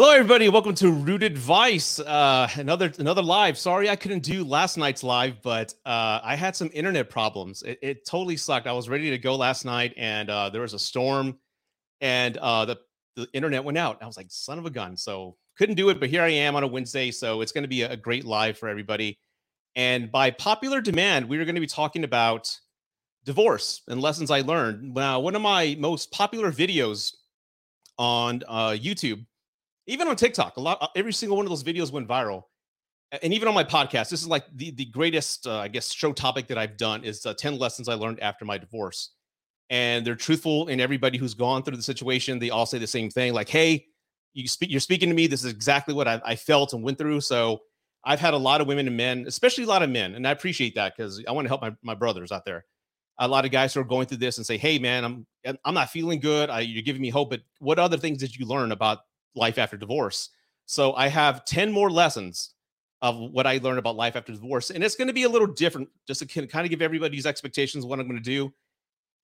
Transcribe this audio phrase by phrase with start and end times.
[0.00, 0.48] Hello, everybody.
[0.48, 1.98] Welcome to Rude Advice.
[1.98, 3.58] Uh, another another live.
[3.58, 7.62] Sorry, I couldn't do last night's live, but uh, I had some internet problems.
[7.64, 8.68] It, it, totally sucked.
[8.68, 11.36] I was ready to go last night, and uh, there was a storm,
[12.00, 12.78] and uh, the
[13.16, 14.00] the internet went out.
[14.00, 15.98] I was like, "Son of a gun!" So couldn't do it.
[15.98, 18.24] But here I am on a Wednesday, so it's going to be a, a great
[18.24, 19.18] live for everybody.
[19.74, 22.56] And by popular demand, we are going to be talking about
[23.24, 24.94] divorce and lessons I learned.
[24.94, 27.16] Now, one of my most popular videos
[27.98, 29.24] on uh, YouTube
[29.88, 32.44] even on TikTok, a lot, uh, every single one of those videos went viral.
[33.22, 36.12] And even on my podcast, this is like the, the greatest, uh, I guess, show
[36.12, 39.12] topic that I've done is uh, 10 lessons I learned after my divorce.
[39.70, 43.10] And they're truthful, and everybody who's gone through the situation, they all say the same
[43.10, 43.86] thing like, hey,
[44.34, 45.26] you speak, you're speaking to me.
[45.26, 47.20] This is exactly what I, I felt and went through.
[47.22, 47.60] So
[48.04, 50.30] I've had a lot of women and men, especially a lot of men, and I
[50.30, 52.64] appreciate that because I want to help my, my brothers out there.
[53.18, 55.26] A lot of guys who are going through this and say, "Hey, man, I'm
[55.64, 56.50] I'm not feeling good.
[56.50, 59.00] I, you're giving me hope, but what other things did you learn about
[59.34, 60.30] life after divorce.
[60.66, 62.54] So I have 10 more lessons
[63.00, 64.70] of what I learned about life after divorce.
[64.70, 67.84] And it's going to be a little different just to kind of give everybody's expectations
[67.84, 68.52] what I'm going to do.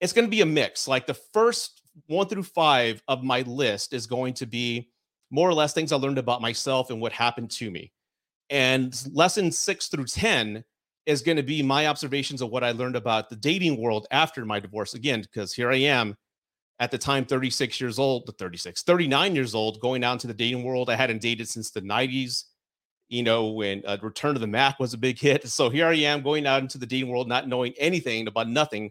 [0.00, 0.86] It's going to be a mix.
[0.86, 4.90] Like the first one through five of my list is going to be
[5.30, 7.92] more or less things I learned about myself and what happened to me.
[8.50, 10.64] And lesson six through 10
[11.06, 14.44] is going to be my observations of what I learned about the dating world after
[14.44, 14.94] my divorce.
[14.94, 16.16] Again, because here I am
[16.80, 20.64] at the time 36 years old, 36, 39 years old, going out into the dating
[20.64, 20.90] world.
[20.90, 22.44] I hadn't dated since the 90s,
[23.08, 25.46] you know, when uh, Return to the Mack was a big hit.
[25.48, 28.90] So here I am going out into the dating world, not knowing anything about nothing.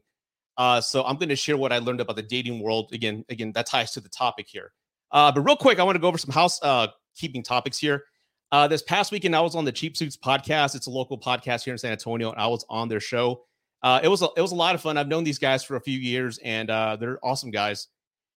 [0.57, 2.91] Uh, so I'm going to share what I learned about the dating world.
[2.93, 4.71] Again, again, that ties to the topic here.
[5.11, 8.03] Uh, but real quick, I want to go over some house uh, keeping topics here.
[8.51, 10.75] Uh, this past weekend, I was on the Cheap Suits podcast.
[10.75, 13.43] It's a local podcast here in San Antonio, and I was on their show
[13.83, 14.97] uh, it was a, it was a lot of fun.
[14.97, 17.89] I've known these guys for a few years, and uh, they're awesome guys.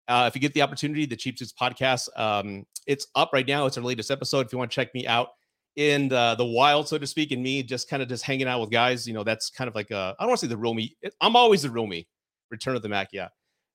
[0.07, 3.65] Uh, if you get the opportunity, the Cheap Suits podcast, um, it's up right now.
[3.65, 4.45] It's our latest episode.
[4.45, 5.29] If you want to check me out
[5.75, 8.61] in the, the wild, so to speak, and me just kind of just hanging out
[8.61, 10.57] with guys, you know, that's kind of like a, I don't want to say the
[10.57, 10.95] real me.
[11.19, 12.07] I'm always the real me.
[12.51, 13.29] Return of the Mack, yeah.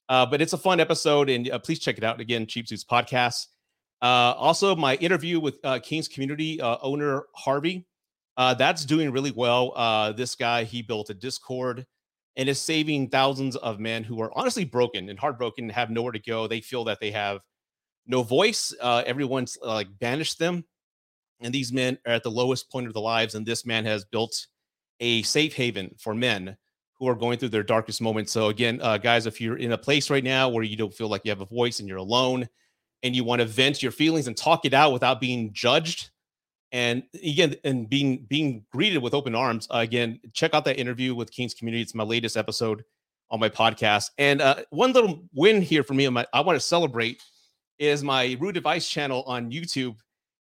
[0.08, 2.20] Uh, but it's a fun episode, and uh, please check it out.
[2.20, 3.46] Again, Cheap Suits podcast.
[4.00, 7.87] Uh, also, my interview with King's Community owner Harvey.
[8.38, 9.72] Uh, that's doing really well.
[9.74, 11.84] Uh, this guy, he built a Discord
[12.36, 16.12] and is saving thousands of men who are honestly broken and heartbroken and have nowhere
[16.12, 16.46] to go.
[16.46, 17.40] They feel that they have
[18.06, 18.72] no voice.
[18.80, 20.64] Uh, everyone's uh, like banished them.
[21.40, 23.34] And these men are at the lowest point of their lives.
[23.34, 24.46] And this man has built
[25.00, 26.56] a safe haven for men
[26.94, 28.30] who are going through their darkest moments.
[28.30, 31.08] So, again, uh, guys, if you're in a place right now where you don't feel
[31.08, 32.48] like you have a voice and you're alone
[33.02, 36.10] and you want to vent your feelings and talk it out without being judged,
[36.72, 41.14] and again and being being greeted with open arms uh, again check out that interview
[41.14, 41.82] with king's community.
[41.82, 42.84] It's my latest episode
[43.30, 44.10] on my podcast.
[44.18, 47.22] And uh, one little win here for me and my, i want to celebrate
[47.78, 49.96] is my Rude Advice channel on youtube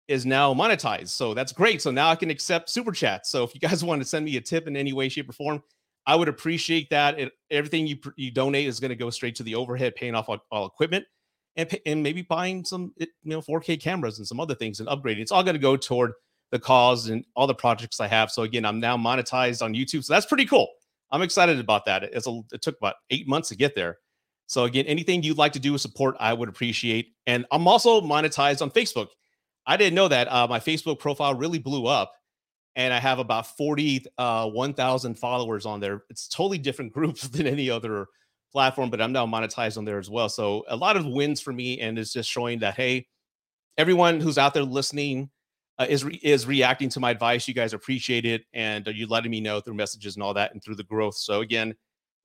[0.08, 1.08] is now monetized.
[1.08, 1.82] So that's great.
[1.82, 4.36] So now i can accept super chats so if you guys want to send me
[4.36, 5.62] a tip in any way shape or form
[6.06, 7.18] i would appreciate that.
[7.20, 10.28] It, everything you you donate is going to go straight to the overhead paying off
[10.28, 11.06] all, all equipment
[11.56, 15.20] and, and maybe buying some you know 4K cameras and some other things and upgrading.
[15.20, 16.12] It's all going to go toward
[16.50, 18.30] the cause and all the projects I have.
[18.30, 20.04] So again, I'm now monetized on YouTube.
[20.04, 20.68] So that's pretty cool.
[21.10, 22.04] I'm excited about that.
[22.04, 23.98] It's a, it took about eight months to get there.
[24.46, 27.14] So again, anything you'd like to do with support, I would appreciate.
[27.26, 29.08] And I'm also monetized on Facebook.
[29.66, 30.30] I didn't know that.
[30.30, 32.12] Uh, my Facebook profile really blew up,
[32.76, 36.04] and I have about 40, uh, 1,000 followers on there.
[36.08, 38.06] It's totally different groups than any other
[38.52, 40.28] platform, but I'm now monetized on there as well.
[40.28, 43.06] So a lot of wins for me, and it's just showing that hey,
[43.78, 45.30] everyone who's out there listening
[45.78, 47.46] uh, is re- is reacting to my advice.
[47.46, 50.62] You guys appreciate it, and you letting me know through messages and all that, and
[50.62, 51.16] through the growth.
[51.16, 51.74] So again,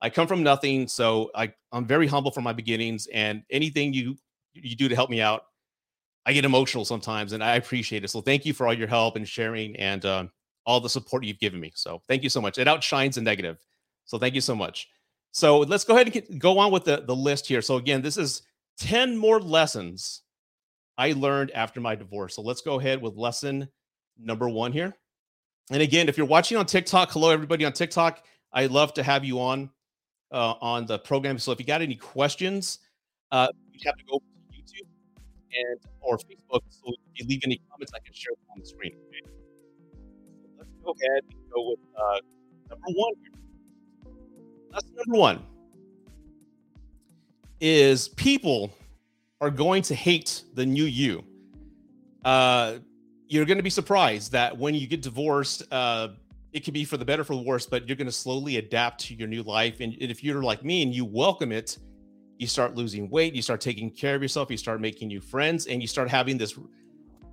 [0.00, 4.16] I come from nothing, so I I'm very humble from my beginnings, and anything you
[4.54, 5.44] you do to help me out,
[6.26, 8.08] I get emotional sometimes, and I appreciate it.
[8.08, 10.24] So thank you for all your help and sharing and uh,
[10.66, 11.72] all the support you've given me.
[11.74, 12.58] So thank you so much.
[12.58, 13.58] It outshines the negative.
[14.04, 14.88] So thank you so much.
[15.32, 17.62] So let's go ahead and get, go on with the, the list here.
[17.62, 18.42] So again, this is
[18.78, 20.22] 10 more lessons
[20.98, 22.36] I learned after my divorce.
[22.36, 23.68] So let's go ahead with lesson
[24.18, 24.94] number one here.
[25.70, 28.24] And again, if you're watching on TikTok, hello everybody on TikTok.
[28.52, 29.70] I'd love to have you on
[30.30, 31.38] uh, on the program.
[31.38, 32.78] So if you got any questions,
[33.30, 34.86] uh, you have to go to YouTube
[35.54, 36.62] and or Facebook.
[36.68, 38.92] So if you leave any comments, I can share them on the screen.
[39.08, 39.32] Okay?
[40.42, 42.18] So let's go ahead and go with uh,
[42.68, 43.41] number one here.
[44.72, 45.42] Lesson number one
[47.60, 48.72] is people
[49.40, 51.24] are going to hate the new you.
[52.24, 52.78] Uh,
[53.28, 56.08] you're going to be surprised that when you get divorced, uh,
[56.52, 59.00] it can be for the better, for the worse, but you're going to slowly adapt
[59.02, 59.80] to your new life.
[59.80, 61.78] And if you're like me and you welcome it,
[62.38, 65.66] you start losing weight, you start taking care of yourself, you start making new friends,
[65.66, 66.58] and you start having this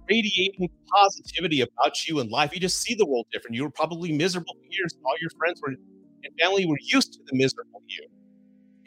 [0.10, 2.54] radiating positivity about you in life.
[2.54, 3.56] You just see the world different.
[3.56, 4.96] You were probably miserable for years.
[5.04, 5.76] All your friends were
[6.24, 8.08] and family were used to the miserable you.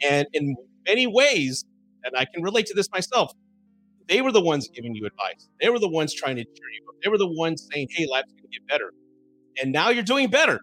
[0.03, 0.55] And in
[0.87, 1.65] many ways,
[2.03, 3.31] and I can relate to this myself,
[4.07, 5.49] they were the ones giving you advice.
[5.61, 6.95] They were the ones trying to cheer you up.
[7.03, 8.91] They were the ones saying, hey, life's going to get better.
[9.61, 10.59] And now you're doing better.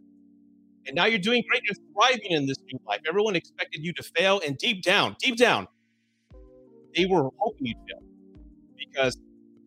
[0.87, 1.63] And now you're doing great.
[1.65, 3.01] You're thriving in this new life.
[3.09, 4.41] Everyone expected you to fail.
[4.47, 5.69] And deep down, deep down,
[6.95, 8.03] they were hoping you'd fail.
[8.77, 9.17] Because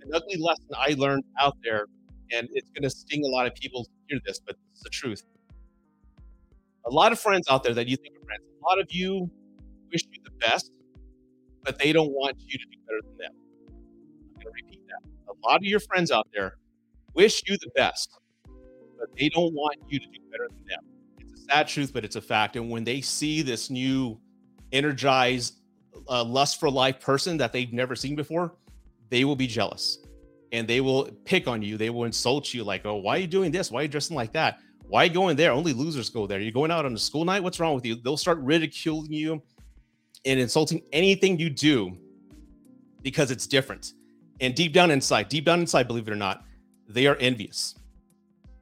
[0.01, 1.85] an ugly lesson I learned out there,
[2.31, 4.89] and it's going to sting a lot of people to hear this, but it's the
[4.89, 5.23] truth.
[6.85, 9.29] A lot of friends out there that you think are friends, a lot of you
[9.91, 10.71] wish you the best,
[11.63, 13.31] but they don't want you to do better than them.
[14.35, 15.09] I'm going to repeat that.
[15.29, 16.57] A lot of your friends out there
[17.13, 18.19] wish you the best,
[18.99, 20.79] but they don't want you to do better than them.
[21.19, 22.55] It's a sad truth, but it's a fact.
[22.55, 24.19] And when they see this new
[24.71, 25.59] energized,
[26.09, 28.55] uh, lust for life person that they've never seen before,
[29.09, 29.99] they will be jealous
[30.51, 31.77] and they will pick on you.
[31.77, 33.71] They will insult you, like, oh, why are you doing this?
[33.71, 34.59] Why are you dressing like that?
[34.93, 35.51] Why going there?
[35.51, 36.39] Only losers go there.
[36.39, 37.41] You're going out on a school night.
[37.41, 37.95] What's wrong with you?
[37.95, 39.41] They'll start ridiculing you
[40.23, 41.97] and insulting anything you do
[43.01, 43.93] because it's different.
[44.39, 46.45] And deep down inside, deep down inside, believe it or not,
[46.87, 47.73] they are envious.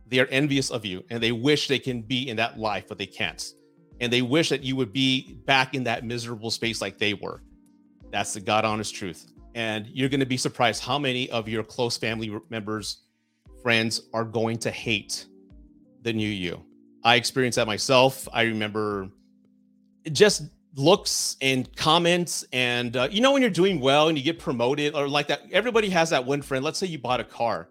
[0.07, 2.98] They are envious of you and they wish they can be in that life, but
[2.98, 3.54] they can't.
[4.00, 7.42] And they wish that you would be back in that miserable space like they were.
[8.10, 9.28] That's the God honest truth.
[9.54, 13.00] And you're going to be surprised how many of your close family members,
[13.62, 15.25] friends are going to hate
[16.01, 16.63] the new you.
[17.03, 18.27] I experienced that myself.
[18.31, 19.09] I remember
[20.12, 20.44] just
[20.75, 24.95] looks and comments and uh, you know when you're doing well and you get promoted
[24.95, 26.63] or like that everybody has that one friend.
[26.63, 27.69] Let's say you bought a car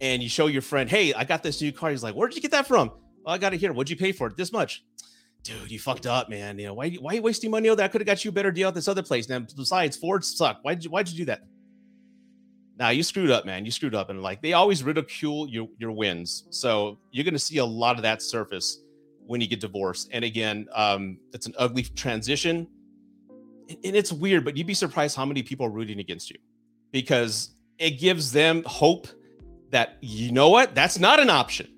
[0.00, 1.90] and you show your friend hey i got this new car.
[1.90, 2.90] He's like where did you get that from?
[3.24, 3.72] Well, i got it here.
[3.72, 4.36] What'd you pay for it?
[4.36, 4.84] This much.
[5.42, 6.58] Dude you fucked up man.
[6.58, 7.84] You know why, why are you wasting money on that?
[7.84, 9.28] I could have got you a better deal at this other place.
[9.28, 11.42] Now besides ford suck why'd you why'd you do that
[12.78, 13.64] now nah, you screwed up, man.
[13.64, 16.44] You screwed up, and like they always ridicule your your wins.
[16.50, 18.80] So you're going to see a lot of that surface
[19.26, 20.10] when you get divorced.
[20.12, 22.66] And again, um, it's an ugly transition,
[23.68, 24.44] and it's weird.
[24.44, 26.38] But you'd be surprised how many people are rooting against you
[26.90, 29.06] because it gives them hope
[29.70, 31.68] that you know what, that's not an option.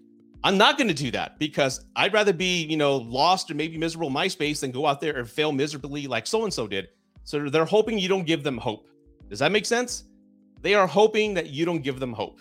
[0.45, 3.79] I'm not going to do that because I'd rather be, you know, lost or maybe
[3.79, 6.67] miserable in my space than go out there and fail miserably like so and so
[6.67, 6.89] did.
[7.25, 8.89] So they're hoping you don't give them hope.
[9.29, 10.05] Does that make sense?
[10.63, 12.39] They are hoping that you don't give them hope.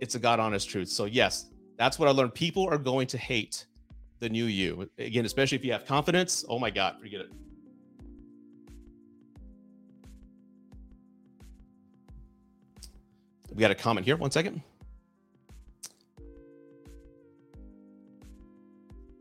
[0.00, 0.88] It's a God honest truth.
[0.88, 1.46] So, yes,
[1.76, 2.34] that's what I learned.
[2.34, 3.66] People are going to hate
[4.20, 4.88] the new you.
[4.98, 6.44] Again, especially if you have confidence.
[6.48, 7.30] Oh my God, forget it.
[13.52, 14.16] We got a comment here.
[14.16, 14.62] One second.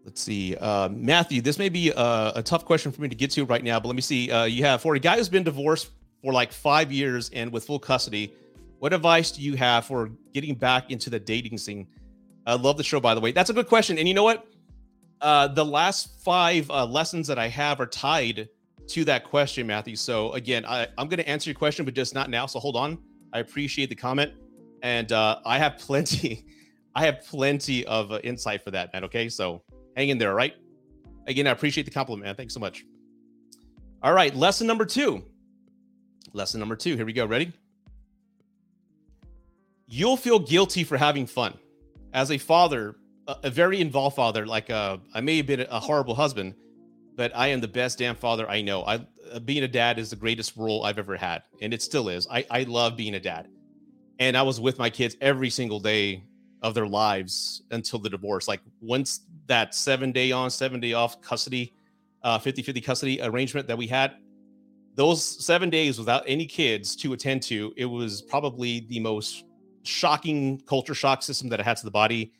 [0.03, 0.55] Let's see.
[0.55, 3.63] Uh, Matthew, this may be a, a, tough question for me to get to right
[3.63, 4.31] now, but let me see.
[4.31, 5.89] Uh, you have for a guy who's been divorced
[6.23, 8.33] for like five years and with full custody.
[8.79, 11.87] What advice do you have for getting back into the dating scene?
[12.45, 13.31] I love the show, by the way.
[13.31, 13.97] That's a good question.
[13.97, 14.47] And you know what?
[15.19, 18.49] Uh, the last five uh, lessons that I have are tied
[18.87, 19.95] to that question, Matthew.
[19.95, 22.45] So again, I, I'm going to answer your question, but just not now.
[22.45, 22.97] So hold on.
[23.33, 24.31] I appreciate the comment,
[24.81, 26.45] and uh, I have plenty.
[26.95, 29.03] I have plenty of uh, insight for that, man.
[29.03, 29.61] Okay, so
[29.95, 30.33] hang in there.
[30.33, 30.55] Right.
[31.27, 32.35] Again, I appreciate the compliment, man.
[32.35, 32.85] Thanks so much.
[34.01, 35.23] All right, lesson number two
[36.33, 36.95] Lesson number two.
[36.95, 37.25] Here we go.
[37.25, 37.51] Ready?
[39.87, 41.57] You'll feel guilty for having fun.
[42.13, 42.95] As a father,
[43.27, 46.55] a, very involved father, like uh, I may have been a horrible husband,
[47.15, 48.83] but I am the best damn father I know.
[48.83, 52.09] I uh, being a dad is the greatest role I've ever had, and it still
[52.09, 52.27] is.
[52.29, 53.47] I, I love being a dad,
[54.19, 56.23] and I was with my kids every single day
[56.61, 58.47] of their lives until the divorce.
[58.47, 61.73] Like once that seven day on, seven day off custody,
[62.23, 64.15] uh, 50 50 custody arrangement that we had,
[64.97, 69.45] those seven days without any kids to attend to, it was probably the most
[69.83, 72.33] shocking culture shock system that I had to the body.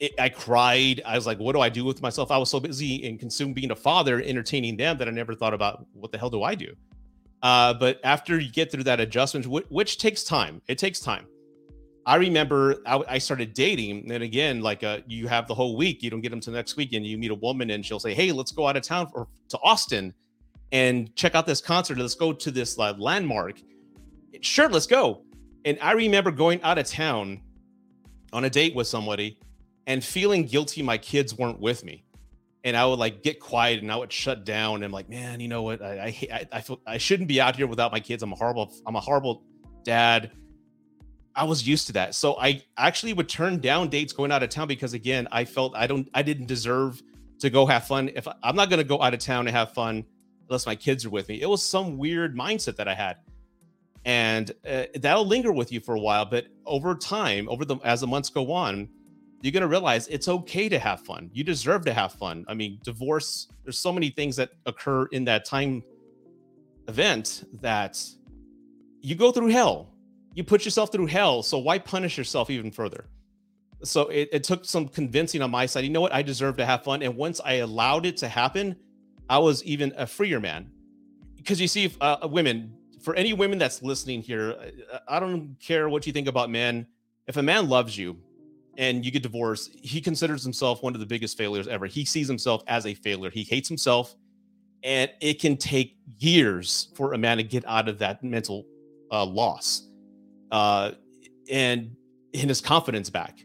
[0.00, 1.02] It, I cried.
[1.04, 2.30] I was like, what do I do with myself?
[2.30, 5.52] I was so busy and consumed being a father, entertaining them, that I never thought
[5.52, 6.74] about what the hell do I do?
[7.42, 11.26] Uh, but after you get through that adjustment, which, which takes time, it takes time.
[12.06, 16.02] I remember I, I started dating, and again, like uh, you have the whole week,
[16.02, 18.14] you don't get them to next week, and you meet a woman, and she'll say,
[18.14, 20.14] "Hey, let's go out of town or to Austin."
[20.72, 21.98] And check out this concert.
[21.98, 23.60] Let's go to this uh, landmark.
[24.40, 25.22] Sure, let's go.
[25.64, 27.40] And I remember going out of town
[28.32, 29.38] on a date with somebody
[29.86, 32.04] and feeling guilty my kids weren't with me.
[32.64, 34.76] And I would like get quiet and I would shut down.
[34.76, 35.80] And I'm like, man, you know what?
[35.82, 38.22] I I I, feel, I shouldn't be out here without my kids.
[38.22, 39.44] I'm a horrible I'm a horrible
[39.84, 40.32] dad.
[41.36, 42.14] I was used to that.
[42.14, 45.76] So I actually would turn down dates going out of town because again, I felt
[45.76, 47.00] I don't I didn't deserve
[47.38, 48.10] to go have fun.
[48.14, 50.04] If I, I'm not going to go out of town and have fun
[50.48, 51.40] unless my kids are with me.
[51.42, 53.18] It was some weird mindset that I had.
[54.04, 56.24] and uh, that'll linger with you for a while.
[56.24, 58.88] But over time, over the as the months go on,
[59.42, 61.30] you're gonna realize it's okay to have fun.
[61.32, 62.44] You deserve to have fun.
[62.48, 63.48] I mean, divorce.
[63.64, 65.82] There's so many things that occur in that time
[66.88, 68.00] event that
[69.02, 69.92] you go through hell.
[70.34, 71.42] You put yourself through hell.
[71.42, 73.06] So why punish yourself even further?
[73.84, 75.84] So it, it took some convincing on my side.
[75.84, 76.14] You know what?
[76.14, 77.02] I deserve to have fun.
[77.02, 78.76] And once I allowed it to happen,
[79.28, 80.70] I was even a freer man.
[81.36, 84.56] Because you see, uh, women, for any women that's listening here,
[85.08, 86.86] I don't care what you think about men.
[87.26, 88.16] If a man loves you
[88.76, 91.86] and you get divorced, he considers himself one of the biggest failures ever.
[91.86, 93.30] He sees himself as a failure.
[93.30, 94.16] He hates himself.
[94.82, 98.66] And it can take years for a man to get out of that mental
[99.10, 99.88] uh, loss
[100.52, 100.92] uh,
[101.50, 101.96] and
[102.32, 103.44] in his confidence back.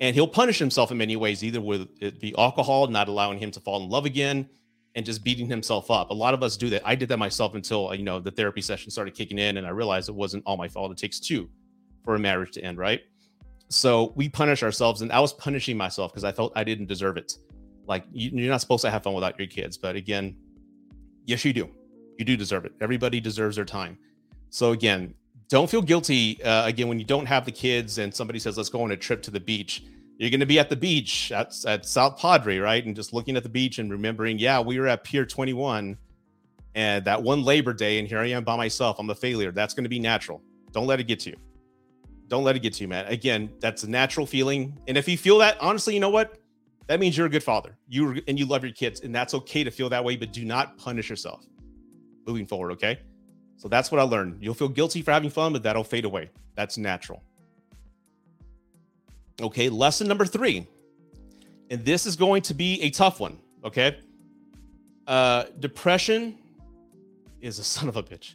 [0.00, 3.50] And he'll punish himself in many ways, either with it be alcohol, not allowing him
[3.52, 4.48] to fall in love again,
[4.94, 6.10] and just beating himself up.
[6.10, 6.82] A lot of us do that.
[6.84, 9.70] I did that myself until you know the therapy session started kicking in, and I
[9.70, 10.92] realized it wasn't all my fault.
[10.92, 11.48] It takes two
[12.04, 13.00] for a marriage to end, right?
[13.68, 17.16] So we punish ourselves, and I was punishing myself because I felt I didn't deserve
[17.16, 17.36] it.
[17.86, 20.36] Like you're not supposed to have fun without your kids, but again,
[21.24, 21.70] yes, you do.
[22.18, 22.72] You do deserve it.
[22.80, 23.98] Everybody deserves their time.
[24.50, 25.14] So again,
[25.48, 28.68] don't feel guilty uh, again when you don't have the kids and somebody says let's
[28.68, 29.84] go on a trip to the beach
[30.22, 32.84] you're going to be at the beach at, at south padre right?
[32.86, 35.98] And just looking at the beach and remembering yeah we were at pier 21
[36.74, 39.50] and that one labor day and here i am by myself i'm a failure.
[39.50, 40.40] That's going to be natural.
[40.70, 41.36] Don't let it get to you.
[42.28, 43.06] Don't let it get to you man.
[43.06, 44.78] Again that's a natural feeling.
[44.86, 46.38] And if you feel that honestly you know what?
[46.86, 47.76] That means you're a good father.
[47.88, 50.44] You and you love your kids and that's okay to feel that way but do
[50.44, 51.44] not punish yourself
[52.26, 53.00] moving forward okay?
[53.56, 54.38] So that's what I learned.
[54.40, 56.30] You'll feel guilty for having fun, but that'll fade away.
[56.56, 57.22] That's natural.
[59.40, 60.66] Okay, lesson number three.
[61.70, 63.38] And this is going to be a tough one.
[63.64, 63.98] Okay.
[65.06, 66.38] Uh, depression
[67.40, 68.34] is a son of a bitch,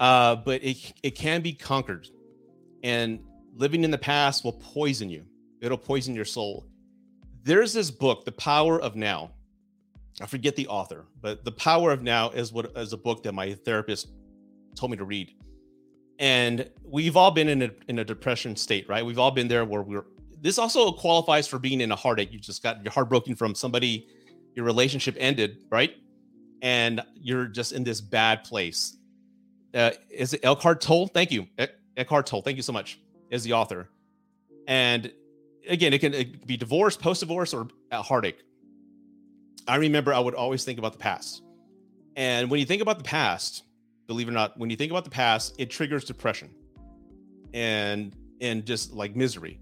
[0.00, 2.08] uh, but it, it can be conquered.
[2.82, 3.20] And
[3.54, 5.24] living in the past will poison you,
[5.60, 6.66] it'll poison your soul.
[7.44, 9.30] There's this book, The Power of Now.
[10.20, 13.32] I forget the author, but The Power of Now is what is a book that
[13.32, 14.08] my therapist
[14.74, 15.34] told me to read.
[16.18, 19.04] And we've all been in a in a depression state, right?
[19.04, 20.04] We've all been there where we're
[20.42, 22.32] this also qualifies for being in a heartache.
[22.32, 24.08] You just got your heart broken from somebody,
[24.54, 25.94] your relationship ended, right?
[26.60, 28.96] And you're just in this bad place.
[29.72, 31.06] Uh, is it Eckhart Tolle?
[31.06, 31.46] Thank you.
[31.96, 32.42] Eckhart Tolle.
[32.42, 32.98] Thank you so much.
[33.30, 33.88] Is the author.
[34.66, 35.12] And
[35.68, 38.42] again, it can, it can be divorce, post divorce, or a heartache.
[39.66, 41.42] I remember I would always think about the past.
[42.16, 43.62] And when you think about the past,
[44.08, 46.50] believe it or not, when you think about the past, it triggers depression
[47.54, 49.60] and and just like misery.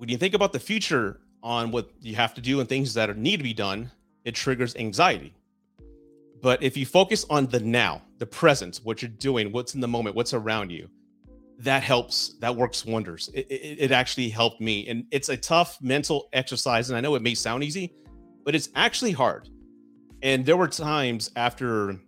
[0.00, 3.14] When you think about the future on what you have to do and things that
[3.18, 3.90] need to be done,
[4.24, 5.34] it triggers anxiety.
[6.40, 9.88] But if you focus on the now, the present, what you're doing, what's in the
[9.88, 10.88] moment, what's around you,
[11.58, 12.32] that helps.
[12.40, 13.28] That works wonders.
[13.34, 14.88] It, it, it actually helped me.
[14.88, 16.88] And it's a tough mental exercise.
[16.88, 17.92] And I know it may sound easy,
[18.42, 19.50] but it's actually hard.
[20.22, 22.00] And there were times after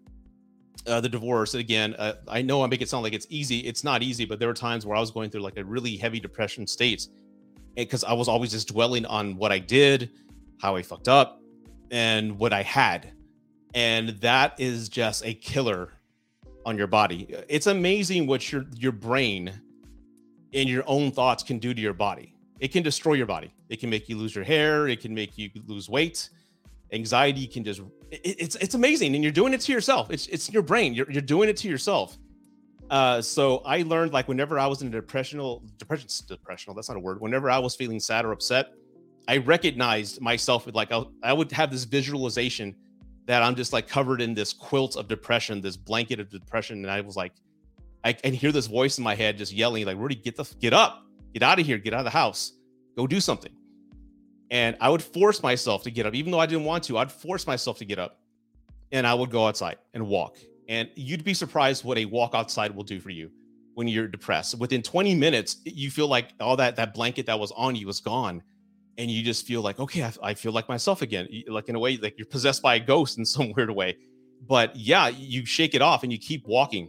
[0.87, 3.85] uh, the divorce again uh, i know i make it sound like it's easy it's
[3.85, 6.19] not easy but there were times where i was going through like a really heavy
[6.19, 7.07] depression state
[7.75, 10.11] because i was always just dwelling on what i did
[10.61, 11.41] how i fucked up
[11.91, 13.13] and what i had.
[13.75, 15.93] And that is just a killer
[16.67, 17.35] on your body.
[17.49, 19.53] It's amazing what your your brain
[20.53, 22.35] and your own thoughts can do to your body.
[22.61, 23.53] It can destroy your body.
[23.69, 24.89] It can make you lose your hair.
[24.89, 26.29] It can make you lose weight.
[26.93, 30.11] Anxiety can just it, it's it's amazing and you're doing it to yourself.
[30.11, 30.95] It's it's your brain.
[30.95, 32.19] You're, you're doing it to yourself
[32.91, 36.97] uh, so I learned like whenever I was in a depressional depression depressional that's not
[36.97, 37.21] a word.
[37.21, 38.73] Whenever I was feeling sad or upset
[39.29, 42.75] I recognized myself with like I, I would have this visualization
[43.27, 46.91] that I'm just like covered in this quilt of depression this blanket of depression and
[46.91, 47.33] I was like
[48.05, 50.73] I can hear this voice in my head just yelling like Rudy get the get
[50.73, 51.05] up.
[51.33, 51.79] Get out of here.
[51.79, 52.53] Get out of the house.
[52.97, 53.53] Go do something.
[54.51, 56.99] And I would force myself to get up, even though I didn't want to.
[56.99, 58.21] I'd force myself to get up,
[58.91, 60.37] and I would go outside and walk.
[60.73, 63.31] And you'd be surprised what a walk outside will do for you
[63.75, 64.59] when you're depressed.
[64.59, 68.01] Within 20 minutes, you feel like all that that blanket that was on you is
[68.01, 68.43] gone,
[68.97, 71.29] and you just feel like, okay, I, I feel like myself again.
[71.47, 73.99] Like in a way, like you're possessed by a ghost in some weird way.
[74.49, 76.89] But yeah, you shake it off and you keep walking,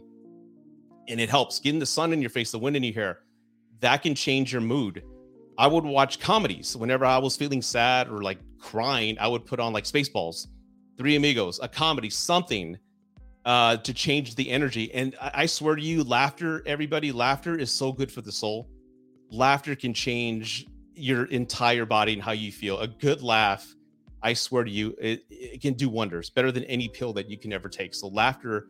[1.06, 1.58] and it helps.
[1.58, 3.18] Getting the sun in your face, the wind in your hair,
[3.80, 5.02] that can change your mood
[5.56, 9.16] I would watch comedies whenever I was feeling sad or like crying.
[9.20, 10.48] I would put on like Spaceballs,
[10.98, 12.76] Three Amigos, a comedy, something
[13.44, 14.92] uh, to change the energy.
[14.94, 18.68] And I, I swear to you, laughter, everybody, laughter is so good for the soul.
[19.30, 22.78] Laughter can change your entire body and how you feel.
[22.80, 23.74] A good laugh,
[24.22, 27.36] I swear to you, it, it can do wonders, better than any pill that you
[27.36, 27.94] can ever take.
[27.94, 28.68] So laughter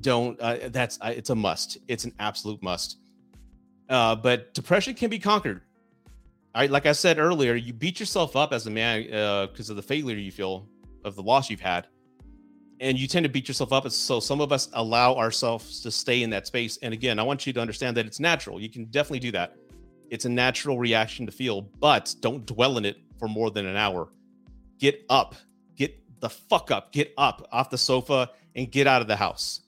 [0.00, 2.98] don't uh, that's uh, it's a must it's an absolute must
[3.88, 5.62] uh, but depression can be conquered
[6.54, 9.02] I like I said earlier, you beat yourself up as a man
[9.48, 10.68] because uh, of the failure you feel
[11.04, 11.88] of the loss you've had,
[12.80, 13.88] and you tend to beat yourself up.
[13.90, 16.78] So some of us allow ourselves to stay in that space.
[16.82, 18.60] And again, I want you to understand that it's natural.
[18.60, 19.56] You can definitely do that.
[20.10, 23.76] It's a natural reaction to feel, but don't dwell in it for more than an
[23.76, 24.08] hour.
[24.78, 25.34] Get up,
[25.76, 29.62] get the fuck up, get up off the sofa and get out of the house.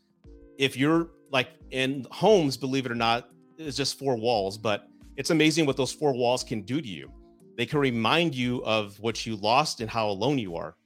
[0.58, 5.30] If you're like in homes, believe it or not, it's just four walls, but it's
[5.30, 7.10] amazing what those four walls can do to you.
[7.56, 10.76] They can remind you of what you lost and how alone you are.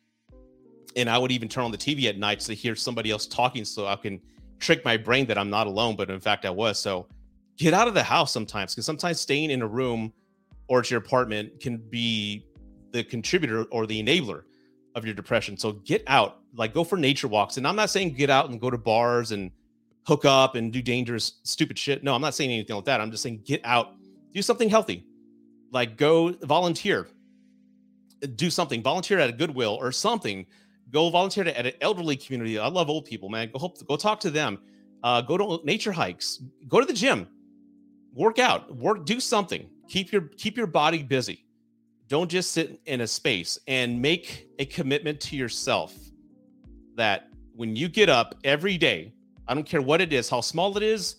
[0.97, 3.65] And I would even turn on the TV at night to hear somebody else talking
[3.65, 4.21] so I can
[4.59, 6.79] trick my brain that I'm not alone, but in fact I was.
[6.79, 7.07] So
[7.57, 10.13] get out of the house sometimes because sometimes staying in a room
[10.69, 12.47] or at your apartment can be
[12.93, 14.43] the contributor or the enabler
[14.95, 15.57] of your depression.
[15.57, 17.57] So get out, like go for nature walks.
[17.57, 19.51] And I'm not saying get out and go to bars and
[20.07, 22.03] hook up and do dangerous, stupid shit.
[22.03, 23.01] No, I'm not saying anything like that.
[23.01, 23.95] I'm just saying get out
[24.33, 25.05] do something healthy
[25.73, 27.09] like go volunteer
[28.35, 30.47] do something volunteer at a goodwill or something
[30.91, 32.59] go volunteer at an elderly community.
[32.59, 33.51] I love old people man.
[33.53, 34.59] Go hope, go talk to them.
[35.03, 36.43] Uh, go to nature hikes.
[36.69, 37.27] Go to the gym.
[38.15, 38.75] Work out.
[38.77, 39.69] Work do something.
[39.89, 41.45] Keep your keep your body busy.
[42.09, 45.95] Don't just sit in a space and make a commitment to yourself
[46.97, 49.13] that when you get up every day
[49.47, 51.17] i don't care what it is how small it is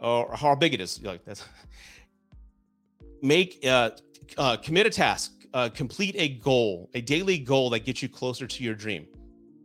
[0.00, 1.44] or how big it is like that's
[3.22, 3.90] make uh,
[4.36, 8.46] uh, commit a task, uh, complete a goal, a daily goal that gets you closer
[8.46, 9.06] to your dream.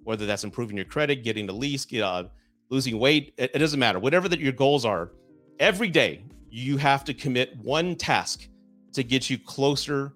[0.03, 2.25] Whether that's improving your credit, getting the lease, get, uh,
[2.69, 3.99] losing weight, it, it doesn't matter.
[3.99, 5.11] Whatever that your goals are,
[5.59, 8.47] every day you have to commit one task
[8.93, 10.13] to get you closer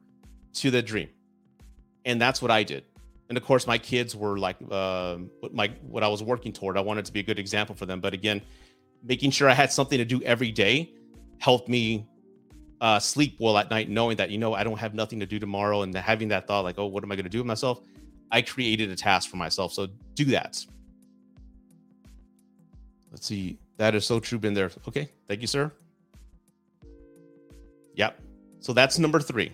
[0.54, 1.10] to the dream,
[2.06, 2.84] and that's what I did.
[3.30, 6.78] And of course, my kids were like uh, what my what I was working toward.
[6.78, 8.00] I wanted to be a good example for them.
[8.00, 8.42] But again,
[9.04, 10.94] making sure I had something to do every day
[11.40, 12.08] helped me
[12.82, 15.40] uh, sleep well at night, knowing that you know I don't have nothing to do
[15.40, 17.82] tomorrow, and having that thought like, oh, what am I going to do with myself?
[18.32, 20.64] I created a task for myself, so do that.
[23.12, 23.58] Let's see.
[23.78, 24.38] That is so true.
[24.38, 24.72] Been there.
[24.88, 25.72] Okay, thank you, sir.
[27.96, 28.20] Yep.
[28.60, 29.52] So that's number three.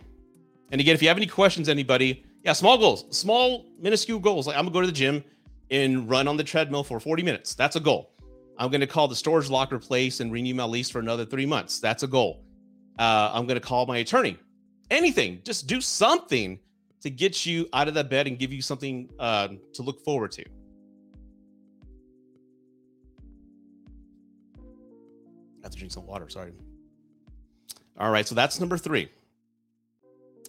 [0.71, 4.47] And again, if you have any questions, anybody, yeah, small goals, small minuscule goals.
[4.47, 5.23] Like I'm gonna go to the gym
[5.69, 7.53] and run on the treadmill for 40 minutes.
[7.53, 8.11] That's a goal.
[8.57, 11.79] I'm gonna call the storage locker place and renew my lease for another three months.
[11.79, 12.43] That's a goal
[12.99, 14.37] uh, I'm going to call my attorney.
[14.89, 16.59] Anything, just do something
[17.01, 20.31] to get you out of that bed and give you something uh, to look forward
[20.33, 20.45] to.
[25.59, 26.29] I have to drink some water.
[26.29, 26.51] Sorry.
[27.97, 29.09] All right, so that's number three.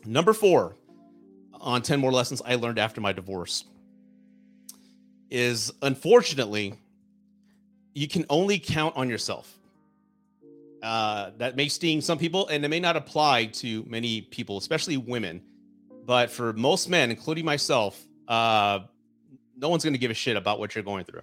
[0.07, 0.77] Number four
[1.61, 3.65] on 10 more lessons I learned after my divorce
[5.31, 6.75] is unfortunately,
[7.95, 9.59] you can only count on yourself.
[10.85, 14.99] Uh, that may sting some people, and it may not apply to many people, especially
[14.99, 15.41] women.
[16.05, 18.81] But for most men, including myself, uh,
[19.57, 21.23] no one's going to give a shit about what you're going through.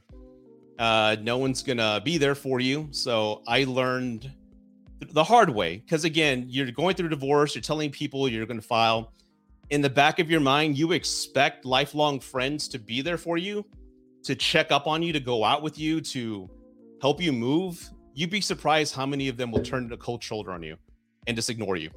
[0.80, 2.88] Uh, no one's going to be there for you.
[2.89, 4.32] So I learned
[5.12, 8.65] the hard way because, again, you're going through divorce, you're telling people you're going to
[8.67, 9.13] file.
[9.69, 13.63] In the back of your mind, you expect lifelong friends to be there for you,
[14.24, 16.50] to check up on you, to go out with you, to
[17.00, 20.52] help you move you'd be surprised how many of them will turn a cold shoulder
[20.52, 20.76] on you
[21.28, 21.89] and just ignore you.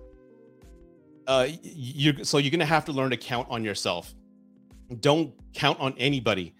[1.26, 4.14] Uh, you so you're gonna have to learn to count on yourself.
[5.00, 6.54] Don't count on anybody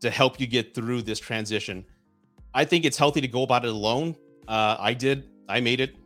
[0.00, 1.84] to help you get through this transition.
[2.52, 4.16] I think it's healthy to go about it alone.
[4.46, 5.28] Uh, I did.
[5.48, 5.96] I made it.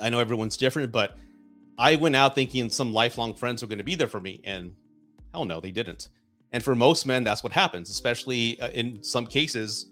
[0.00, 1.16] I know everyone's different, but
[1.78, 4.74] I went out thinking some lifelong friends were going to be there for me, and
[5.32, 6.08] hell no, they didn't.
[6.52, 9.89] And for most men, that's what happens, especially uh, in some cases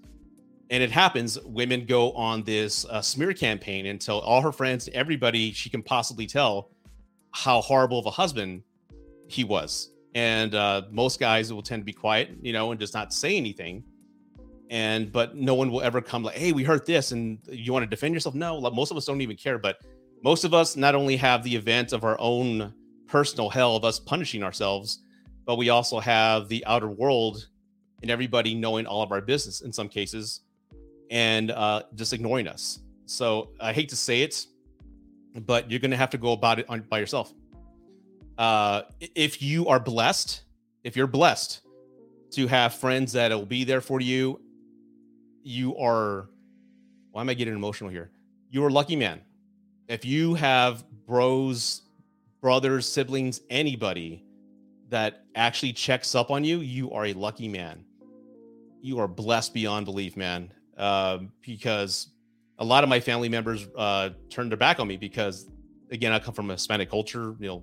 [0.71, 4.89] and it happens women go on this uh, smear campaign and tell all her friends
[4.93, 6.71] everybody she can possibly tell
[7.33, 8.63] how horrible of a husband
[9.29, 9.93] he was.
[10.15, 13.37] And uh, most guys will tend to be quiet you know and just not say
[13.37, 13.85] anything.
[14.71, 17.85] And but no one will ever come like hey we heard this and you want
[17.85, 18.35] to defend yourself?
[18.35, 19.79] No most of us don't even care but
[20.23, 22.75] most of us not only have the event of our own
[23.07, 25.03] personal hell of us punishing ourselves
[25.47, 27.49] but we also have the outer world
[28.03, 30.43] and everybody knowing all of our business in some cases
[31.11, 32.81] and uh, just ignoring us.
[33.07, 34.47] So I hate to say it,
[35.35, 37.33] but you're going to have to go about it on, by yourself.
[38.37, 40.43] Uh, if you are blessed,
[40.85, 41.61] if you're blessed
[42.33, 44.41] to have friends that will be there for you,
[45.43, 46.29] you are.
[47.11, 48.11] Why am I getting emotional here?
[48.51, 49.21] You're a lucky man.
[49.89, 51.83] If you have bros,
[52.41, 54.25] brothers, siblings, anybody
[54.91, 57.85] that actually checks up on you, you are a lucky man
[58.81, 60.53] you are blessed beyond belief, man.
[60.79, 62.09] Uh, because
[62.59, 65.49] a lot of my family members uh, turned their back on me because,
[65.91, 67.35] again, I come from a Hispanic culture.
[67.41, 67.63] You know,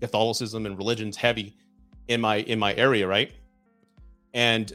[0.00, 1.56] Catholicism and religion's heavy
[2.08, 3.32] in my in my area, right?
[4.32, 4.72] And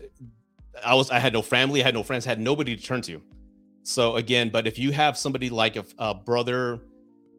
[0.85, 3.21] I was I had no family, I had no friends, had nobody to turn to.
[3.83, 6.81] So again, but if you have somebody like a, a brother,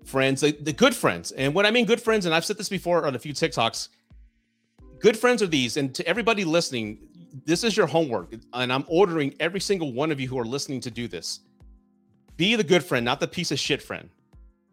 [0.04, 2.68] friends, the, the good friends, and when I mean good friends, and I've said this
[2.68, 3.88] before on a few TikToks,
[4.98, 6.98] good friends are these, and to everybody listening,
[7.44, 10.80] this is your homework, and I'm ordering every single one of you who are listening
[10.80, 11.40] to do this.
[12.36, 14.08] Be the good friend, not the piece of shit friend.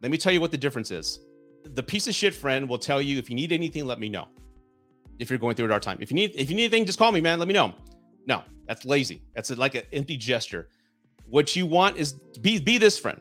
[0.01, 1.19] Let me tell you what the difference is.
[1.63, 4.27] The piece of shit friend will tell you if you need anything, let me know.
[5.19, 6.97] If you're going through a hard time, if you need if you need anything, just
[6.97, 7.39] call me, man.
[7.39, 7.73] Let me know.
[8.25, 9.21] No, that's lazy.
[9.35, 10.69] That's like an empty gesture.
[11.27, 13.19] What you want is be be this friend.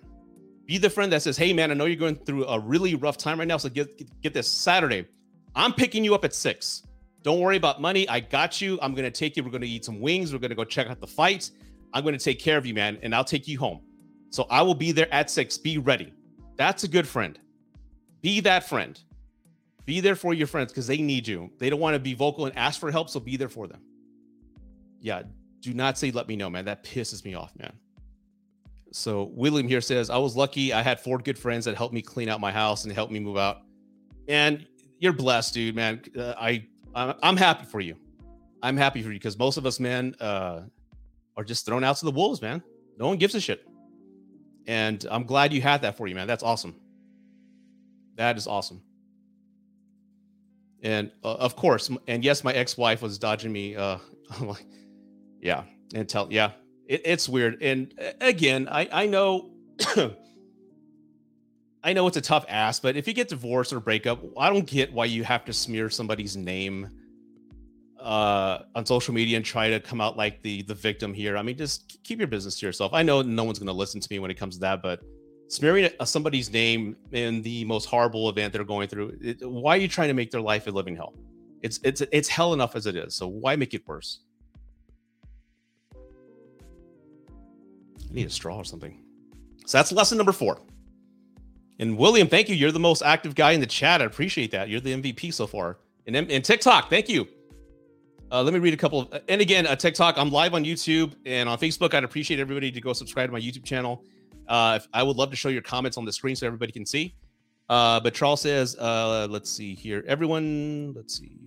[0.66, 3.16] Be the friend that says, "Hey, man, I know you're going through a really rough
[3.16, 3.56] time right now.
[3.56, 5.06] So get get this Saturday.
[5.54, 6.84] I'm picking you up at six.
[7.22, 8.08] Don't worry about money.
[8.08, 8.78] I got you.
[8.80, 9.42] I'm gonna take you.
[9.42, 10.32] We're gonna eat some wings.
[10.32, 11.50] We're gonna go check out the fight.
[11.92, 13.80] I'm gonna take care of you, man, and I'll take you home.
[14.30, 15.58] So I will be there at six.
[15.58, 16.12] Be ready.
[16.56, 17.38] That's a good friend.
[18.20, 19.00] Be that friend.
[19.84, 21.50] Be there for your friends because they need you.
[21.58, 23.80] They don't want to be vocal and ask for help, so be there for them.
[25.00, 25.22] Yeah,
[25.60, 26.64] do not say let me know, man.
[26.66, 27.72] That pisses me off, man.
[28.92, 30.72] So William here says, I was lucky.
[30.72, 33.20] I had four good friends that helped me clean out my house and helped me
[33.20, 33.62] move out.
[34.28, 34.66] And
[34.98, 36.02] you're blessed, dude, man.
[36.16, 36.66] Uh, I
[37.22, 37.96] I'm happy for you.
[38.62, 40.62] I'm happy for you because most of us, men, uh,
[41.36, 42.62] are just thrown out to the wolves, man.
[42.98, 43.66] No one gives a shit.
[44.66, 46.26] And I'm glad you had that for you, man.
[46.26, 46.74] That's awesome.
[48.16, 48.82] That is awesome.
[50.82, 53.76] And uh, of course, and yes, my ex-wife was dodging me.
[53.76, 53.98] Uh,
[54.30, 54.66] I'm like,
[55.40, 55.62] yeah,
[55.94, 56.52] and tell, yeah,
[56.86, 57.62] it, it's weird.
[57.62, 59.50] And again, I I know,
[61.88, 64.66] I know it's a tough ask, but if you get divorced or breakup, I don't
[64.66, 66.90] get why you have to smear somebody's name
[67.98, 71.38] uh on social media and try to come out like the the victim here.
[71.38, 72.92] I mean, just keep your business to yourself.
[72.92, 75.00] I know no one's going to listen to me when it comes to that, but
[75.48, 79.88] smearing somebody's name in the most horrible event they're going through, it, why are you
[79.88, 81.14] trying to make their life a living hell?
[81.62, 83.14] It's it's it's hell enough as it is.
[83.14, 84.20] So why make it worse?
[85.94, 85.96] I
[88.12, 89.02] need a straw or something.
[89.64, 90.60] So that's lesson number four.
[91.78, 92.56] And William, thank you.
[92.56, 94.02] You're the most active guy in the chat.
[94.02, 94.68] I appreciate that.
[94.68, 95.78] You're the MVP so far.
[96.06, 97.28] And, and TikTok, thank you.
[98.30, 100.18] Uh, let me read a couple of, and again, uh, TikTok.
[100.18, 101.94] I'm live on YouTube and on Facebook.
[101.94, 104.04] I'd appreciate everybody to go subscribe to my YouTube channel.
[104.48, 107.14] Uh, I would love to show your comments on the screen so everybody can see.
[107.68, 110.04] Uh, but Charles says, uh, let's see here.
[110.06, 111.38] Everyone, let's see.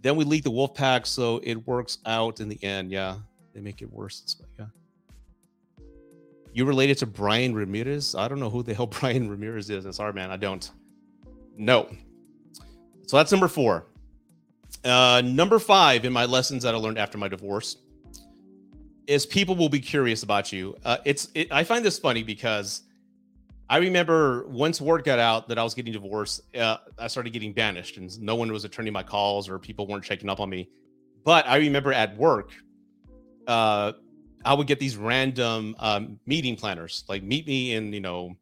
[0.00, 2.90] Then we leak the wolf pack, so it works out in the end.
[2.90, 3.16] Yeah,
[3.54, 4.36] they make it worse.
[4.58, 4.66] Yeah.
[6.52, 8.14] You related to Brian Ramirez?
[8.14, 9.84] I don't know who the hell Brian Ramirez is.
[9.84, 10.30] I'm sorry, man.
[10.30, 10.70] I don't.
[11.56, 11.88] No.
[13.06, 13.86] So that's number four.
[14.84, 17.76] Uh, number five in my lessons that I learned after my divorce
[19.06, 20.76] is people will be curious about you.
[20.84, 22.82] Uh, it's it, I find this funny because
[23.68, 27.52] I remember once word got out that I was getting divorced, uh, I started getting
[27.52, 30.68] banished, and no one was returning my calls or people weren't checking up on me.
[31.24, 32.50] But I remember at work,
[33.46, 33.92] uh,
[34.44, 38.36] I would get these random um, meeting planners, like meet me in you know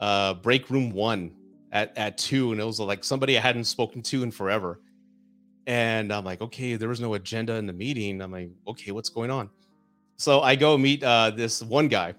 [0.00, 1.32] uh, break room one
[1.72, 4.80] at at two, and it was like somebody I hadn't spoken to in forever.
[5.66, 8.20] And I'm like, okay, there was no agenda in the meeting.
[8.20, 9.50] I'm like, okay, what's going on?
[10.16, 12.14] So I go meet uh, this one guy.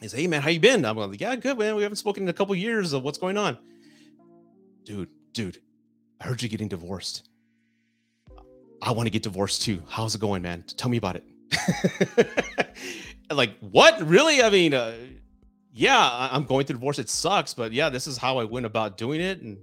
[0.00, 0.84] He's, hey man, how you been?
[0.84, 1.74] I'm like, yeah, good man.
[1.76, 3.58] We haven't spoken in a couple years of what's going on.
[4.84, 5.58] Dude, dude,
[6.20, 7.28] I heard you're getting divorced.
[8.80, 9.82] I want to get divorced too.
[9.88, 10.64] How's it going, man?
[10.76, 11.24] Tell me about it.
[13.30, 14.00] like, what?
[14.06, 14.42] Really?
[14.42, 14.94] I mean, uh,
[15.72, 16.98] yeah, I'm going through divorce.
[16.98, 19.42] It sucks, but yeah, this is how I went about doing it.
[19.42, 19.58] And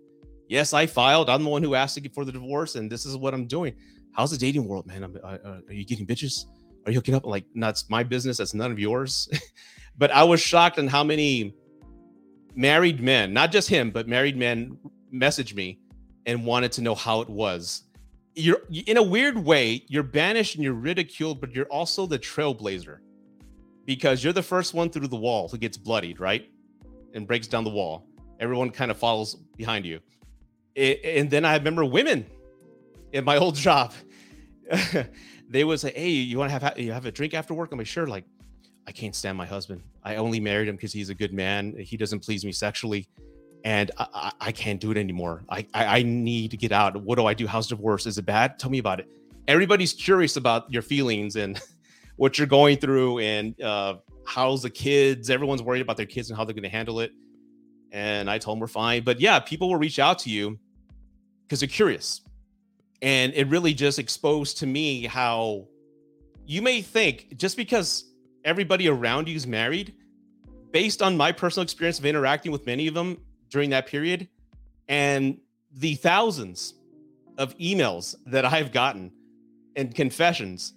[0.48, 1.30] yes, I filed.
[1.30, 3.76] I'm the one who asked for the divorce, and this is what I'm doing.
[4.14, 5.04] How's the dating world, man?
[5.04, 6.46] Uh, uh, are you getting bitches?
[6.86, 7.26] Are you hooking up?
[7.26, 8.38] like, that's my business.
[8.38, 9.28] That's none of yours.
[9.98, 11.54] but I was shocked on how many
[12.56, 14.78] married men, not just him, but married men,
[15.14, 15.80] messaged me
[16.26, 17.84] and wanted to know how it was.
[18.36, 23.00] You're in a weird way, you're banished and you're ridiculed, but you're also the trailblazer
[23.86, 26.50] because you're the first one through the wall who gets bloodied, right?
[27.14, 28.08] And breaks down the wall.
[28.40, 30.02] Everyone kind of follows behind you
[30.76, 32.26] it, and then I remember women
[33.14, 33.94] in my old job.
[35.50, 37.78] they would say, "Hey, you want to have you have a drink after work?" I'm
[37.78, 38.26] like, "Sure." Like,
[38.86, 39.82] I can't stand my husband.
[40.04, 41.76] I only married him because he's a good man.
[41.78, 43.08] He doesn't please me sexually,
[43.66, 45.44] and I, I, can't do it anymore.
[45.50, 46.96] I, I, I need to get out.
[47.02, 47.48] What do I do?
[47.48, 48.06] How's divorce?
[48.06, 48.60] Is it bad?
[48.60, 49.10] Tell me about it.
[49.48, 51.60] Everybody's curious about your feelings and
[52.16, 55.32] what you're going through, and uh, how's the kids.
[55.32, 57.12] Everyone's worried about their kids and how they're going to handle it.
[57.92, 59.04] And I told them we're fine.
[59.04, 60.60] But yeah, people will reach out to you
[61.44, 62.22] because they're curious.
[63.02, 65.68] And it really just exposed to me how
[66.46, 68.12] you may think just because
[68.44, 69.96] everybody around you is married,
[70.72, 73.18] based on my personal experience of interacting with many of them
[73.50, 74.28] during that period,
[74.88, 75.40] and
[75.72, 76.74] the thousands
[77.38, 79.12] of emails that I've gotten
[79.76, 80.74] and confessions,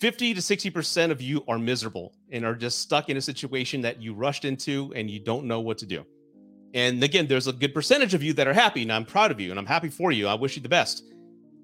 [0.00, 4.00] 50 to 60% of you are miserable and are just stuck in a situation that
[4.00, 6.04] you rushed into and you don't know what to do.
[6.72, 9.40] And again, there's a good percentage of you that are happy, and I'm proud of
[9.40, 10.28] you and I'm happy for you.
[10.28, 11.04] I wish you the best.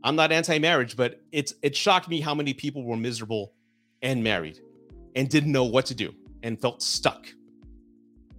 [0.03, 3.53] I'm not anti-marriage, but it's it shocked me how many people were miserable
[4.03, 4.61] and married
[5.15, 7.27] and didn't know what to do and felt stuck.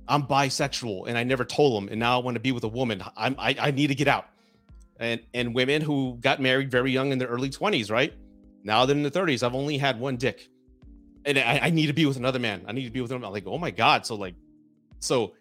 [0.10, 2.70] I'm bisexual and I never told them, and now I want to be with a
[2.70, 3.04] woman.
[3.16, 4.26] I'm I, I need to get out.
[5.00, 8.14] And and women who got married very young in their early 20s, right?
[8.64, 9.44] Now they're in the 30s.
[9.44, 10.50] I've only had one dick.
[11.26, 12.64] And I, I need to be with another man.
[12.68, 13.24] I need to be with him.
[13.24, 14.06] I'm like, oh my God.
[14.06, 14.36] So like,
[15.00, 15.34] so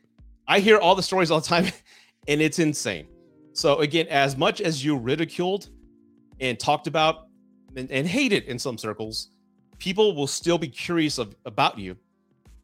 [0.49, 1.67] I hear all the stories all the time,
[2.29, 3.07] and it's insane.
[3.53, 5.71] So again, as much as you ridiculed
[6.41, 7.29] and talked about
[7.77, 9.31] and, and hated in some circles,
[9.79, 11.97] people will still be curious of, about you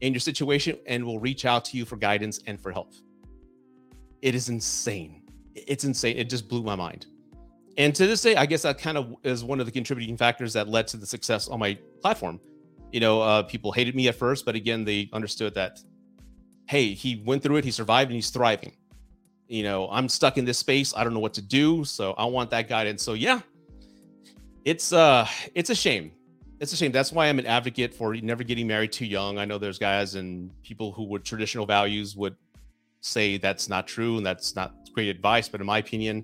[0.03, 2.93] and your situation and will reach out to you for guidance and for help.
[4.21, 5.23] It is insane.
[5.55, 6.17] It's insane.
[6.17, 7.07] It just blew my mind.
[7.77, 10.53] And to this day, I guess that kind of is one of the contributing factors
[10.53, 12.39] that led to the success on my platform.
[12.91, 15.79] You know, uh, people hated me at first, but again, they understood that
[16.67, 18.75] hey, he went through it, he survived, and he's thriving.
[19.47, 20.93] You know, I'm stuck in this space.
[20.95, 21.83] I don't know what to do.
[21.83, 23.03] So I want that guidance.
[23.03, 23.41] So yeah,
[24.65, 26.11] it's uh it's a shame.
[26.63, 26.93] It's a shame.
[26.93, 29.37] That's why I'm an advocate for never getting married too young.
[29.37, 32.37] I know there's guys and people who would traditional values would
[33.01, 35.49] say that's not true and that's not great advice.
[35.49, 36.23] But in my opinion,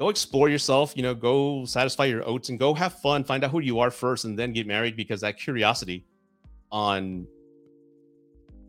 [0.00, 3.52] go explore yourself, you know, go satisfy your oats and go have fun, find out
[3.52, 6.04] who you are first, and then get married because that curiosity
[6.72, 7.28] on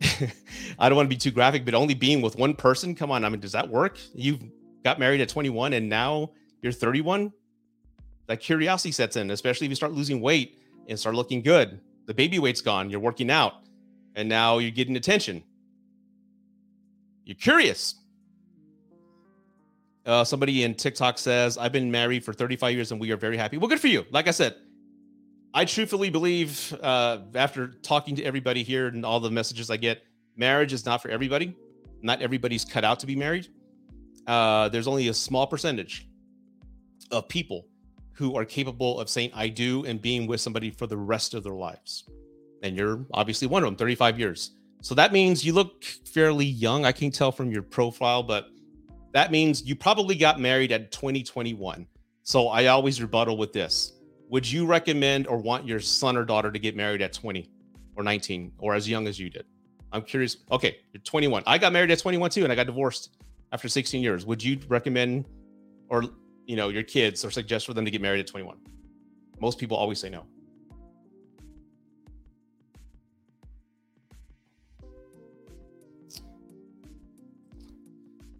[0.78, 2.94] I don't want to be too graphic, but only being with one person.
[2.94, 3.98] Come on, I mean, does that work?
[4.14, 4.44] You've
[4.84, 6.30] got married at 21 and now
[6.62, 7.32] you're 31.
[8.28, 11.80] That curiosity sets in, especially if you start losing weight and start looking good.
[12.06, 12.90] The baby weight's gone.
[12.90, 13.54] You're working out,
[14.14, 15.42] and now you're getting attention.
[17.24, 17.94] You're curious.
[20.04, 23.38] Uh, somebody in TikTok says, "I've been married for 35 years and we are very
[23.38, 24.04] happy." Well, good for you.
[24.10, 24.56] Like I said,
[25.54, 30.02] I truthfully believe, uh, after talking to everybody here and all the messages I get,
[30.36, 31.56] marriage is not for everybody.
[32.02, 33.48] Not everybody's cut out to be married.
[34.26, 36.06] Uh, there's only a small percentage
[37.10, 37.66] of people
[38.14, 41.42] who are capable of saying "I do" and being with somebody for the rest of
[41.42, 42.04] their lives.
[42.62, 44.52] And you're obviously one of them, 35 years.
[44.80, 46.84] So that means you look fairly young.
[46.84, 48.48] I can tell from your profile, but
[49.12, 51.86] that means you probably got married at 2021.
[52.22, 53.94] So I always rebuttal with this
[54.28, 57.48] would you recommend or want your son or daughter to get married at 20
[57.96, 59.44] or 19 or as young as you did?
[59.92, 60.38] I'm curious.
[60.50, 61.44] Okay, you're 21.
[61.46, 63.16] I got married at 21 too, and I got divorced
[63.52, 64.26] after 16 years.
[64.26, 65.26] Would you recommend
[65.88, 66.04] or
[66.46, 68.58] you know your kids or suggest for them to get married at 21?
[69.40, 70.24] Most people always say no.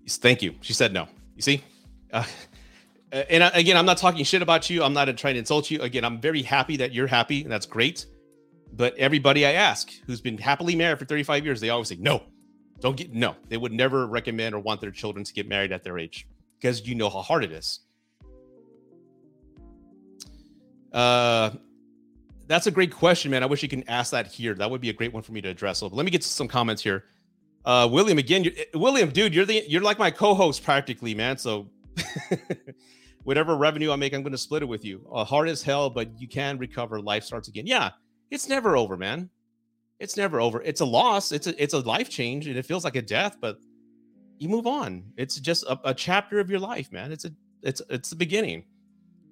[0.07, 0.55] Thank you.
[0.61, 1.09] She said no.
[1.37, 1.65] You see,
[2.13, 2.25] uh,
[3.13, 4.83] and again, I'm not talking shit about you.
[4.83, 5.81] I'm not trying to insult you.
[5.83, 8.07] Again, I'm very happy that you're happy, and that's great.
[8.73, 12.25] But everybody I ask who's been happily married for 35 years, they always say, no,
[12.81, 13.37] don't get, no.
[13.49, 16.27] They would never recommend or want their children to get married at their age
[16.61, 17.81] because you know how hard it is.
[20.95, 21.51] Uh,
[22.47, 23.43] that's a great question, man.
[23.43, 24.55] I wish you can ask that here.
[24.55, 25.79] That would be a great one for me to address.
[25.79, 27.05] So let me get to some comments here.
[27.65, 31.39] Uh, William, again, William, dude, you're the you're like my co-host practically, man.
[31.39, 31.69] So
[33.25, 35.07] whatever revenue I make, I'm going to split it with you.
[35.11, 37.01] Uh, hard as hell, but you can recover.
[37.01, 37.67] Life starts again.
[37.67, 37.91] Yeah,
[38.31, 39.31] it's never over, man.
[39.99, 40.63] It's never over.
[40.63, 41.33] It's a loss.
[41.33, 43.59] It's a it's a life change, and it feels like a death, but
[44.39, 45.05] you move on.
[45.17, 47.11] It's just a, a chapter of your life, man.
[47.11, 47.31] It's a
[47.63, 48.65] it's it's the beginning.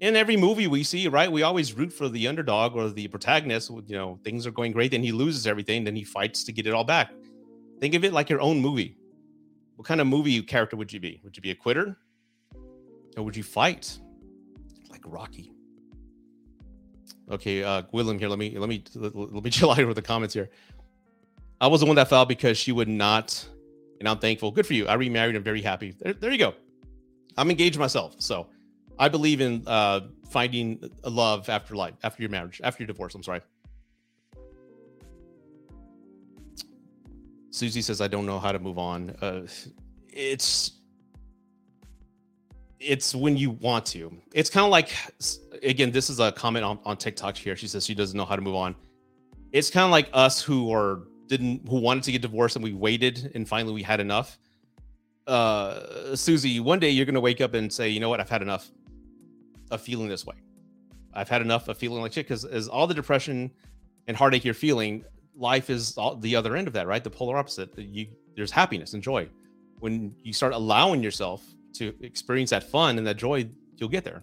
[0.03, 3.71] In every movie we see, right, we always root for the underdog or the protagonist.
[3.71, 6.67] You know, things are going great, then he loses everything, then he fights to get
[6.67, 7.12] it all back.
[7.79, 8.97] Think of it like your own movie.
[9.77, 11.21] What kind of movie character would you be?
[11.23, 11.97] Would you be a quitter?
[13.17, 13.97] Or would you fight
[14.91, 15.53] like Rocky?
[17.31, 18.29] Okay, uh, William here.
[18.29, 20.51] Let me let me let, me chill out here with the comments here.
[21.61, 23.49] I was the one that fell because she would not,
[24.01, 24.51] and I'm thankful.
[24.51, 24.88] Good for you.
[24.88, 25.37] I remarried.
[25.37, 25.95] I'm very happy.
[26.01, 26.55] There, there you go.
[27.37, 28.49] I'm engaged myself, so
[29.03, 33.17] I believe in uh, finding love after life, after your marriage, after your divorce.
[33.17, 33.41] I'm sorry.
[37.51, 39.49] Susie says, "I don't know how to move on." Uh,
[40.09, 40.79] it's
[42.79, 44.17] it's when you want to.
[44.35, 44.91] It's kind of like,
[45.65, 47.57] again, this is a comment on, on TikTok here.
[47.57, 48.77] She says she doesn't know how to move on.
[49.51, 52.73] It's kind of like us who are didn't who wanted to get divorced and we
[52.73, 54.38] waited and finally we had enough.
[55.27, 58.43] Uh, Susie, one day you're gonna wake up and say, you know what, I've had
[58.43, 58.71] enough
[59.73, 60.37] of feeling this way.
[61.15, 63.51] I've had enough of feeling like shit because as all the depression
[64.07, 65.05] and heartache you're feeling,
[65.35, 67.03] life is all, the other end of that, right?
[67.03, 67.77] The polar opposite.
[67.79, 68.07] You
[68.37, 69.29] there's happiness and joy.
[69.81, 71.43] When you start allowing yourself
[71.75, 74.23] to experience that fun and that joy, you'll get there.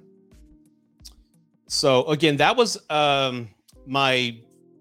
[1.67, 3.49] So again, that was um,
[3.85, 4.39] my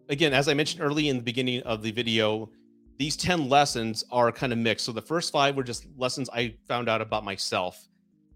[0.09, 2.51] again, as I mentioned early in the beginning of the video,
[2.99, 4.87] these 10 lessons are kind of mixed.
[4.87, 7.87] So the first five were just lessons I found out about myself.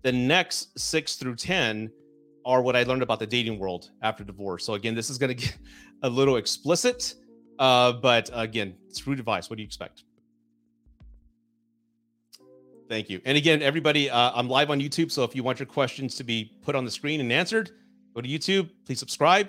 [0.02, 1.90] The next six through 10
[2.44, 4.64] are what I learned about the dating world after divorce.
[4.64, 5.56] So again, this is going to get
[6.02, 7.14] a little explicit,
[7.58, 9.50] uh, but again, it's rude advice.
[9.50, 10.04] What do you expect?
[12.88, 13.20] Thank you.
[13.24, 15.10] And again, everybody, uh, I'm live on YouTube.
[15.10, 17.70] So if you want your questions to be put on the screen and answered,
[18.14, 18.68] go to YouTube.
[18.84, 19.48] Please subscribe.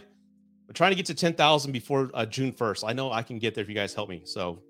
[0.67, 2.87] We're trying to get to 10,000 before uh, June 1st.
[2.87, 4.21] I know I can get there if you guys help me.
[4.23, 4.61] So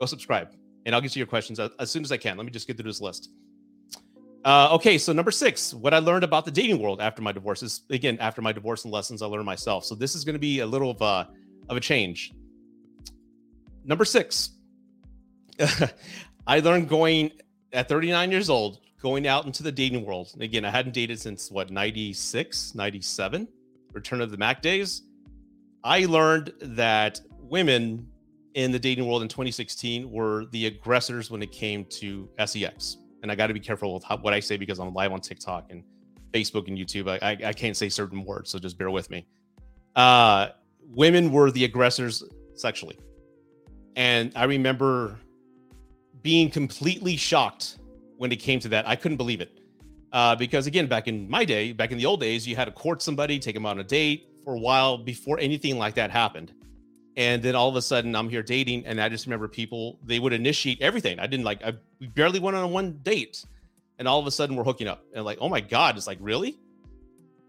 [0.00, 0.54] go subscribe
[0.86, 2.36] and I'll get to your questions as, as soon as I can.
[2.36, 3.30] Let me just get through this list.
[4.44, 7.62] Uh, okay, so number six, what I learned about the dating world after my divorce
[7.62, 9.84] is again after my divorce and lessons I learned myself.
[9.84, 11.28] So this is going to be a little of a
[11.68, 12.32] of a change.
[13.84, 14.50] Number six,
[16.46, 17.30] I learned going
[17.72, 20.32] at 39 years old, going out into the dating world.
[20.40, 23.48] Again, I hadn't dated since what 96, 97,
[23.92, 25.02] Return of the Mack days.
[25.84, 28.08] I learned that women
[28.54, 32.98] in the dating world in 2016 were the aggressors when it came to sex.
[33.22, 35.20] And I got to be careful with how, what I say because I'm live on
[35.20, 35.84] TikTok and
[36.32, 37.08] Facebook and YouTube.
[37.08, 39.26] I, I, I, can't say certain words, so just bear with me.
[39.94, 40.48] Uh,
[40.88, 42.98] women were the aggressors sexually.
[43.96, 45.18] And I remember
[46.22, 47.78] being completely shocked
[48.16, 48.88] when it came to that.
[48.88, 49.60] I couldn't believe it.
[50.12, 52.72] Uh, because again, back in my day, back in the old days, you had to
[52.72, 56.52] court somebody, take them on a date for a while before anything like that happened
[57.16, 60.18] and then all of a sudden i'm here dating and i just remember people they
[60.18, 61.18] would initiate everything.
[61.18, 63.44] I didn't like i we barely went on one date
[63.98, 65.04] and all of a sudden we're hooking up.
[65.14, 66.58] And like oh my god it's like really?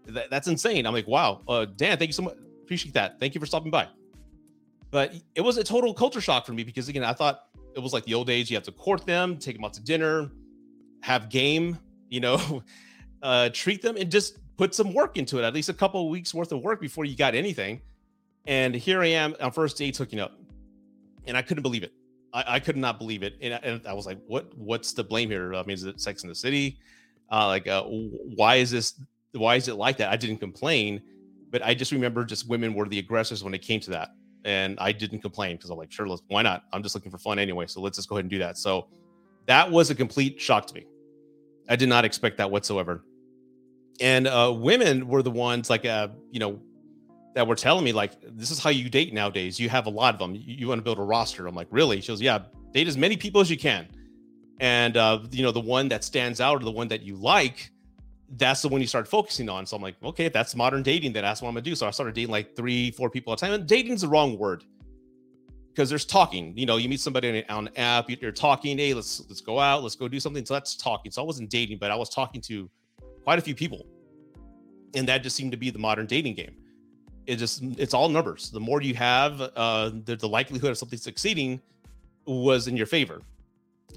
[0.06, 0.86] That, that's insane.
[0.86, 1.40] I'm like wow.
[1.48, 3.18] Uh dan thank you so much appreciate that.
[3.20, 3.88] Thank you for stopping by.
[4.90, 7.40] But it was a total culture shock for me because again i thought
[7.74, 9.82] it was like the old days you have to court them take them out to
[9.82, 10.30] dinner
[11.02, 12.62] have game you know
[13.22, 16.32] uh treat them and just put some work into it at least a couple weeks
[16.32, 17.80] worth of work before you got anything
[18.46, 20.38] and here I am on first dates hooking up,
[21.26, 21.92] and I couldn't believe it.
[22.32, 24.56] I, I could not believe it, and I, and I, was like, "What?
[24.56, 25.54] What's the blame here?
[25.54, 26.78] I mean, is it Sex in the City?
[27.30, 29.00] Uh, like, uh, why is this?
[29.32, 31.00] Why is it like that?" I didn't complain,
[31.50, 34.10] but I just remember just women were the aggressors when it came to that,
[34.44, 36.64] and I didn't complain because I'm like, "Sure, let's, why not?
[36.72, 38.88] I'm just looking for fun anyway, so let's just go ahead and do that." So
[39.46, 40.86] that was a complete shock to me.
[41.68, 43.04] I did not expect that whatsoever.
[44.00, 46.60] And uh, women were the ones like, uh, you know,
[47.34, 49.58] that were telling me like this is how you date nowadays.
[49.58, 50.34] You have a lot of them.
[50.34, 51.46] You, you want to build a roster.
[51.46, 52.00] I'm like, really?
[52.00, 52.38] She goes, yeah,
[52.72, 53.88] date as many people as you can.
[54.60, 57.70] And uh, you know, the one that stands out or the one that you like,
[58.36, 59.66] that's the one you start focusing on.
[59.66, 61.74] So I'm like, okay, if that's modern dating, then that's what I'm gonna do.
[61.74, 63.52] So I started dating like three, four people at a time.
[63.52, 64.64] And dating's the wrong word
[65.70, 66.56] because there's talking.
[66.56, 69.82] You know, you meet somebody on an app, you're talking, hey, let's let's go out,
[69.82, 70.46] let's go do something.
[70.46, 71.10] So that's talking.
[71.10, 72.70] So I wasn't dating, but I was talking to
[73.24, 73.86] quite a few people.
[74.94, 76.54] And that just seemed to be the modern dating game
[77.26, 78.50] it just it's all numbers.
[78.50, 81.60] The more you have, uh, the, the likelihood of something succeeding
[82.26, 83.22] was in your favor.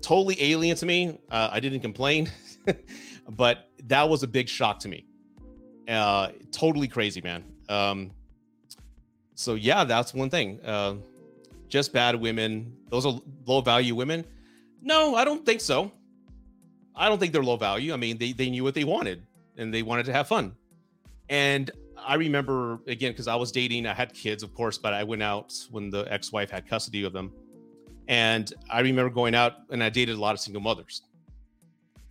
[0.01, 1.19] Totally alien to me.
[1.31, 2.31] Uh, I didn't complain,
[3.29, 5.05] but that was a big shock to me.
[5.87, 7.43] Uh, totally crazy, man.
[7.69, 8.11] Um,
[9.35, 10.59] so yeah, that's one thing.
[10.63, 10.95] Uh,
[11.67, 12.75] just bad women.
[12.89, 14.25] Those are low value women.
[14.81, 15.91] No, I don't think so.
[16.95, 17.93] I don't think they're low value.
[17.93, 19.21] I mean, they they knew what they wanted
[19.57, 20.55] and they wanted to have fun.
[21.29, 21.71] And
[22.07, 23.85] I remember again because I was dating.
[23.85, 27.11] I had kids, of course, but I went out when the ex-wife had custody of
[27.11, 27.33] them,
[28.07, 31.01] and I remember going out and I dated a lot of single mothers,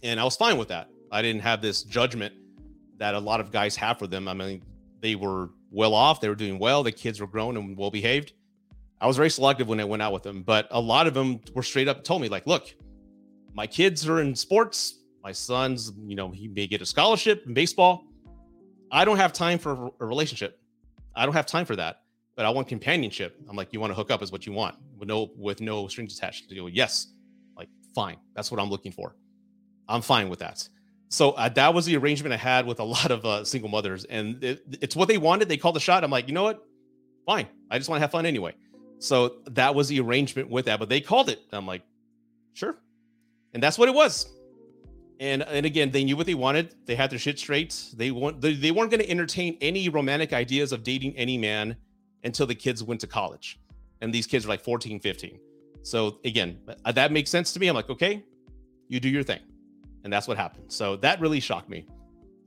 [0.03, 0.91] and I was fine with that.
[1.11, 2.35] I didn't have this judgment
[2.99, 4.29] that a lot of guys have for them.
[4.29, 4.63] I mean,
[5.01, 8.35] they were well off, they were doing well, the kids were grown and well behaved.
[9.01, 11.41] I was very selective when I went out with them, but a lot of them
[11.55, 12.75] were straight up told me like, "Look,
[13.55, 15.01] my kids are in sports.
[15.23, 18.05] My son's, you know, he may get a scholarship in baseball."
[18.91, 20.61] I don't have time for a relationship.
[21.15, 22.03] I don't have time for that.
[22.37, 23.37] But I want companionship.
[23.49, 25.89] I'm like, you want to hook up is what you want with no with no
[25.89, 26.45] strings attached.
[26.51, 27.09] Yes,
[27.57, 28.19] like fine.
[28.35, 29.17] That's what I'm looking for.
[29.89, 30.69] I'm fine with that.
[31.09, 34.05] So uh, that was the arrangement I had with a lot of uh, single mothers,
[34.05, 35.49] and it, it's what they wanted.
[35.49, 36.05] They called the shot.
[36.05, 36.63] I'm like, you know what?
[37.25, 37.47] Fine.
[37.71, 38.55] I just want to have fun anyway.
[38.99, 40.79] So that was the arrangement with that.
[40.79, 41.41] But they called it.
[41.53, 41.83] I'm like,
[42.53, 42.77] sure,
[43.55, 44.36] and that's what it was
[45.21, 46.75] and and again they knew what they wanted.
[46.87, 50.33] They had their shit straight they want they, they weren't going to entertain any romantic
[50.33, 51.77] ideas of dating any man
[52.25, 53.61] until the kids went to college.
[54.01, 55.39] And these kids are like 14 15
[55.83, 57.69] so again uh, that makes sense to me.
[57.69, 58.25] I'm like okay
[58.89, 59.41] you do your thing.
[60.05, 60.73] And that's what happened.
[60.73, 61.89] So that really shocked me.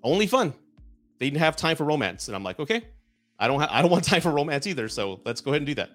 [0.01, 0.53] Only fun.
[1.17, 2.27] They didn't have time for romance.
[2.27, 2.85] And i'm like okay
[3.39, 4.87] I don't I don't want time for romance either.
[4.89, 5.89] So let's go ahead and do that.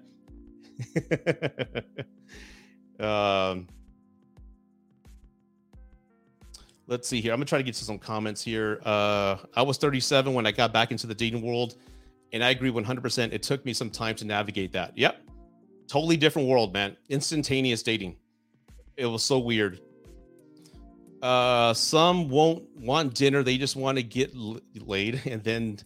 [3.00, 3.68] um,
[6.86, 7.32] let's see here.
[7.32, 8.80] I'm gonna try to get to some comments here.
[8.84, 11.76] Uh, I was 37 when I got back into the dating world,
[12.32, 13.32] and I agree 100%.
[13.32, 14.96] It took me some time to navigate that.
[14.96, 15.22] Yep,
[15.86, 16.96] totally different world, man.
[17.08, 18.16] Instantaneous dating.
[18.96, 19.80] It was so weird.
[21.22, 25.78] Uh, some won't want dinner; they just want to get laid, and then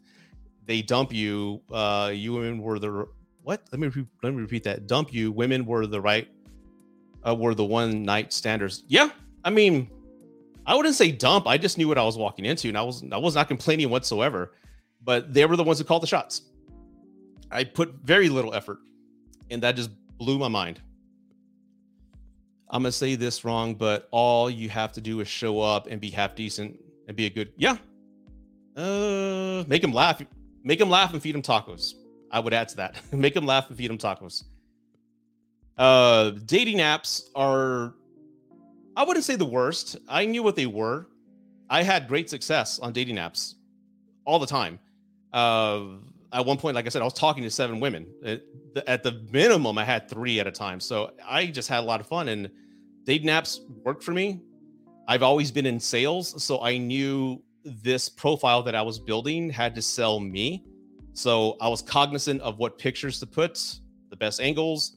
[0.66, 1.62] they dump you.
[1.72, 3.06] Uh, you women were the
[3.42, 3.62] what?
[3.70, 4.86] Let me let me repeat that.
[4.86, 5.30] Dump you.
[5.30, 6.28] Women were the right.
[7.26, 8.84] Uh, were the one night standards.
[8.88, 9.10] Yeah,
[9.44, 9.90] I mean
[10.68, 11.46] I wouldn't say dump.
[11.46, 13.88] I just knew what I was walking into, and I was I was not complaining
[13.88, 14.52] whatsoever.
[15.02, 16.42] But they were the ones who called the shots.
[17.50, 18.78] I put very little effort,
[19.50, 20.82] and that just blew my mind.
[22.68, 26.02] I'm gonna say this wrong, but all you have to do is show up and
[26.02, 27.78] be half decent and be a good yeah.
[28.76, 30.20] Uh, make them laugh,
[30.62, 31.94] make them laugh and feed them tacos.
[32.30, 33.00] I would add to that.
[33.12, 34.44] make them laugh and feed them tacos.
[35.78, 37.94] Uh, dating apps are
[38.98, 39.96] I wouldn't say the worst.
[40.08, 41.06] I knew what they were.
[41.70, 43.54] I had great success on dating apps
[44.24, 44.80] all the time.
[45.32, 45.84] Uh,
[46.32, 48.08] at one point, like I said, I was talking to seven women.
[48.88, 50.80] At the minimum, I had three at a time.
[50.80, 52.50] So I just had a lot of fun, and
[53.04, 54.40] dating apps worked for me.
[55.06, 59.76] I've always been in sales, so I knew this profile that I was building had
[59.76, 60.64] to sell me.
[61.12, 63.78] So I was cognizant of what pictures to put,
[64.10, 64.96] the best angles,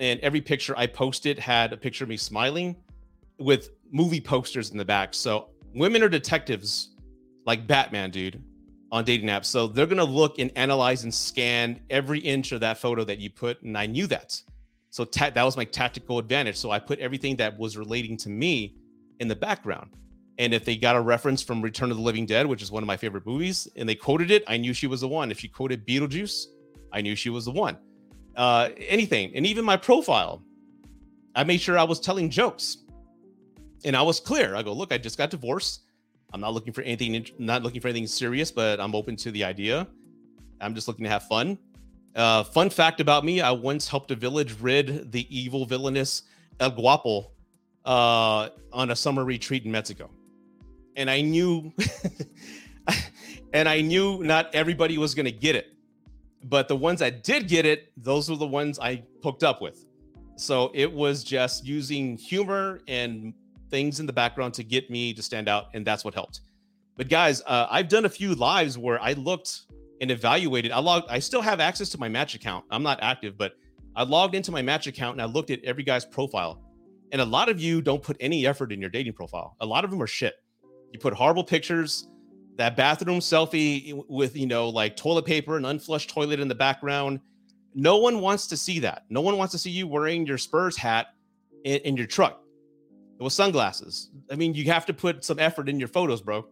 [0.00, 2.74] and every picture I posted had a picture of me smiling
[3.38, 5.14] with movie posters in the back.
[5.14, 6.94] So women are detectives
[7.46, 8.42] like Batman, dude,
[8.90, 9.46] on dating apps.
[9.46, 13.30] So they're gonna look and analyze and scan every inch of that photo that you
[13.30, 14.40] put, and I knew that.
[14.90, 16.56] So ta- that was my tactical advantage.
[16.56, 18.76] So I put everything that was relating to me
[19.20, 19.90] in the background.
[20.38, 22.82] And if they got a reference from Return of the Living Dead, which is one
[22.82, 25.30] of my favorite movies, and they quoted it, I knew she was the one.
[25.30, 26.46] If she quoted Beetlejuice,
[26.92, 27.76] I knew she was the one.
[28.36, 30.42] Uh, anything, and even my profile,
[31.34, 32.78] I made sure I was telling jokes
[33.84, 34.54] and I was clear.
[34.54, 35.82] I go, look, I just got divorced.
[36.32, 39.44] I'm not looking for anything, not looking for anything serious, but I'm open to the
[39.44, 39.86] idea.
[40.60, 41.58] I'm just looking to have fun.
[42.14, 46.22] Uh, fun fact about me: I once helped a village rid the evil villainous
[46.60, 47.30] El Guapo
[47.84, 50.10] uh, on a summer retreat in Mexico,
[50.96, 51.72] and I knew,
[53.52, 55.72] and I knew not everybody was going to get it,
[56.44, 59.86] but the ones that did get it, those were the ones I hooked up with.
[60.36, 63.34] So it was just using humor and
[63.70, 66.40] things in the background to get me to stand out, and that's what helped.
[66.96, 69.66] But guys, uh, I've done a few lives where I looked
[70.00, 70.72] and evaluated.
[70.72, 71.06] I logged.
[71.08, 72.64] I still have access to my match account.
[72.70, 73.52] I'm not active, but
[73.94, 76.60] I logged into my match account and I looked at every guy's profile.
[77.12, 79.56] And a lot of you don't put any effort in your dating profile.
[79.60, 80.34] A lot of them are shit.
[80.92, 82.08] You put horrible pictures,
[82.56, 87.20] that bathroom selfie with you know like toilet paper and unflushed toilet in the background.
[87.74, 89.04] No one wants to see that.
[89.08, 91.08] No one wants to see you wearing your Spurs hat
[91.64, 92.42] in, in your truck
[93.18, 94.10] with sunglasses.
[94.30, 96.46] I mean, you have to put some effort in your photos, bro,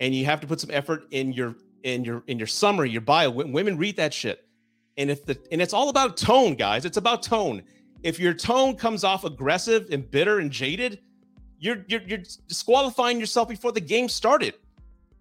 [0.00, 3.00] and you have to put some effort in your in your in your summary, your
[3.00, 3.30] bio.
[3.30, 4.46] women read that shit,
[4.96, 6.84] and if the and it's all about tone, guys.
[6.84, 7.62] It's about tone.
[8.02, 11.00] If your tone comes off aggressive and bitter and jaded,
[11.58, 14.54] you're you're you're disqualifying yourself before the game started.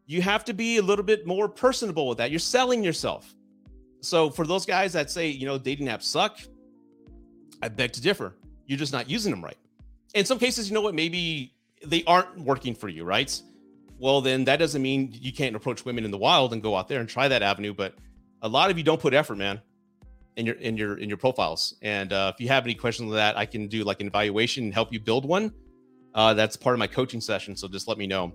[0.05, 2.31] You have to be a little bit more personable with that.
[2.31, 3.35] You're selling yourself.
[4.01, 6.39] So for those guys that say, you know, dating apps suck,
[7.61, 8.35] I beg to differ.
[8.65, 9.57] You're just not using them right
[10.13, 10.95] in some cases, you know what?
[10.95, 11.53] Maybe
[11.85, 13.41] they aren't working for you, right?
[13.99, 16.87] Well, then that doesn't mean you can't approach women in the wild and go out
[16.87, 17.73] there and try that avenue.
[17.73, 17.95] But
[18.41, 19.61] a lot of you don't put effort, man,
[20.37, 21.75] in your in your in your profiles.
[21.81, 24.65] And uh, if you have any questions on that, I can do like an evaluation
[24.65, 25.53] and help you build one.
[26.15, 27.55] Uh, that's part of my coaching session.
[27.55, 28.33] So just let me know.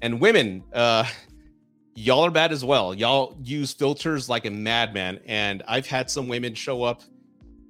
[0.00, 1.04] And women, uh,
[1.94, 2.94] y'all are bad as well.
[2.94, 5.20] Y'all use filters like a madman.
[5.26, 7.02] And I've had some women show up,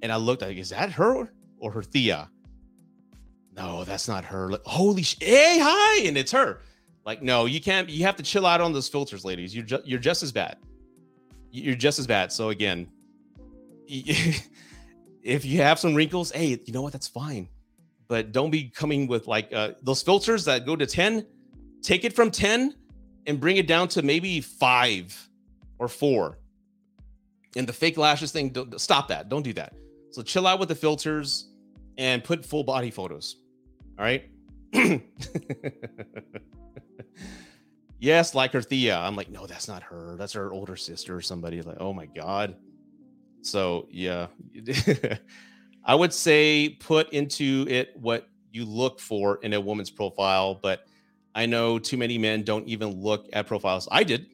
[0.01, 2.29] and I looked like, is that her or her Thea?
[3.55, 4.49] No, that's not her.
[4.51, 6.59] Like, holy sh- hey, hi, and it's her.
[7.05, 7.89] Like, no, you can't.
[7.89, 9.53] You have to chill out on those filters, ladies.
[9.55, 10.57] You're just you're just as bad.
[11.51, 12.31] You're just as bad.
[12.31, 12.89] So again,
[13.87, 16.93] if you have some wrinkles, hey, you know what?
[16.93, 17.47] That's fine.
[18.07, 21.25] But don't be coming with like uh, those filters that go to ten.
[21.81, 22.75] Take it from ten
[23.27, 25.29] and bring it down to maybe five
[25.79, 26.39] or four.
[27.55, 29.29] And the fake lashes thing, stop that.
[29.29, 29.73] Don't do that.
[30.11, 31.49] So chill out with the filters
[31.97, 33.42] and put full body photos.
[33.97, 34.29] All right.
[37.99, 38.97] yes, like her Thea.
[38.97, 40.15] I'm like, no, that's not her.
[40.17, 41.61] That's her older sister or somebody.
[41.61, 42.55] Like, oh my God.
[43.41, 44.27] So yeah.
[45.85, 50.85] I would say put into it what you look for in a woman's profile, but
[51.35, 53.87] I know too many men don't even look at profiles.
[53.91, 54.27] I did.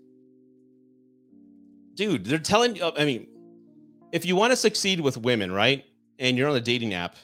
[1.95, 2.91] dude, they're telling you.
[2.97, 3.28] I mean,
[4.12, 5.86] if you want to succeed with women, right,
[6.20, 7.16] and you're on a dating app,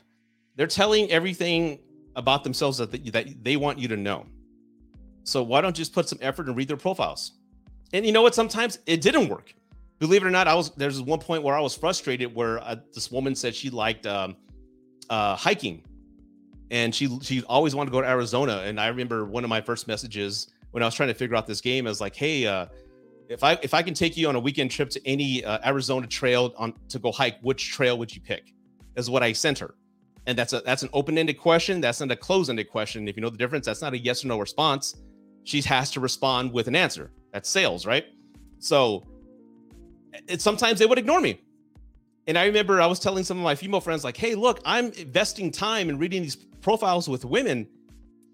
[0.56, 1.80] they're telling everything
[2.16, 4.26] about themselves that they, that they want you to know.
[5.24, 7.34] So why don't you just put some effort and read their profiles?
[7.94, 8.36] And you know what?
[8.36, 9.54] Sometimes it didn't work.
[10.00, 12.76] Believe it or not, I was there's one point where I was frustrated where uh,
[12.94, 14.36] this woman said she liked um,
[15.10, 15.84] uh, hiking,
[16.70, 18.64] and she she always wanted to go to Arizona.
[18.66, 21.48] And I remember one of my first messages when I was trying to figure out
[21.48, 21.88] this game.
[21.88, 22.66] I was like, "Hey, uh,
[23.30, 26.08] if I if I can take you on a weekend trip to any uh, Arizona
[26.08, 28.54] trail on to go hike, which trail would you pick?"
[28.98, 29.76] Is what I sent her,
[30.28, 31.82] and that's a that's an open ended question.
[31.82, 33.08] That's not a closed ended question.
[33.08, 34.96] If you know the difference, that's not a yes or no response.
[35.44, 37.12] She has to respond with an answer.
[37.32, 38.06] That's sales, right?
[38.60, 39.06] So
[40.28, 41.42] it, sometimes they would ignore me.
[42.28, 44.92] And I remember I was telling some of my female friends, like, hey, look, I'm
[44.94, 47.68] investing time in reading these profiles with women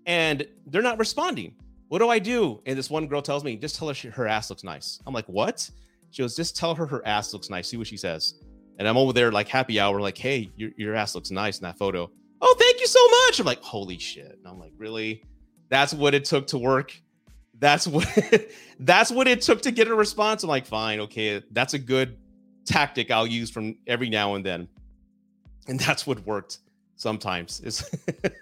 [0.06, 1.56] and they're not responding.
[1.90, 2.62] What do I do?
[2.66, 5.02] And this one girl tells me, just tell her she, her ass looks nice.
[5.06, 5.70] I'm like, what?
[6.12, 7.68] She goes, just tell her her ass looks nice.
[7.68, 8.36] See what she says.
[8.82, 11.64] And I'm over there like happy hour, like, hey, your, your ass looks nice in
[11.64, 12.10] that photo.
[12.42, 13.40] Oh, thank you so much.
[13.40, 14.38] I'm like, holy shit.
[14.40, 15.24] And I'm like, really?
[15.70, 17.00] That's what it took to work
[17.62, 18.08] that's what
[18.80, 20.44] that's what it took to get a response.
[20.44, 22.18] I'm like, fine, okay, that's a good
[22.66, 24.68] tactic I'll use from every now and then.
[25.68, 26.58] And that's what worked
[26.98, 27.62] sometimes.
[27.62, 27.90] Is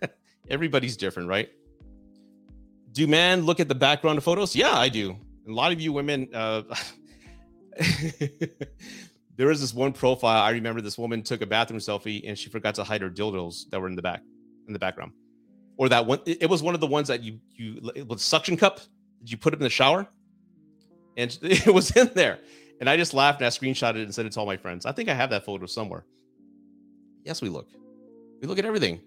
[0.49, 1.49] everybody's different, right?
[2.93, 4.55] Do men look at the background of photos?
[4.55, 5.15] Yeah, I do.
[5.47, 6.63] A lot of you women, uh,
[9.39, 10.43] there was this one profile.
[10.43, 13.69] I remember this woman took a bathroom selfie and she forgot to hide her dildos
[13.69, 14.21] that were in the back,
[14.67, 15.13] in the background.
[15.77, 18.81] Or that one, it was one of the ones that you you with suction cup
[19.21, 20.09] did you put it in the shower?
[21.15, 22.39] And it was in there.
[22.81, 24.85] And I just laughed and I screenshotted it and sent it to all my friends.
[24.85, 26.03] I think I have that photo somewhere.
[27.23, 27.69] Yes, we look.
[28.41, 28.99] We look at everything.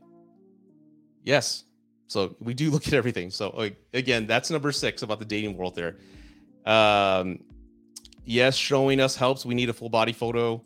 [1.25, 1.65] Yes.
[2.07, 3.31] So we do look at everything.
[3.31, 5.97] So again, that's number six about the dating world there.
[6.65, 7.41] Um,
[8.25, 9.45] yes, showing us helps.
[9.45, 10.63] We need a full body photo.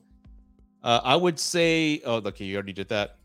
[0.82, 3.16] Uh, I would say, oh, okay, you already did that.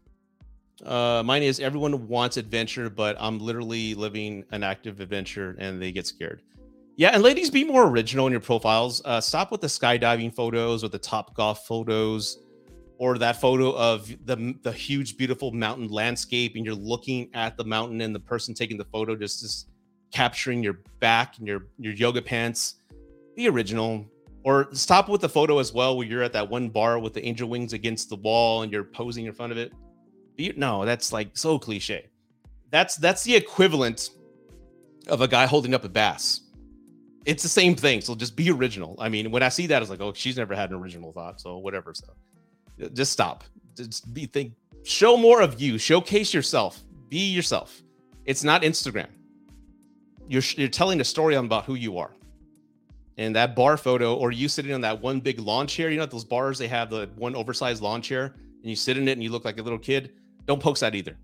[0.85, 5.91] Uh, mine is everyone wants adventure, but I'm literally living an active adventure and they
[5.91, 6.41] get scared.
[6.95, 9.01] Yeah, and ladies, be more original in your profiles.
[9.05, 12.39] Uh, stop with the skydiving photos or the Topgolf photos
[12.97, 17.63] or that photo of the the huge, beautiful mountain landscape, and you're looking at the
[17.63, 19.65] mountain, and the person taking the photo just is
[20.13, 22.75] capturing your back and your your yoga pants.
[23.35, 24.05] Be original.
[24.43, 27.23] Or stop with the photo as well, where you're at that one bar with the
[27.23, 29.71] angel wings against the wall and you're posing in front of it
[30.55, 32.09] no, that's like so cliche.
[32.69, 34.11] That's that's the equivalent
[35.07, 36.41] of a guy holding up a bass.
[37.25, 38.01] It's the same thing.
[38.01, 38.95] So just be original.
[38.97, 41.39] I mean, when I see that, it's like, oh, she's never had an original thought.
[41.39, 41.93] So whatever.
[41.93, 42.07] So
[42.93, 43.43] just stop.
[43.75, 44.53] Just be think.
[44.83, 45.77] Show more of you.
[45.77, 46.81] Showcase yourself.
[47.09, 47.83] Be yourself.
[48.25, 49.07] It's not Instagram.
[50.27, 52.11] You're you're telling a story about who you are.
[53.17, 55.89] And that bar photo, or you sitting on that one big lawn chair.
[55.89, 59.07] You know those bars they have the one oversized lawn chair, and you sit in
[59.07, 60.13] it and you look like a little kid
[60.45, 61.17] don't post that either.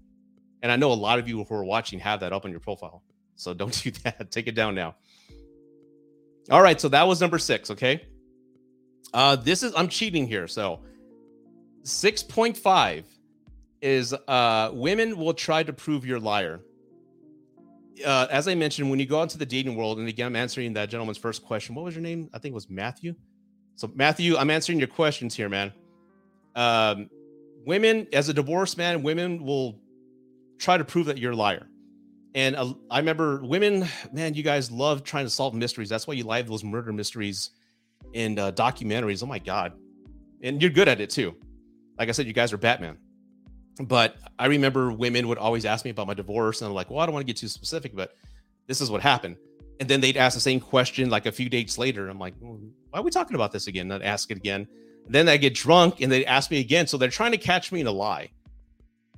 [0.61, 2.59] And I know a lot of you who are watching have that up on your
[2.59, 3.03] profile.
[3.35, 4.31] So don't do that.
[4.31, 4.95] Take it down now.
[6.49, 6.79] All right.
[6.79, 7.71] So that was number six.
[7.71, 8.05] Okay.
[9.13, 10.47] Uh, this is, I'm cheating here.
[10.47, 10.81] So
[11.83, 13.03] 6.5
[13.81, 16.61] is uh, women will try to prove you're liar.
[18.05, 20.73] Uh, as I mentioned, when you go into the dating world, and again, I'm answering
[20.73, 21.75] that gentleman's first question.
[21.75, 22.29] What was your name?
[22.33, 23.15] I think it was Matthew.
[23.75, 25.71] So, Matthew, I'm answering your questions here, man.
[26.55, 27.09] Um,
[27.65, 29.79] women, as a divorced man, women will
[30.57, 31.67] try to prove that you're a liar.
[32.33, 35.89] And uh, I remember women, man, you guys love trying to solve mysteries.
[35.89, 37.51] That's why you live those murder mysteries
[38.13, 39.23] and uh, documentaries.
[39.23, 39.73] Oh my God.
[40.41, 41.35] And you're good at it too.
[41.97, 42.97] Like I said, you guys are Batman.
[43.79, 46.61] But I remember women would always ask me about my divorce.
[46.61, 48.15] And I'm like, well, I don't want to get too specific, but
[48.65, 49.37] this is what happened.
[49.79, 52.09] And then they'd ask the same question like a few dates later.
[52.09, 52.59] I'm like, well,
[52.89, 53.91] why are we talking about this again?
[53.91, 54.67] And I'd ask it again.
[55.07, 56.87] Then I get drunk and they ask me again.
[56.87, 58.31] So they're trying to catch me in a lie.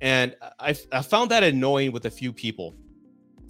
[0.02, 2.74] And I, I found that annoying with a few people.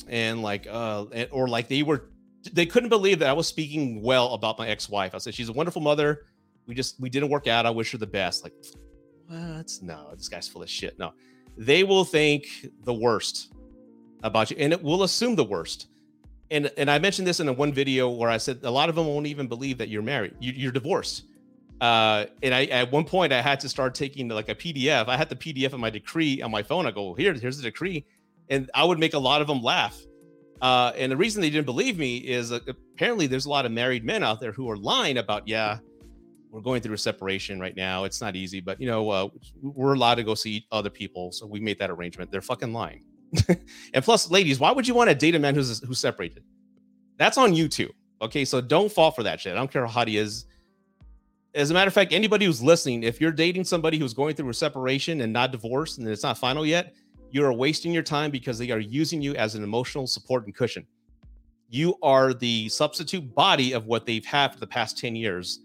[0.08, 2.10] And like, uh, or like they were,
[2.52, 5.14] they couldn't believe that I was speaking well about my ex wife.
[5.14, 6.26] I said, she's a wonderful mother.
[6.66, 7.66] We just, we didn't work out.
[7.66, 8.44] I wish her the best.
[8.44, 8.54] Like,
[9.82, 10.98] No, this guy's full of shit.
[10.98, 11.12] No,
[11.56, 12.46] they will think
[12.84, 13.52] the worst
[14.22, 15.88] about you and it will assume the worst.
[16.50, 18.96] And, and I mentioned this in a one video where I said a lot of
[18.96, 21.24] them won't even believe that you're married, you, you're divorced
[21.80, 25.08] uh, and I at one point I had to start taking like a PDF.
[25.08, 26.86] I had the PDF of my decree on my phone.
[26.86, 28.04] I go, here, here's the decree,
[28.48, 29.98] and I would make a lot of them laugh.
[30.60, 32.60] Uh, and the reason they didn't believe me is uh,
[32.94, 35.78] apparently there's a lot of married men out there who are lying about, yeah,
[36.50, 38.04] we're going through a separation right now.
[38.04, 39.28] It's not easy, but you know, uh,
[39.62, 42.30] we're allowed to go see other people, so we made that arrangement.
[42.30, 43.04] They're fucking lying.
[43.94, 46.42] and plus, ladies, why would you want to date a man who's who's separated?
[47.16, 47.90] That's on you too.
[48.22, 49.52] Okay, so don't fall for that shit.
[49.52, 50.46] I don't care how hot he is
[51.54, 54.50] As a matter of fact, anybody who's listening, if you're dating somebody who's going through
[54.50, 56.94] a separation and not divorced and it's not final yet,
[57.30, 60.86] you're wasting your time because they are using you as an emotional support and cushion.
[61.68, 65.60] You are the substitute body of what they've had for the past 10 years,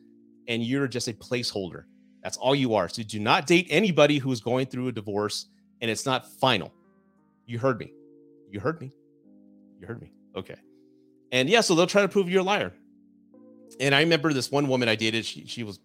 [0.48, 1.84] and you're just a placeholder.
[2.24, 2.90] That's all you are.
[2.90, 5.48] So do not date anybody who's going through a divorce
[5.82, 6.74] and it's not final.
[7.46, 7.94] You heard me.
[8.50, 8.92] You heard me.
[9.80, 10.12] You heard me.
[10.36, 10.56] Okay.
[11.32, 12.74] And yeah, so they'll try to prove you're a liar.
[13.80, 15.26] And I remember this one woman I dated.
[15.26, 15.80] She she was,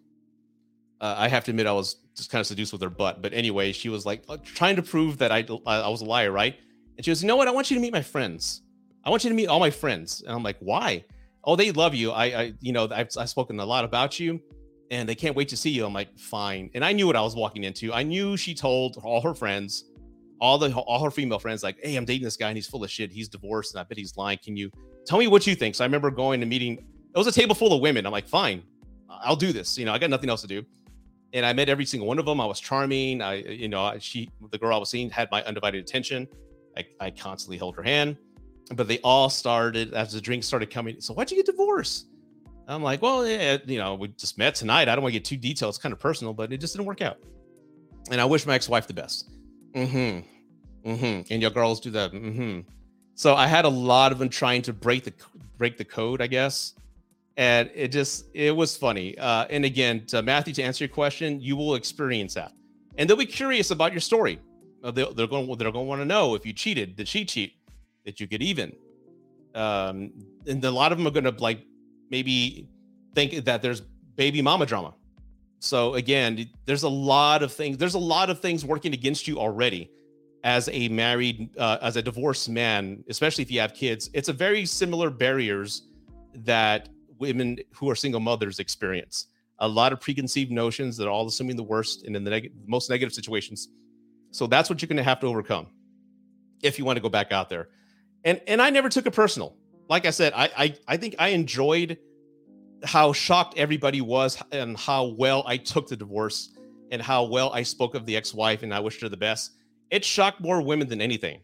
[1.01, 3.21] uh, I have to admit, I was just kind of seduced with her butt.
[3.21, 6.55] But anyway, she was like trying to prove that I I was a liar, right?
[6.95, 7.47] And she goes, you know what?
[7.47, 8.61] I want you to meet my friends.
[9.03, 10.21] I want you to meet all my friends.
[10.21, 11.03] And I'm like, why?
[11.43, 12.11] Oh, they love you.
[12.11, 14.39] I, I you know, I've, I've spoken a lot about you,
[14.91, 15.85] and they can't wait to see you.
[15.85, 16.69] I'm like, fine.
[16.73, 17.93] And I knew what I was walking into.
[17.93, 19.85] I knew she told all her friends,
[20.39, 22.83] all the all her female friends, like, hey, I'm dating this guy and he's full
[22.83, 23.11] of shit.
[23.11, 24.39] He's divorced and I bet he's lying.
[24.43, 24.71] Can you
[25.05, 25.75] tell me what you think?
[25.75, 26.73] So I remember going to meeting
[27.13, 28.05] it was a table full of women.
[28.05, 28.63] I'm like, fine,
[29.09, 29.77] I'll do this.
[29.77, 30.63] You know, I got nothing else to do.
[31.33, 32.41] And I met every single one of them.
[32.41, 33.21] I was charming.
[33.21, 36.27] I, you know, she, the girl I was seeing had my undivided attention.
[36.77, 38.17] I, I constantly held her hand,
[38.73, 40.99] but they all started as the drinks started coming.
[41.01, 42.07] So why'd you get divorced?
[42.67, 44.87] I'm like, well, yeah, you know, we just met tonight.
[44.87, 45.71] I don't want to get too detailed.
[45.71, 47.17] It's kind of personal, but it just didn't work out.
[48.09, 49.29] And I wish my ex-wife the best.
[49.73, 50.89] Mm-hmm.
[50.89, 51.33] Mm-hmm.
[51.33, 52.11] And your girls do that.
[52.11, 52.61] Mm-hmm.
[53.15, 55.13] So I had a lot of them trying to break the
[55.57, 56.73] break the code, I guess
[57.37, 59.17] and it just it was funny.
[59.17, 62.51] Uh, and again, to Matthew, to answer your question, you will experience that,
[62.97, 64.39] and they'll be curious about your story.
[64.83, 66.95] Uh, they're, they're going they're going to want to know if you cheated.
[66.95, 67.53] Did she cheat?
[68.05, 68.73] Did you get even?
[69.53, 70.11] Um,
[70.47, 71.65] and a lot of them are going to like
[72.09, 72.67] maybe
[73.13, 73.81] think that there's
[74.15, 74.93] baby mama drama.
[75.59, 77.77] So again, there's a lot of things.
[77.77, 79.91] There's a lot of things working against you already
[80.43, 84.09] as a married, uh, as a divorced man, especially if you have kids.
[84.13, 85.83] It's a very similar barriers
[86.33, 86.89] that
[87.19, 89.27] women who are single mothers experience
[89.61, 92.51] a lot of preconceived notions that are all assuming the worst and in the neg-
[92.65, 93.69] most negative situations.
[94.31, 95.67] So that's what you're going to have to overcome
[96.63, 97.69] if you want to go back out there.
[98.23, 99.55] And and I never took it personal.
[99.89, 101.97] Like I said, I I, I think I enjoyed
[102.83, 106.49] how shocked everybody was and how well I took the divorce
[106.91, 109.51] and how well I spoke of the ex-wife and I wished her the best.
[109.91, 111.41] It shocked more women than anything.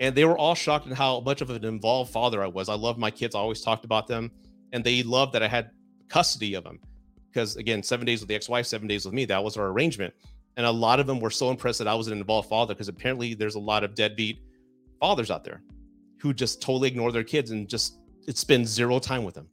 [0.00, 2.68] And they were all shocked at how much of an involved father I was.
[2.68, 3.34] I love my kids.
[3.34, 4.30] I always talked about them
[4.72, 5.70] and they loved that I had
[6.08, 6.80] custody of them
[7.32, 9.24] because again, seven days with the ex-wife, seven days with me.
[9.24, 10.14] That was our arrangement,
[10.56, 12.88] and a lot of them were so impressed that I was an involved father because
[12.88, 14.42] apparently there's a lot of deadbeat
[15.00, 15.62] fathers out there
[16.24, 19.46] who just totally ignore their kids and just it zero time with them.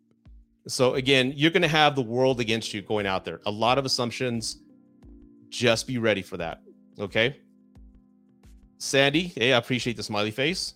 [0.67, 3.41] So again, you're going to have the world against you going out there.
[3.45, 4.61] A lot of assumptions.
[5.49, 6.61] Just be ready for that.
[6.97, 7.35] Okay.
[8.77, 10.75] Sandy, hey, I appreciate the smiley face.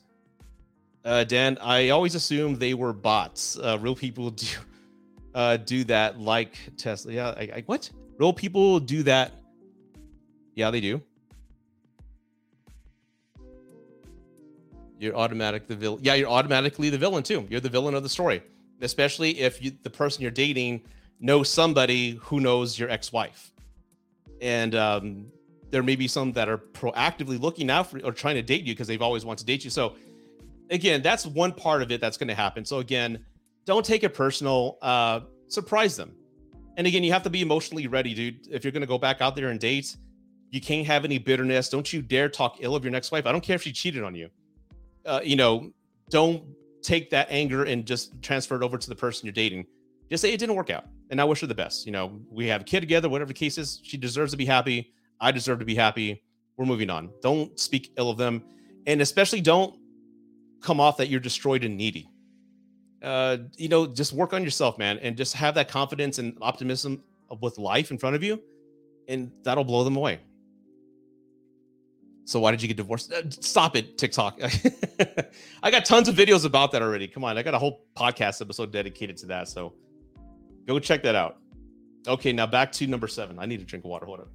[1.05, 3.57] Uh, Dan, I always assumed they were bots.
[3.57, 4.47] Uh, real people do
[5.33, 7.13] uh, do that, like Tesla.
[7.13, 7.89] Yeah, I, I, what?
[8.17, 9.31] Real people do that.
[10.55, 11.01] Yeah, they do.
[15.05, 15.99] You're automatic the villain.
[16.03, 17.45] Yeah, you're automatically the villain too.
[17.49, 18.41] You're the villain of the story,
[18.81, 20.81] especially if you, the person you're dating
[21.19, 23.53] knows somebody who knows your ex-wife,
[24.41, 25.27] and um,
[25.69, 28.73] there may be some that are proactively looking out for or trying to date you
[28.73, 29.69] because they've always wanted to date you.
[29.69, 29.95] So
[30.69, 32.65] again, that's one part of it that's going to happen.
[32.65, 33.23] So again,
[33.65, 34.77] don't take it personal.
[34.81, 36.13] Uh, surprise them.
[36.77, 38.47] And again, you have to be emotionally ready, dude.
[38.49, 39.95] If you're going to go back out there and date,
[40.51, 41.69] you can't have any bitterness.
[41.69, 43.25] Don't you dare talk ill of your next wife.
[43.25, 44.29] I don't care if she cheated on you.
[45.05, 45.71] Uh, you know,
[46.09, 46.43] don't
[46.81, 49.65] take that anger and just transfer it over to the person you're dating.
[50.09, 51.85] Just say it didn't work out, and I wish her the best.
[51.85, 53.09] You know, we have a kid together.
[53.09, 54.93] Whatever the case is, she deserves to be happy.
[55.19, 56.23] I deserve to be happy.
[56.57, 57.09] We're moving on.
[57.21, 58.43] Don't speak ill of them,
[58.85, 59.75] and especially don't
[60.61, 62.09] come off that you're destroyed and needy.
[63.01, 67.03] Uh, you know, just work on yourself, man, and just have that confidence and optimism
[67.41, 68.41] with life in front of you,
[69.07, 70.19] and that'll blow them away.
[72.25, 73.13] So why did you get divorced?
[73.13, 74.41] Uh, stop it, TikTok.
[75.63, 77.07] I got tons of videos about that already.
[77.07, 79.47] Come on, I got a whole podcast episode dedicated to that.
[79.47, 79.73] So
[80.65, 81.37] go check that out.
[82.07, 83.37] Okay, now back to number seven.
[83.37, 84.07] I need to drink water.
[84.07, 84.27] Hold on.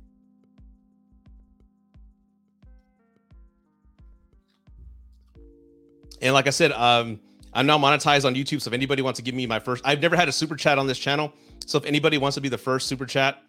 [6.22, 7.18] And like I said, um,
[7.52, 8.60] I'm now monetized on YouTube.
[8.60, 10.78] So if anybody wants to give me my first, I've never had a super chat
[10.78, 11.32] on this channel.
[11.66, 13.42] So if anybody wants to be the first super chat,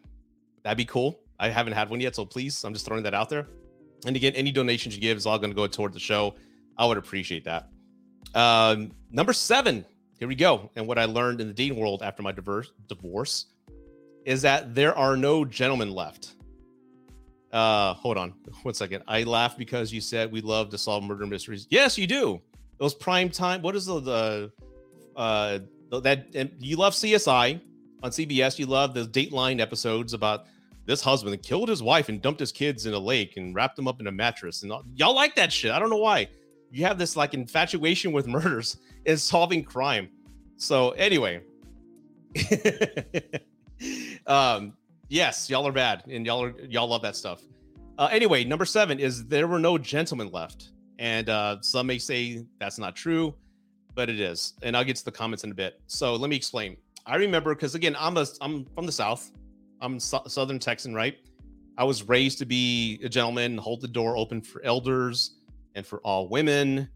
[0.63, 1.19] that'd be cool.
[1.39, 3.47] I haven't had one yet, so please, I'm just throwing that out there.
[4.05, 6.35] And again, any donations you give is all going to go toward the show.
[6.77, 7.69] I would appreciate that.
[8.33, 9.85] Um, number seven,
[10.17, 10.69] here we go.
[10.75, 13.47] And what I learned in the dating world after my diverse divorce
[14.25, 16.35] is that there are no gentlemen left.
[17.51, 18.33] Uh, hold on
[18.63, 19.03] one second.
[19.07, 21.67] I laugh because you said we love to solve murder mysteries.
[21.69, 22.41] Yes, you do
[22.77, 23.61] those prime time.
[23.61, 24.51] What is the, the
[25.15, 25.59] uh
[25.91, 27.59] that you love CSI?
[28.03, 28.59] on CBS.
[28.59, 30.45] You love the Dateline episodes about
[30.85, 33.87] this husband killed his wife and dumped his kids in a lake and wrapped them
[33.87, 34.63] up in a mattress.
[34.63, 35.71] And y'all like that shit.
[35.71, 36.27] I don't know why.
[36.71, 40.09] You have this like infatuation with murders and solving crime.
[40.57, 41.41] So anyway,
[44.27, 44.73] um,
[45.09, 47.41] yes, y'all are bad and y'all are y'all love that stuff.
[47.97, 52.45] Uh, anyway, number seven is there were no gentlemen left, and uh, some may say
[52.59, 53.35] that's not true,
[53.95, 54.53] but it is.
[54.63, 55.79] And I'll get to the comments in a bit.
[55.87, 56.77] So let me explain.
[57.05, 59.31] I remember because again, I'm a I'm from the South.
[59.81, 61.17] I'm so- Southern Texan, right?
[61.77, 65.37] I was raised to be a gentleman, and hold the door open for elders
[65.75, 66.89] and for all women.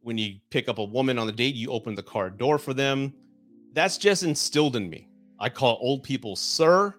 [0.00, 2.74] When you pick up a woman on the date, you open the car door for
[2.74, 3.14] them.
[3.72, 5.08] That's just instilled in me.
[5.38, 6.94] I call old people sir.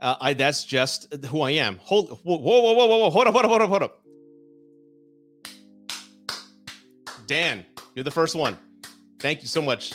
[0.00, 1.78] Uh, I that's just who I am.
[1.78, 4.00] Hold whoa whoa whoa whoa whoa hold up hold up hold up hold up.
[7.26, 7.64] Dan,
[7.94, 8.58] you're the first one.
[9.20, 9.94] Thank you so much.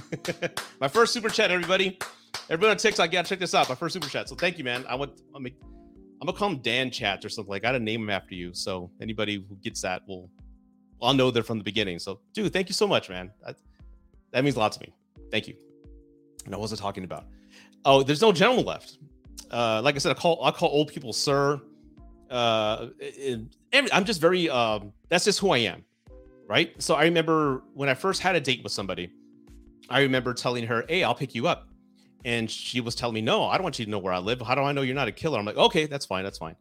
[0.80, 1.98] My first super chat, everybody.
[2.50, 3.68] Everybody on TikTok, yeah, check this out.
[3.68, 4.28] My first super chat.
[4.28, 4.84] So thank you, man.
[4.88, 5.54] I want I mean
[6.20, 7.64] I'm gonna call him Dan Chats or something like.
[7.64, 8.54] I gotta name him after you.
[8.54, 10.30] So anybody who gets that will,
[11.02, 11.98] I'll know they're from the beginning.
[11.98, 13.30] So, dude, thank you so much, man.
[13.44, 13.56] That,
[14.32, 14.94] that means a lot to me.
[15.30, 15.54] Thank you.
[16.46, 17.26] And I wasn't talking about.
[17.84, 18.96] Oh, there's no gentleman left.
[19.50, 21.60] Uh, like I said, I call I call old people sir.
[22.30, 22.88] Uh,
[23.72, 24.48] I'm just very.
[24.48, 25.84] Um, that's just who I am,
[26.48, 26.80] right?
[26.82, 29.12] So I remember when I first had a date with somebody.
[29.90, 31.68] I remember telling her, "Hey, I'll pick you up."
[32.24, 34.40] And she was telling me, "No, I don't want you to know where I live.
[34.40, 36.56] How do I know you're not a killer?" I'm like, "Okay, that's fine, that's fine."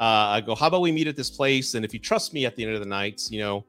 [0.00, 0.02] Uh,
[0.36, 2.56] I go, "How about we meet at this place, and if you trust me at
[2.56, 3.64] the end of the night, you know,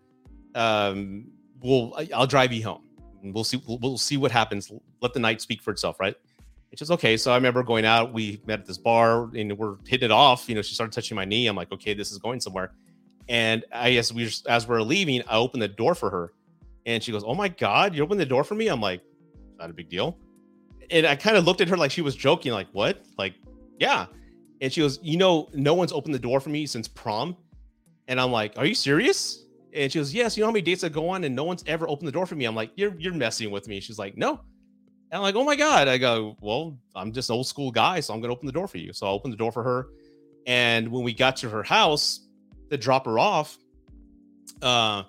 [0.56, 1.26] um,
[1.62, 2.84] we'll I'll drive you home,
[3.24, 4.72] we'll see we'll, we'll see what happens.
[5.02, 6.16] Let the night speak for itself, right?"
[6.72, 7.18] It's just okay.
[7.18, 8.14] So I remember going out.
[8.14, 10.50] We met at this bar, and we're hitting it off.
[10.50, 11.46] You know, she started touching my knee.
[11.46, 12.72] I'm like, "Okay, this is going somewhere."
[13.30, 16.34] And I as we just, as we're leaving, I open the door for her,
[16.86, 19.02] and she goes, "Oh my god, you opened the door for me?" I'm like,
[19.60, 20.18] "Not a big deal."
[20.94, 23.04] And I kind of looked at her like she was joking, like, what?
[23.18, 23.34] Like,
[23.80, 24.06] yeah.
[24.62, 27.36] And she goes, you know, no one's opened the door for me since prom.
[28.08, 29.46] And I'm like, are you serious?
[29.74, 30.38] And she goes, yes.
[30.38, 32.28] You know how many dates I go on and no one's ever opened the door
[32.28, 32.46] for me?
[32.46, 33.80] I'm like, you're you're messing with me.
[33.80, 34.40] She's like, no.
[35.12, 35.88] And I'm like, oh my god.
[35.88, 38.68] I go, well, I'm just an old school guy, so I'm gonna open the door
[38.68, 38.94] for you.
[38.94, 39.88] So I opened the door for her.
[40.46, 42.28] And when we got to her house
[42.70, 43.58] to drop her off,
[44.62, 45.04] uh,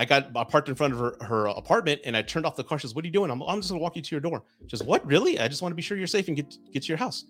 [0.00, 2.64] I got I parked in front of her, her apartment and I turned off the
[2.64, 2.78] car.
[2.78, 3.30] She says, What are you doing?
[3.30, 4.42] I'm, I'm just gonna walk you to your door.
[4.62, 5.38] She says, What really?
[5.38, 7.26] I just want to be sure you're safe and get get to your house.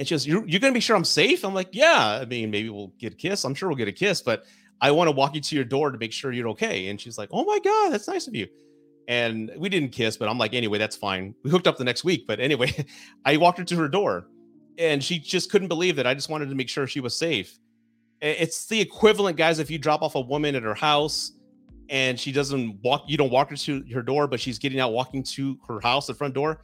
[0.00, 1.44] And she goes, You're, you're gonna be sure I'm safe?
[1.44, 2.18] I'm like, Yeah.
[2.20, 3.44] I mean, maybe we'll get a kiss.
[3.44, 4.46] I'm sure we'll get a kiss, but
[4.80, 6.88] I want to walk you to your door to make sure you're okay.
[6.88, 8.48] And she's like, Oh my God, that's nice of you.
[9.06, 11.36] And we didn't kiss, but I'm like, anyway, that's fine.
[11.44, 12.26] We hooked up the next week.
[12.26, 12.84] But anyway,
[13.24, 14.26] I walked her to her door
[14.76, 17.60] and she just couldn't believe that I just wanted to make sure she was safe.
[18.20, 21.32] It's the equivalent, guys, if you drop off a woman at her house
[21.88, 24.92] and she doesn't walk you don't walk her to her door but she's getting out
[24.92, 26.62] walking to her house the front door.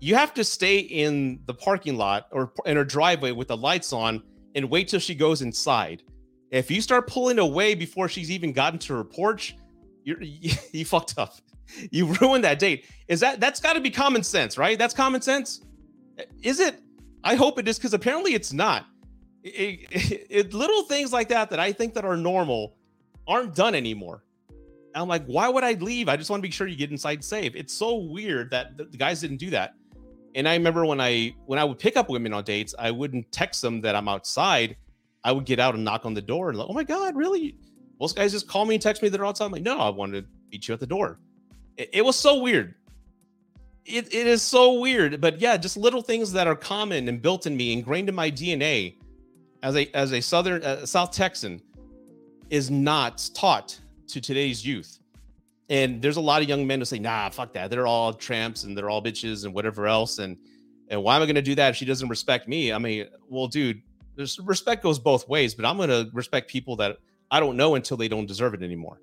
[0.00, 3.92] You have to stay in the parking lot or in her driveway with the lights
[3.92, 4.22] on
[4.54, 6.02] and wait till she goes inside.
[6.50, 9.56] If you start pulling away before she's even gotten to her porch
[10.04, 11.34] you're you, you fucked up.
[11.90, 12.86] You ruined that date.
[13.08, 14.78] Is that that's got to be common sense right?
[14.78, 15.62] That's common sense?
[16.42, 16.80] Is it?
[17.24, 18.86] I hope it is because apparently it's not.
[19.42, 22.76] It, it, it, little things like that that i think that are normal
[23.26, 24.24] aren't done anymore
[24.98, 26.08] I'm like, why would I leave?
[26.08, 27.54] I just want to be sure you get inside safe.
[27.54, 29.74] It's so weird that the guys didn't do that.
[30.34, 33.30] And I remember when I when I would pick up women on dates, I wouldn't
[33.32, 34.76] text them that I'm outside.
[35.24, 37.56] I would get out and knock on the door and like, oh my god, really?
[38.00, 39.46] Most guys just call me and text me that they're outside.
[39.46, 41.18] I'm like, no, I wanted to meet you at the door.
[41.76, 42.74] It, it was so weird.
[43.84, 47.46] It, it is so weird, but yeah, just little things that are common and built
[47.46, 48.96] in me, ingrained in my DNA,
[49.62, 51.60] as a as a Southern uh, South Texan,
[52.50, 54.98] is not taught to today's youth.
[55.70, 57.70] And there's a lot of young men who say, nah, fuck that.
[57.70, 60.18] They're all tramps and they're all bitches and whatever else.
[60.18, 60.36] And
[60.90, 62.72] and why am I gonna do that if she doesn't respect me?
[62.72, 63.82] I mean, well, dude,
[64.16, 66.96] there's respect goes both ways, but I'm gonna respect people that
[67.30, 69.00] I don't know until they don't deserve it anymore.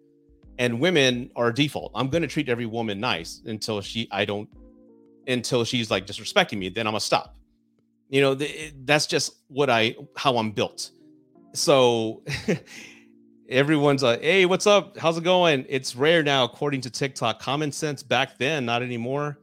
[0.58, 1.92] And women are default.
[1.94, 4.50] I'm gonna treat every woman nice until she I don't
[5.28, 7.36] until she's like disrespecting me, then I'm gonna stop.
[8.10, 10.92] You know, th- that's just what I how I'm built.
[11.54, 12.24] So
[13.50, 14.98] everyone's like, hey, what's up?
[14.98, 15.66] How's it going?
[15.70, 17.40] It's rare now, according to TikTok.
[17.40, 19.40] Common sense back then, not anymore.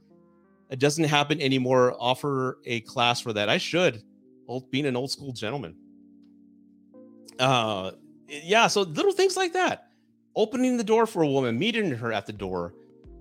[0.71, 1.97] It doesn't happen anymore.
[1.99, 3.49] Offer a class for that.
[3.49, 4.03] I should.
[4.49, 5.77] Old being an old school gentleman.
[7.39, 7.93] Uh
[8.29, 9.89] yeah, so little things like that.
[10.35, 12.75] Opening the door for a woman, meeting her at the door,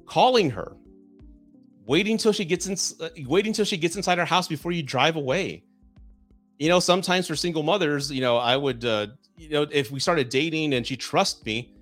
[0.05, 0.77] calling her,
[1.85, 4.81] waiting till she gets in, uh, waiting till she gets inside her house before you
[4.81, 5.63] drive away.
[6.59, 9.07] You know, sometimes for single mothers, you know, I would uh,
[9.41, 11.73] you know, if we started dating and she trusts me,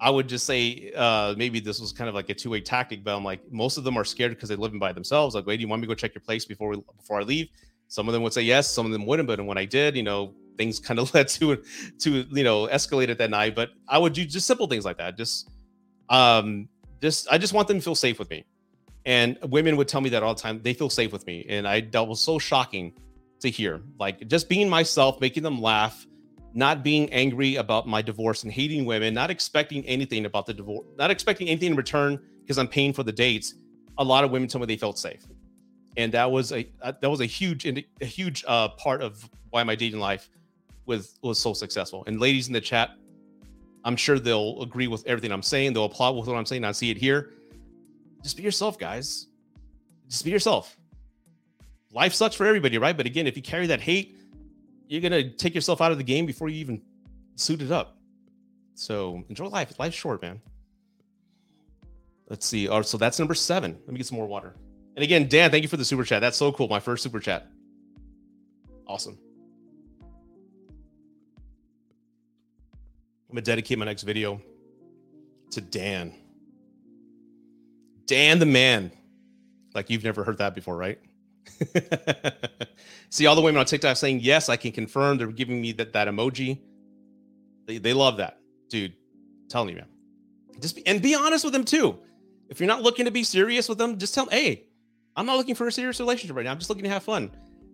[0.00, 3.02] I would just say uh, maybe this was kind of like a two way tactic,
[3.02, 5.34] but I'm like most of them are scared because they live in by themselves.
[5.34, 7.24] Like, wait, do you want me to go check your place before we before I
[7.24, 7.48] leave?
[7.88, 9.26] Some of them would say yes, some of them wouldn't.
[9.26, 11.62] But when I did, you know, things kind of led to
[11.98, 13.56] to you know escalate at that night.
[13.56, 15.16] But I would do just simple things like that.
[15.16, 15.50] Just
[16.08, 16.68] um,
[17.02, 18.44] just I just want them to feel safe with me.
[19.04, 20.60] And women would tell me that all the time.
[20.62, 22.92] They feel safe with me, and I that was so shocking
[23.40, 23.82] to hear.
[23.98, 26.06] Like just being myself, making them laugh
[26.54, 30.86] not being angry about my divorce and hating women, not expecting anything about the divorce,
[30.96, 33.54] not expecting anything in return because I'm paying for the dates.
[33.98, 35.24] A lot of women told me they felt safe,
[35.96, 39.62] and that was a uh, that was a huge a huge uh, part of why
[39.62, 40.30] my dating life
[40.86, 42.04] was was so successful.
[42.06, 42.90] And ladies in the chat,
[43.84, 45.72] I'm sure they'll agree with everything I'm saying.
[45.72, 46.64] They'll applaud with what I'm saying.
[46.64, 47.34] I see it here.
[48.22, 49.26] Just be yourself, guys.
[50.08, 50.76] Just be yourself.
[51.92, 52.96] Life sucks for everybody, right?
[52.96, 54.19] But again, if you carry that hate
[54.90, 56.82] you're gonna take yourself out of the game before you even
[57.36, 57.96] suit it up.
[58.74, 59.78] So enjoy life.
[59.78, 60.40] Life's short, man.
[62.28, 62.68] Let's see.
[62.68, 63.78] Oh, so that's number seven.
[63.86, 64.56] Let me get some more water.
[64.96, 66.20] And again, Dan, thank you for the super chat.
[66.20, 66.66] That's so cool.
[66.66, 67.46] My first super chat.
[68.84, 69.16] Awesome.
[73.28, 74.42] I'm gonna dedicate my next video
[75.52, 76.12] to Dan.
[78.06, 78.90] Dan the man.
[79.72, 80.98] Like you've never heard that before, right?
[83.10, 85.18] See all the women on TikTok saying, yes, I can confirm.
[85.18, 86.60] They're giving me that, that emoji.
[87.66, 88.38] They, they love that.
[88.68, 89.86] Dude, I'm telling you, man.
[90.60, 91.98] Just be, and be honest with them too.
[92.48, 94.64] If you're not looking to be serious with them, just tell them, hey,
[95.16, 96.52] I'm not looking for a serious relationship right now.
[96.52, 97.30] I'm just looking to have fun.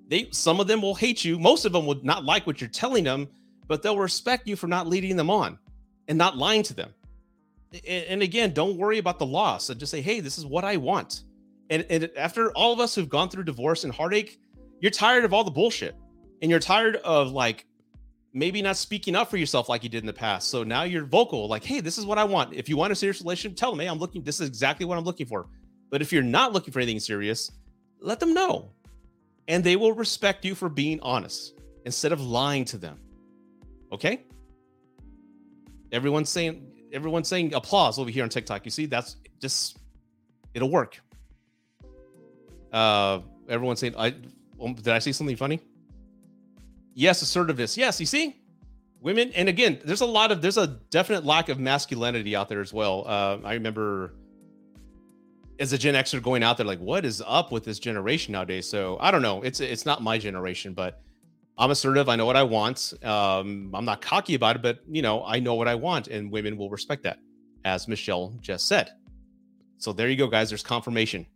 [0.08, 1.38] They some of them will hate you.
[1.38, 3.28] Most of them would not like what you're telling them,
[3.66, 5.58] but they'll respect you for not leading them on
[6.08, 6.94] and not lying to them.
[7.72, 9.68] And, and again, don't worry about the loss.
[9.70, 11.24] And just say, hey, this is what I want.
[11.70, 14.38] And, and after all of us who've gone through divorce and heartache,
[14.80, 15.96] you're tired of all the bullshit
[16.42, 17.66] and you're tired of like
[18.32, 20.50] maybe not speaking up for yourself like you did in the past.
[20.50, 22.52] So now you're vocal, like, hey, this is what I want.
[22.54, 24.98] If you want a serious relationship, tell them, hey, I'm looking, this is exactly what
[24.98, 25.46] I'm looking for.
[25.90, 27.50] But if you're not looking for anything serious,
[28.00, 28.72] let them know.
[29.48, 31.54] And they will respect you for being honest
[31.86, 32.98] instead of lying to them.
[33.90, 34.24] Okay?
[35.92, 38.64] Everyone's saying, everyone's saying applause over here on TikTok.
[38.64, 39.78] You see, that's just
[40.52, 41.00] it'll work.
[42.77, 44.14] Uh everyone's saying I
[44.61, 45.61] um, did I say something funny?
[46.95, 47.77] Yes, assertiveness.
[47.77, 48.37] Yes, you see,
[49.01, 52.61] women, and again, there's a lot of there's a definite lack of masculinity out there
[52.61, 53.05] as well.
[53.07, 54.14] Uh, I remember
[55.59, 58.68] as a Gen Xer going out there, like, what is up with this generation nowadays?
[58.68, 59.43] So I don't know.
[59.43, 61.01] It's it's not my generation, but
[61.59, 62.09] I'm assertive.
[62.09, 62.93] I know what I want.
[63.03, 66.31] Um, I'm not cocky about it, but you know, I know what I want, and
[66.31, 67.18] women will respect that,
[67.64, 68.91] as Michelle just said.
[69.79, 70.49] So there you go, guys.
[70.49, 71.27] There's confirmation.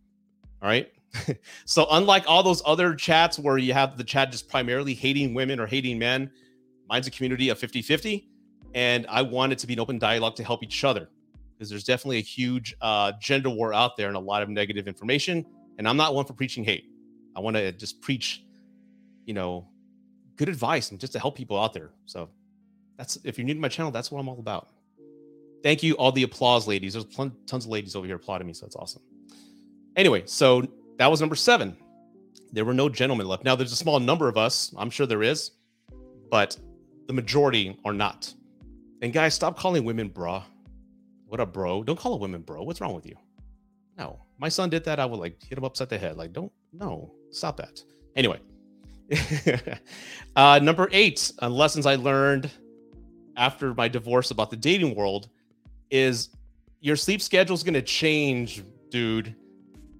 [0.62, 0.90] All right.
[1.64, 5.58] so unlike all those other chats where you have the chat just primarily hating women
[5.58, 6.30] or hating men,
[6.88, 8.24] mine's a community of 50-50
[8.74, 11.08] and I want it to be an open dialogue to help each other
[11.52, 14.86] because there's definitely a huge uh, gender war out there and a lot of negative
[14.86, 15.44] information
[15.78, 16.84] and I'm not one for preaching hate.
[17.34, 18.44] I want to just preach,
[19.24, 19.66] you know,
[20.36, 21.90] good advice and just to help people out there.
[22.06, 22.28] So
[22.96, 24.68] that's if you're new to my channel, that's what I'm all about.
[25.62, 26.94] Thank you, all the applause ladies.
[26.94, 29.02] There's tons of ladies over here applauding me, so that's awesome.
[29.96, 30.66] Anyway, so
[31.00, 31.74] that was number seven.
[32.52, 33.42] There were no gentlemen left.
[33.42, 34.70] Now, there's a small number of us.
[34.76, 35.52] I'm sure there is,
[36.30, 36.58] but
[37.06, 38.34] the majority are not.
[39.00, 40.42] And guys, stop calling women bra.
[41.26, 41.82] What a bro?
[41.84, 42.64] Don't call a woman bro.
[42.64, 43.16] What's wrong with you?
[43.96, 45.00] No, my son did that.
[45.00, 46.18] I would like hit him upside the head.
[46.18, 47.82] Like, don't, no, stop that.
[48.14, 48.38] Anyway,
[50.36, 52.50] uh, number eight, uh, lessons I learned
[53.38, 55.30] after my divorce about the dating world
[55.90, 56.28] is
[56.80, 59.34] your sleep schedule is going to change, dude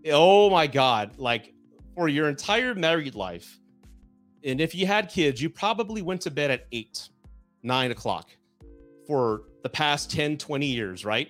[0.07, 1.53] oh my god like
[1.95, 3.59] for your entire married life
[4.45, 7.09] and if you had kids you probably went to bed at 8
[7.63, 8.31] 9 o'clock
[9.07, 11.29] for the past 10 20 years right?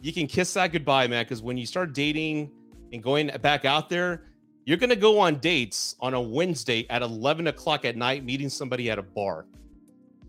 [0.00, 2.52] You can kiss that goodbye man because when you start dating
[2.92, 4.26] and going back out there
[4.64, 8.48] you're going to go on dates on a wednesday at 11 o'clock at night meeting
[8.48, 9.46] somebody at a bar.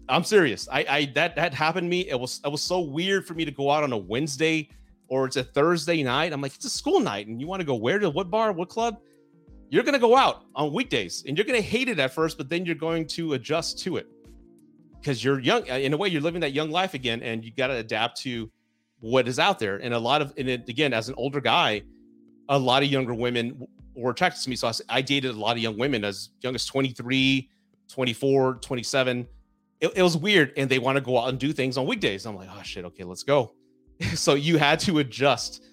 [0.07, 0.67] I'm serious.
[0.72, 2.09] I i that that happened to me.
[2.09, 4.70] It was it was so weird for me to go out on a wednesday
[5.10, 6.32] or it's a Thursday night.
[6.34, 8.51] I'm like, it's a school night, and you want to go where to what bar,
[8.51, 8.99] what club?
[9.70, 12.66] You're gonna go out on weekdays, and you're gonna hate it at first, but then
[12.66, 14.07] you're going to adjust to it
[14.99, 15.70] because you're young.
[15.70, 18.20] Uh, in a way, you're living that young life again, and you got to adapt
[18.22, 18.51] to
[18.99, 19.78] what is out there.
[19.78, 21.84] And a lot of, and it, again, as an older guy,
[22.49, 24.55] a lot of younger women were attracted to me.
[24.55, 27.49] So I, I dated a lot of young women as young as 23,
[27.88, 29.28] 24, 27.
[29.80, 32.26] It, it was weird, and they want to go out and do things on weekdays.
[32.26, 33.53] I'm like, oh shit, okay, let's go.
[34.15, 35.63] so you had to adjust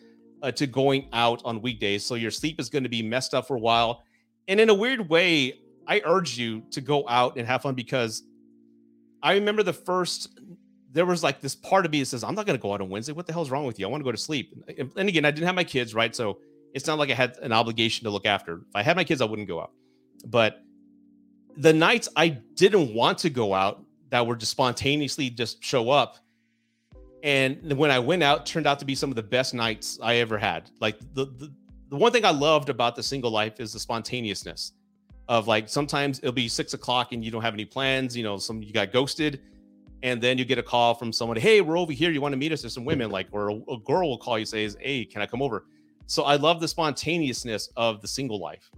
[0.43, 2.05] uh, to going out on weekdays.
[2.05, 4.05] So your sleep is going to be messed up for a while.
[4.49, 8.23] And in a weird way, I urge you to go out and have fun because
[9.23, 10.29] I remember the first
[10.93, 12.81] there was like this part of me that says, I'm not going to go out
[12.81, 13.13] on Wednesday.
[13.13, 13.87] What the hell's wrong with you?
[13.87, 14.55] I want to go to sleep.
[14.79, 16.17] And again, I didn't have my kids, right?
[16.17, 16.39] So
[16.73, 18.63] it's not like I had an obligation to look after.
[18.69, 19.73] If I had my kids, I wouldn't go out.
[20.27, 20.63] But
[21.59, 26.17] the nights I didn't want to go out that were just spontaneously just show up.
[27.23, 30.17] And when I went out, turned out to be some of the best nights I
[30.17, 30.71] ever had.
[30.81, 31.53] Like the, the,
[31.89, 34.73] the one thing I loved about the single life is the spontaneousness
[35.29, 38.37] of like sometimes it'll be six o'clock and you don't have any plans, you know,
[38.37, 39.41] some you got ghosted
[40.03, 42.11] and then you get a call from someone, hey, we're over here.
[42.11, 42.63] You want to meet us?
[42.63, 45.27] There's some women, like, or a, a girl will call you, says, hey, can I
[45.27, 45.67] come over?
[46.07, 48.71] So I love the spontaneousness of the single life.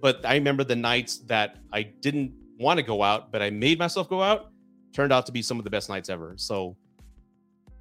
[0.00, 3.78] But I remember the nights that I didn't want to go out, but I made
[3.78, 4.50] myself go out,
[4.92, 6.34] turned out to be some of the best nights ever.
[6.36, 6.76] So,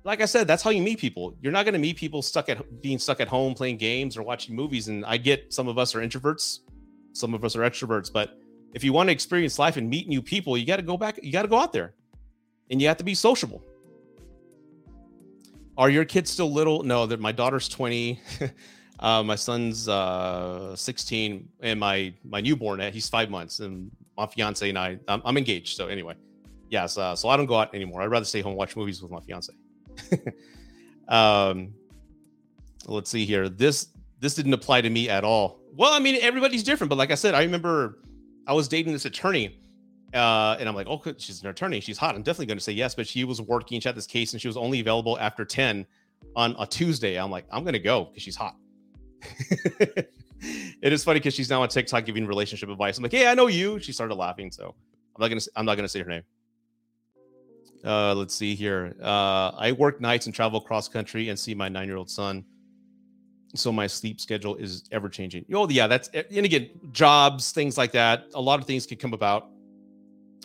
[0.04, 1.36] like I said, that's how you meet people.
[1.42, 4.24] You're not going to meet people stuck at being stuck at home playing games or
[4.24, 4.88] watching movies.
[4.88, 6.60] And I get some of us are introverts,
[7.14, 8.40] some of us are extroverts, but
[8.74, 11.20] if you want to experience life and meet new people, you got to go back,
[11.22, 11.94] you got to go out there
[12.70, 13.62] and you have to be sociable.
[15.78, 16.84] Are your kids still little?
[16.84, 18.20] No, that my daughter's 20.
[19.02, 24.28] uh, my son's uh, 16 and my my newborn uh, he's five months and my
[24.28, 26.14] fiance and I I'm, I'm engaged so anyway
[26.70, 29.02] yes uh, so I don't go out anymore I'd rather stay home and watch movies
[29.02, 29.54] with my fiance
[31.08, 31.74] um
[32.88, 33.90] let's see here this
[34.20, 37.16] this didn't apply to me at all well I mean everybody's different but like I
[37.16, 38.00] said I remember
[38.48, 39.62] I was dating this attorney
[40.14, 41.80] uh, and I'm like, oh, she's an attorney.
[41.80, 42.16] She's hot.
[42.16, 42.96] I'm definitely going to say yes.
[42.96, 43.80] But she was working.
[43.80, 45.86] She had this case, and she was only available after 10
[46.36, 47.18] on a Tuesday.
[47.18, 48.58] I'm like, I'm going to go because she's hot.
[50.42, 52.98] it is funny because she's now on TikTok giving relationship advice.
[52.98, 53.80] I'm like, hey, I know you.
[53.80, 54.76] She started laughing, so
[55.16, 55.42] I'm not gonna.
[55.56, 56.24] I'm not gonna say her name.
[57.84, 58.96] Uh, let's see here.
[59.02, 62.46] Uh, I work nights and travel cross country and see my nine year old son.
[63.54, 65.46] So my sleep schedule is ever changing.
[65.54, 68.28] Oh, yeah, that's and again, jobs, things like that.
[68.34, 69.50] A lot of things could come about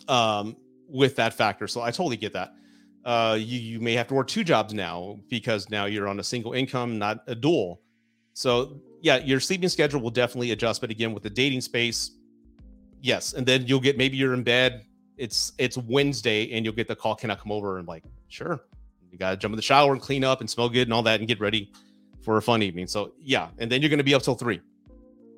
[0.07, 0.57] um,
[0.89, 1.67] with that factor.
[1.67, 2.53] So I totally get that.
[3.05, 6.23] Uh, you, you may have to work two jobs now because now you're on a
[6.23, 7.81] single income, not a dual.
[8.33, 10.81] So yeah, your sleeping schedule will definitely adjust.
[10.81, 12.11] But again, with the dating space,
[13.01, 13.33] yes.
[13.33, 14.85] And then you'll get maybe you're in bed.
[15.17, 17.15] It's it's Wednesday and you'll get the call.
[17.15, 17.79] Can I come over?
[17.79, 18.61] And like, sure.
[19.11, 21.19] You gotta jump in the shower and clean up and smell good and all that
[21.19, 21.71] and get ready
[22.21, 22.87] for a fun evening.
[22.87, 24.61] So yeah, and then you're gonna be up till three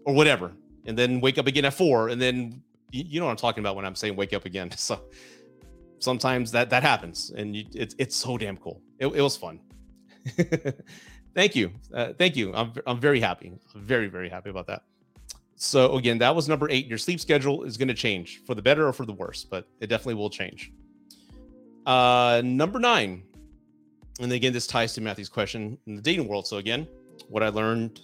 [0.06, 0.52] or whatever,
[0.86, 2.62] and then wake up again at four, and then
[2.92, 4.72] you know what I'm talking about when I'm saying wake up again.
[4.78, 5.02] So
[6.00, 8.82] sometimes that that happens, and you, it's it's so damn cool.
[8.98, 9.60] It, it was fun.
[11.36, 12.54] thank you, uh, thank you.
[12.56, 13.48] I'm I'm very happy.
[13.76, 14.84] I'm very very happy about that.
[15.62, 16.88] So again, that was number eight.
[16.88, 19.68] Your sleep schedule is going to change for the better or for the worse, but
[19.82, 20.72] it definitely will change.
[21.86, 23.24] Uh, number nine,
[24.22, 26.48] and again, this ties to Matthew's question in the dating world.
[26.48, 26.88] So again,
[27.28, 28.00] what I learned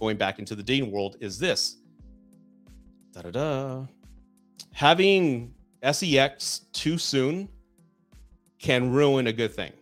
[0.00, 1.76] going back into the dating world is this
[3.12, 3.86] Da da da.
[4.72, 5.54] Having
[5.92, 7.48] sex too soon
[8.58, 9.72] can ruin a good thing.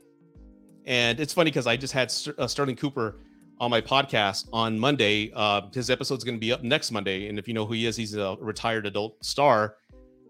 [0.85, 3.17] And it's funny because I just had uh, Sterling Cooper
[3.63, 5.31] on my podcast on Monday.
[5.37, 7.87] Uh, his episode's going to be up next Monday, and if you know who he
[7.87, 9.77] is, he's a retired adult star,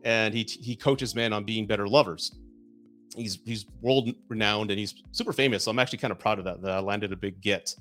[0.04, 2.36] and he he coaches men on being better lovers.
[3.16, 5.64] He's he's world renowned and he's super famous.
[5.64, 6.60] So I'm actually kind of proud of that.
[6.60, 7.74] That I landed a big get.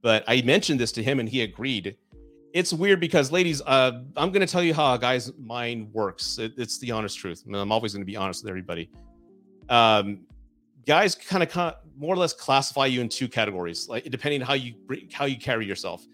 [0.00, 1.96] But I mentioned this to him, and he agreed
[2.52, 6.38] it's weird because ladies uh, i'm going to tell you how a guy's mind works
[6.38, 8.90] it, it's the honest truth I am always going to be honest with everybody
[9.68, 10.20] um,
[10.86, 11.50] guys kind of
[11.96, 14.74] more or less classify you in two categories like depending on how you
[15.12, 16.04] how you carry yourself.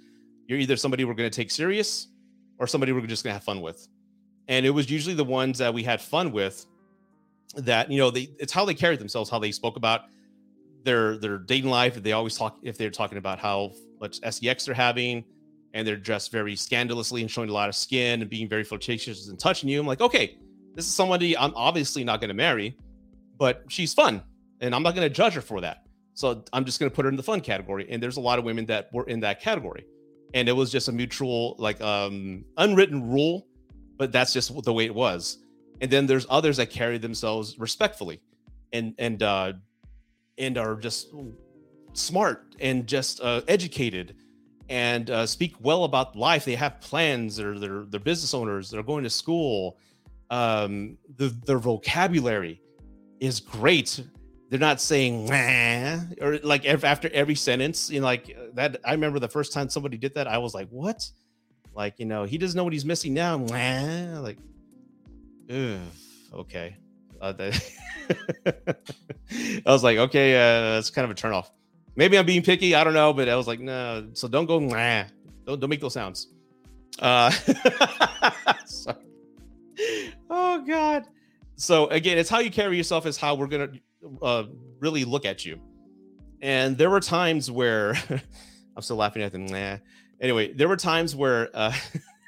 [0.46, 2.08] You're either somebody we're going to take serious
[2.58, 3.88] or somebody we're just going to have fun with.
[4.48, 6.66] And it was usually the ones that we had fun with
[7.56, 10.02] that you know they it's how they carried themselves how they spoke about
[10.84, 12.02] their their dating life.
[12.02, 15.24] They always talk if they're talking about how much sex they're having
[15.72, 19.28] and they're dressed very scandalously and showing a lot of skin and being very flirtatious
[19.28, 19.78] and touching you.
[19.78, 20.36] I'm like, okay,
[20.74, 22.76] this is somebody I'm obviously not going to marry,
[23.38, 24.22] but she's fun
[24.60, 25.86] and I'm not going to judge her for that.
[26.14, 27.86] So I'm just going to put her in the fun category.
[27.90, 29.86] And there's a lot of women that were in that category.
[30.34, 33.46] And it was just a mutual, like, um, unwritten rule,
[33.96, 35.38] but that's just the way it was.
[35.80, 38.20] And then there's others that carry themselves respectfully
[38.72, 39.54] and, and, uh,
[40.38, 41.08] and are just
[41.94, 44.14] smart and just uh, educated
[44.68, 46.44] and uh, speak well about life.
[46.44, 47.36] They have plans.
[47.36, 48.70] They're they're, they're business owners.
[48.70, 49.78] They're going to school.
[50.30, 52.62] Um, the, their vocabulary
[53.18, 54.00] is great.
[54.50, 55.30] They're not saying
[56.20, 57.88] or like after every sentence.
[57.88, 58.80] You know, like that.
[58.84, 60.26] I remember the first time somebody did that.
[60.26, 61.08] I was like, "What?"
[61.72, 63.36] Like you know, he doesn't know what he's missing now.
[63.36, 64.38] Like,
[65.48, 65.78] ugh,
[66.34, 66.76] okay.
[67.20, 67.32] Uh,
[69.30, 71.50] I was like, okay, uh, that's kind of a turnoff.
[71.94, 72.74] Maybe I'm being picky.
[72.74, 74.08] I don't know, but I was like, no.
[74.14, 74.58] So don't go.
[74.58, 75.04] Nah.
[75.46, 76.26] Don't don't make those sounds.
[76.98, 77.30] Uh,
[80.28, 81.06] oh God.
[81.54, 83.70] so again, it's how you carry yourself is how we're gonna
[84.22, 84.44] uh,
[84.78, 85.60] really look at you.
[86.42, 87.94] And there were times where
[88.76, 89.46] I'm still laughing at them.
[89.46, 89.78] Nah.
[90.20, 91.72] Anyway, there were times where uh,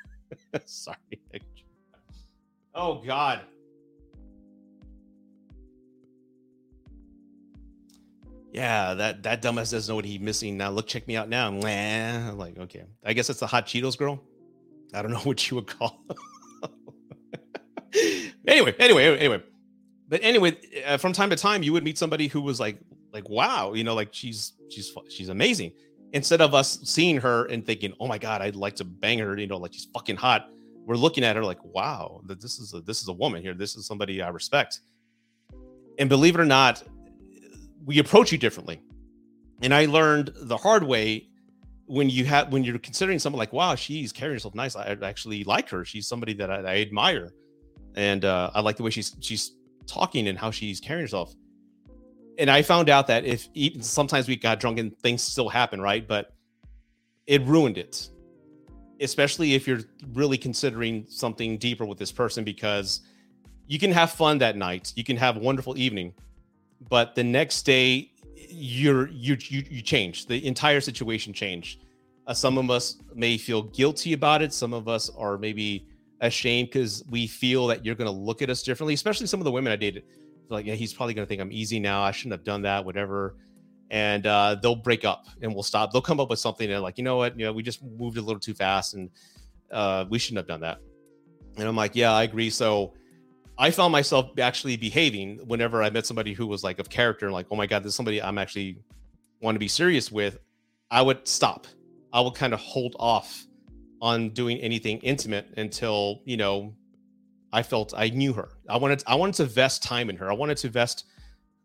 [0.65, 0.97] sorry.
[2.75, 3.41] Oh God.
[8.53, 10.71] Yeah, that that dumbass doesn't know what he's missing now.
[10.71, 11.51] Look, check me out now.
[11.51, 11.69] Nah.
[11.69, 12.85] I'm like, okay.
[13.05, 14.21] I guess it's the hot Cheetos girl.
[14.93, 16.05] I don't know what you would call.
[18.47, 19.43] anyway, anyway, anyway.
[20.13, 22.79] But anyway, uh, from time to time, you would meet somebody who was like,
[23.15, 25.73] like, wow, you know, like she's she's she's amazing.
[26.13, 29.39] Instead of us seeing her and thinking, oh my god, I'd like to bang her,
[29.39, 30.51] you know, like she's fucking hot.
[30.85, 33.55] We're looking at her like, wow, this is a this is a woman here.
[33.55, 34.81] This is somebody I respect.
[35.99, 36.83] And believe it or not,
[37.87, 38.83] we approach you differently.
[39.63, 41.31] And I learned the hard way
[41.87, 44.77] when you have when you're considering someone like, wow, she's carrying herself nice.
[44.77, 45.87] I actually like her.
[45.87, 47.33] She's somebody that I, I admire,
[47.95, 49.53] and uh, I like the way she's she's
[49.87, 51.35] talking and how she's carrying herself.
[52.39, 55.81] And I found out that if even sometimes we got drunk and things still happen,
[55.81, 56.07] right?
[56.07, 56.33] But
[57.27, 58.11] it ruined it,
[59.01, 59.81] especially if you're
[60.13, 63.03] really considering something deeper with this person because
[63.67, 66.15] you can have fun that night, you can have a wonderful evening,
[66.89, 68.13] but the next day
[68.49, 71.85] you're you you, you change the entire situation changed
[72.27, 75.87] uh, some of us may feel guilty about it some of us are maybe
[76.23, 79.45] ashamed because we feel that you're going to look at us differently especially some of
[79.45, 80.05] the women i dated.
[80.49, 82.85] Like yeah he's probably going to think i'm easy now i shouldn't have done that
[82.85, 83.37] whatever.
[83.91, 85.93] And uh, they'll break up and we'll stop.
[85.93, 87.39] They'll come up with something and like you know what?
[87.39, 89.11] You know we just moved a little too fast and
[89.71, 90.79] uh, we shouldn't have done that.
[91.59, 92.49] And i'm like yeah i agree.
[92.49, 92.95] So
[93.59, 97.47] I found myself actually behaving whenever I met somebody who was like of character, like,
[97.51, 98.79] oh my God, this is somebody I'm actually
[99.41, 100.39] want to be serious with.
[100.91, 101.67] I would stop.
[102.13, 103.47] I would kind of hold off
[104.03, 106.75] on doing anything intimate until, you know,
[107.55, 108.51] I felt I knew her.
[108.69, 110.31] I wanted I wanted to vest time in her.
[110.31, 111.07] I wanted to vest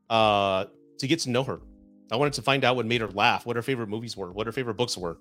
[0.10, 0.66] uh
[1.00, 1.60] to get to know her.
[2.12, 4.46] I wanted to find out what made her laugh, what her favorite movies were, what
[4.46, 5.18] her favorite books were,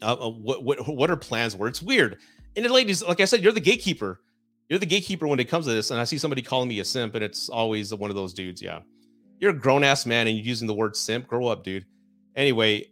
[0.00, 1.68] uh, uh what, what what her plans were.
[1.68, 2.18] It's weird.
[2.56, 4.20] And the ladies, like I said, you're the gatekeeper
[4.68, 5.90] you're the gatekeeper when it comes to this.
[5.90, 8.60] And I see somebody calling me a simp, and it's always one of those dudes.
[8.60, 8.80] Yeah.
[9.40, 11.26] You're a grown ass man and you're using the word simp.
[11.26, 11.86] Grow up, dude.
[12.34, 12.86] Anyway,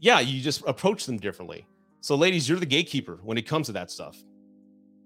[0.00, 1.66] yeah, you just approach them differently.
[2.04, 4.22] So, ladies, you're the gatekeeper when it comes to that stuff.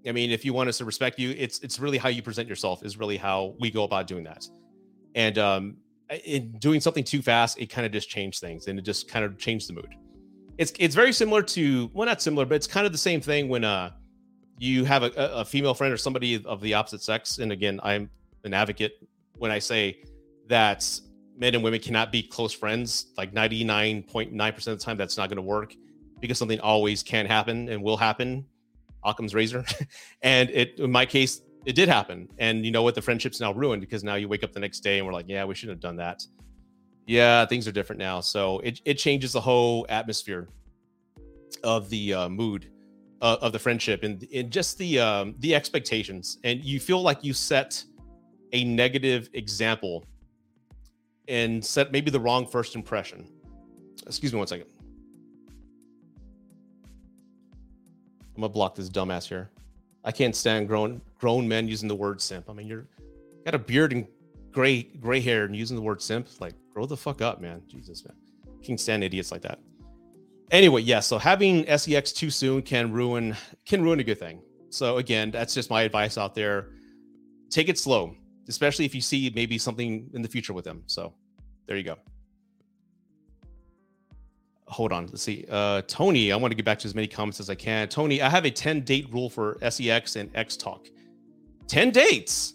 [0.05, 2.49] I mean, if you want us to respect you, it's it's really how you present
[2.49, 4.45] yourself is really how we go about doing that.
[5.15, 5.77] And um,
[6.25, 9.23] in doing something too fast, it kind of just changed things and it just kind
[9.23, 9.95] of changed the mood.
[10.57, 13.47] It's it's very similar to well, not similar, but it's kind of the same thing
[13.47, 13.91] when uh
[14.57, 18.09] you have a, a female friend or somebody of the opposite sex, and again, I'm
[18.43, 20.03] an advocate when I say
[20.47, 20.85] that
[21.37, 23.13] men and women cannot be close friends.
[23.15, 25.73] Like 99.9% of the time, that's not going to work
[26.19, 28.45] because something always can happen and will happen.
[29.03, 29.65] Occam's razor.
[30.21, 32.27] and it, in my case, it did happen.
[32.37, 32.95] And you know what?
[32.95, 35.25] The friendship's now ruined because now you wake up the next day and we're like,
[35.27, 36.23] yeah, we shouldn't have done that.
[37.05, 38.21] Yeah, things are different now.
[38.21, 40.47] So it, it changes the whole atmosphere
[41.63, 42.69] of the uh, mood
[43.21, 47.23] uh, of the friendship and, and just the um, the expectations and you feel like
[47.23, 47.83] you set
[48.53, 50.05] a negative example
[51.27, 53.27] and set maybe the wrong first impression
[54.07, 54.67] excuse me one second
[58.39, 59.49] i'm gonna block this dumbass here
[60.05, 62.87] i can't stand grown grown men using the word simp i mean you're
[63.45, 64.07] got a beard and
[64.51, 68.05] gray gray hair and using the word simp like grow the fuck up man jesus
[68.05, 68.15] man
[68.63, 69.59] can't stand idiots like that
[70.51, 70.99] anyway, yeah.
[70.99, 73.35] So having SEX too soon can ruin
[73.65, 74.41] can ruin a good thing.
[74.69, 76.69] So again, that's just my advice out there.
[77.49, 78.15] Take it slow,
[78.47, 80.83] especially if you see maybe something in the future with them.
[80.85, 81.13] So
[81.67, 81.97] there you go.
[84.69, 85.45] Hold on, let's see.
[85.49, 87.89] Uh, Tony, I want to get back to as many comments as I can.
[87.89, 90.87] Tony, I have a 10 date rule for SEX and X Talk.
[91.67, 92.53] 10 dates.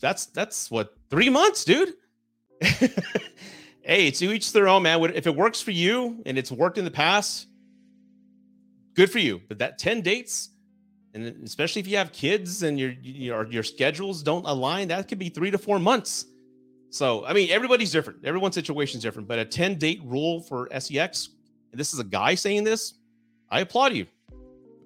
[0.00, 1.94] That's that's what three months, dude.
[2.60, 5.02] hey, it's to each their own, man.
[5.14, 7.46] If it works for you and it's worked in the past,
[8.94, 9.40] good for you.
[9.48, 10.50] But that 10 dates,
[11.14, 15.18] and especially if you have kids and your your your schedules don't align, that could
[15.18, 16.26] be three to four months.
[16.90, 18.24] So, I mean, everybody's different.
[18.24, 19.28] Everyone's situation is different.
[19.28, 21.30] But a 10 date rule for SEX,
[21.76, 22.94] this is a guy saying this,
[23.50, 24.06] I applaud you.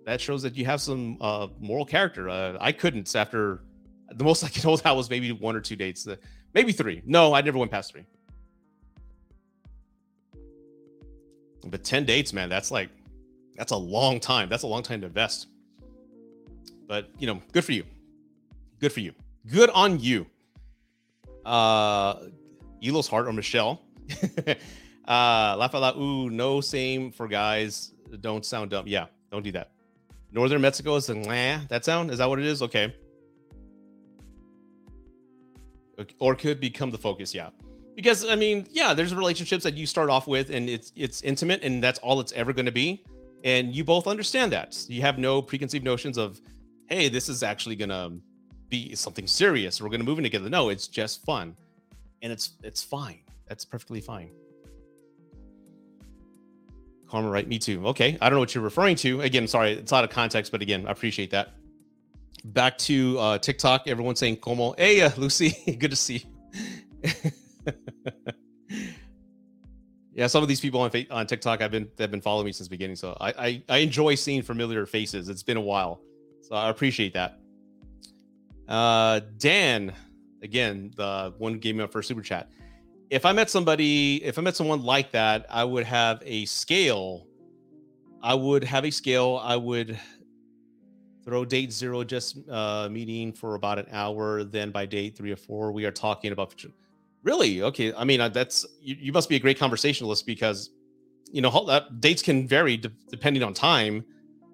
[0.06, 2.28] That shows that you have some uh, moral character.
[2.28, 3.60] Uh, I couldn't after
[4.14, 6.16] the most I can hold out was maybe one or two dates, uh,
[6.54, 7.02] maybe three.
[7.04, 8.04] No, I never went past three.
[11.66, 12.88] But 10 dates, man, that's like
[13.56, 14.48] that's a long time.
[14.48, 15.48] That's a long time to invest.
[16.88, 17.84] But you know, good for you.
[18.78, 19.12] Good for you.
[19.50, 20.26] Good on you.
[21.44, 22.14] Uh
[22.82, 23.82] Elo's heart or Michelle.
[25.10, 25.96] uh loud.
[25.96, 27.92] Ooh, no same for guys.
[28.20, 28.86] Don't sound dumb.
[28.86, 29.72] Yeah, don't do that.
[30.32, 31.14] Northern Mexico is a
[31.68, 32.10] that sound?
[32.10, 32.62] Is that what it is?
[32.62, 32.94] Okay.
[36.18, 37.34] or could become the focus.
[37.34, 37.50] Yeah,
[37.94, 41.62] because I mean, yeah, there's relationships that you start off with, and it's it's intimate,
[41.62, 43.04] and that's all it's ever going to be,
[43.44, 44.76] and you both understand that.
[44.88, 46.40] You have no preconceived notions of,
[46.88, 48.12] hey, this is actually going to
[48.68, 49.80] be something serious.
[49.80, 50.48] We're going to move in together.
[50.48, 51.56] No, it's just fun,
[52.22, 53.20] and it's it's fine.
[53.48, 54.30] That's perfectly fine.
[57.10, 57.46] Karma, right?
[57.46, 57.86] Me too.
[57.88, 58.16] Okay.
[58.20, 59.20] I don't know what you're referring to.
[59.22, 61.54] Again, sorry, it's out of context, but again, I appreciate that.
[62.44, 63.88] Back to uh, TikTok.
[63.88, 66.24] Everyone saying "como." Hey, uh, Lucy, good to see
[67.02, 67.12] you.
[70.14, 72.68] yeah, some of these people on on TikTok I've been they've been following me since
[72.68, 75.28] the beginning, so I, I I enjoy seeing familiar faces.
[75.28, 76.00] It's been a while,
[76.40, 77.38] so I appreciate that.
[78.66, 79.92] Uh, Dan,
[80.42, 82.48] again, the one gave me a first super chat
[83.10, 87.26] if I met somebody, if I met someone like that, I would have a scale.
[88.22, 89.40] I would have a scale.
[89.42, 89.98] I would
[91.24, 94.44] throw date zero just uh, meeting for about an hour.
[94.44, 96.54] Then by date three or four, we are talking about.
[97.24, 97.62] Really?
[97.62, 97.92] Okay.
[97.94, 100.70] I mean, uh, that's you, you must be a great conversationalist because
[101.32, 104.04] you know that dates can vary de- depending on time.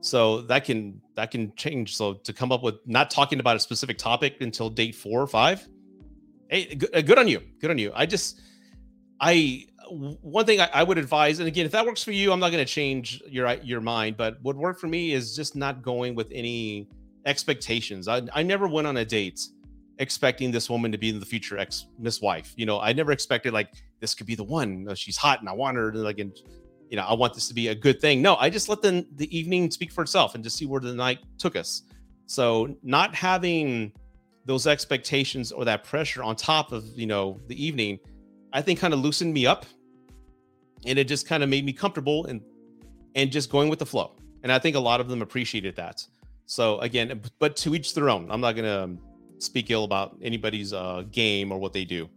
[0.01, 1.95] So that can that can change.
[1.95, 5.27] So to come up with not talking about a specific topic until date four or
[5.27, 5.69] five,
[6.49, 7.43] hey, good, uh, good on you.
[7.61, 7.93] Good on you.
[7.95, 8.41] I just
[9.21, 12.41] I one thing I, I, would advise, and again, if that works for you, I'm
[12.41, 14.17] not going to change your your mind.
[14.17, 16.89] But what worked for me is just not going with any
[17.25, 18.09] expectations.
[18.09, 19.41] I, I never went on a date
[19.99, 22.53] expecting this woman to be in the future ex Miss Wife.
[22.57, 24.93] You know, I never expected like this could be the one.
[24.95, 26.37] She's hot, and I want her to like, and
[26.91, 28.23] you know, I want this to be a good thing.
[28.23, 30.95] No, I just let the the evening speak for itself and just see where the
[30.95, 31.83] night took us.
[32.27, 33.93] So not having
[34.47, 37.99] those expectations or that pressure on top of you know the evening
[38.57, 39.67] I think kind of loosened me up
[40.87, 42.41] and it just kind of made me comfortable and
[43.15, 44.17] and just going with the flow.
[44.43, 46.07] And I think a lot of them appreciated that.
[46.47, 48.31] So again, but to each their own.
[48.31, 49.03] I'm not going to
[49.45, 52.09] speak ill about anybody's uh, game or what they do.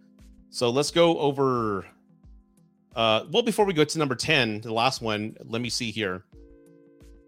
[0.50, 1.86] So let's go over.
[2.96, 6.24] Uh, well, before we go to number 10, the last one, let me see here.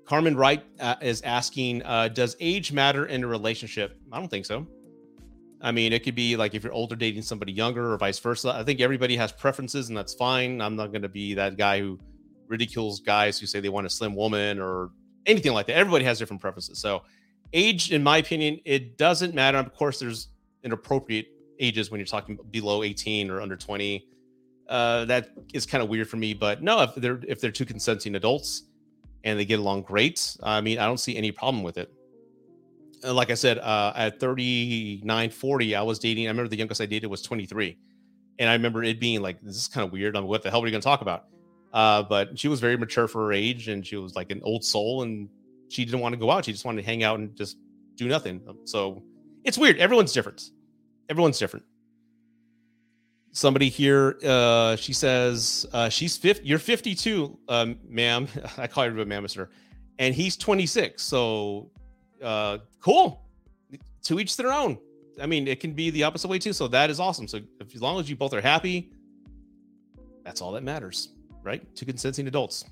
[0.06, 3.98] Carmen Wright uh, is asking uh, Does age matter in a relationship?
[4.12, 4.68] I don't think so.
[5.62, 8.54] I mean, it could be like if you're older dating somebody younger or vice versa.
[8.56, 10.62] I think everybody has preferences and that's fine.
[10.62, 12.00] I'm not going to be that guy who
[12.48, 14.90] ridicules guys who say they want a slim woman or
[15.26, 15.78] anything like that.
[15.78, 16.80] Everybody has different preferences.
[16.80, 17.04] So,
[17.54, 19.58] age, in my opinion, it doesn't matter.
[19.58, 20.30] Of course, there's
[20.64, 21.28] inappropriate
[21.60, 24.08] ages when you're talking below 18 or under 20.
[24.68, 26.34] Uh, that is kind of weird for me.
[26.34, 28.64] But no, if they're if they're two consenting adults
[29.24, 31.92] and they get along great, I mean, I don't see any problem with it.
[33.04, 36.28] Uh, like I said, uh, at 39, 40, I was dating.
[36.28, 37.78] I remember the youngest I dated was 23.
[38.40, 40.16] And I remember it being like, this is kind of weird.
[40.16, 41.26] I'm what the hell are you going to talk about?
[41.74, 44.64] Uh, but she was very mature for her age and she was like an old
[44.64, 45.30] soul and
[45.70, 46.46] she didn't want to go out.
[46.46, 47.58] She just wanted to hang out and just
[47.96, 48.42] do nothing.
[48.66, 49.02] So
[49.44, 49.78] it's weird.
[49.78, 50.52] Everyone's different.
[51.10, 51.66] Everyone's different.
[53.32, 58.28] Somebody here, uh, she says, uh, she's 50, you're 52, um, ma'am.
[58.58, 59.50] I call a ma'am, sir.
[60.00, 61.02] And he's 26.
[61.02, 61.72] So
[62.22, 63.26] uh, cool.
[64.04, 64.78] To each their own.
[65.22, 66.54] I mean, it can be the opposite way too.
[66.54, 67.28] So that is awesome.
[67.28, 68.92] So if, as long as you both are happy,
[70.24, 71.10] that's all that matters,
[71.44, 71.76] right?
[71.76, 72.66] To consenting adults.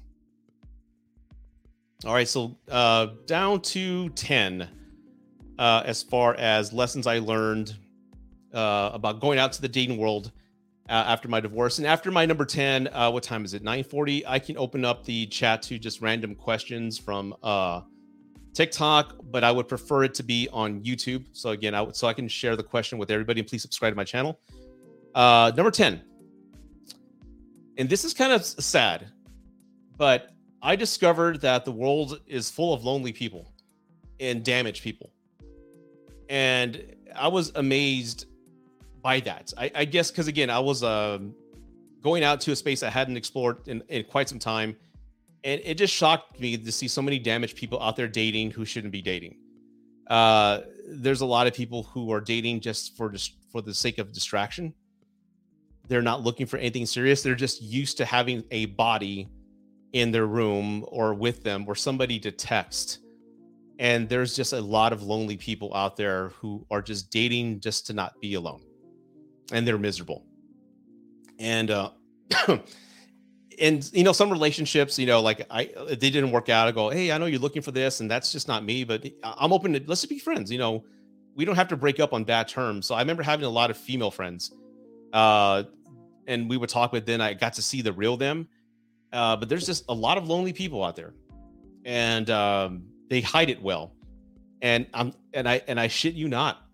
[2.05, 4.69] All right, so uh, down to ten
[5.59, 7.75] uh, as far as lessons I learned
[8.53, 10.31] uh, about going out to the dating world
[10.87, 14.25] uh, after my divorce and after my number 10 uh, what time is it 940
[14.25, 17.81] i can open up the chat to just random questions from uh,
[18.53, 21.25] TikTok, but I would prefer it to be on YouTube.
[21.33, 23.39] So again, I so I can share the question with everybody.
[23.39, 24.39] And please subscribe to my channel.
[25.15, 26.01] Uh, number ten,
[27.77, 29.07] and this is kind of sad,
[29.97, 30.31] but
[30.61, 33.53] I discovered that the world is full of lonely people
[34.19, 35.11] and damaged people,
[36.29, 36.83] and
[37.15, 38.25] I was amazed
[39.01, 39.53] by that.
[39.57, 41.33] I, I guess because again, I was um,
[42.01, 44.75] going out to a space I hadn't explored in, in quite some time
[45.43, 48.65] and it just shocked me to see so many damaged people out there dating who
[48.65, 49.37] shouldn't be dating.
[50.07, 53.97] Uh, there's a lot of people who are dating just for just for the sake
[53.99, 54.73] of distraction.
[55.87, 57.23] They're not looking for anything serious.
[57.23, 59.27] They're just used to having a body
[59.93, 62.99] in their room or with them or somebody to text.
[63.79, 67.87] And there's just a lot of lonely people out there who are just dating just
[67.87, 68.61] to not be alone.
[69.51, 70.25] And they're miserable.
[71.39, 71.91] And uh
[73.59, 76.67] and you know some relationships you know like i they didn't work out.
[76.67, 79.05] I go hey i know you're looking for this and that's just not me but
[79.23, 80.83] i'm open to let's just be friends you know?
[81.35, 82.85] We don't have to break up on bad terms.
[82.85, 84.53] So i remember having a lot of female friends
[85.13, 85.63] uh
[86.27, 88.47] and we would talk but then i got to see the real them.
[89.13, 91.13] Uh but there's just a lot of lonely people out there
[91.85, 93.93] and um they hide it well.
[94.61, 96.65] And i'm and i and i shit you not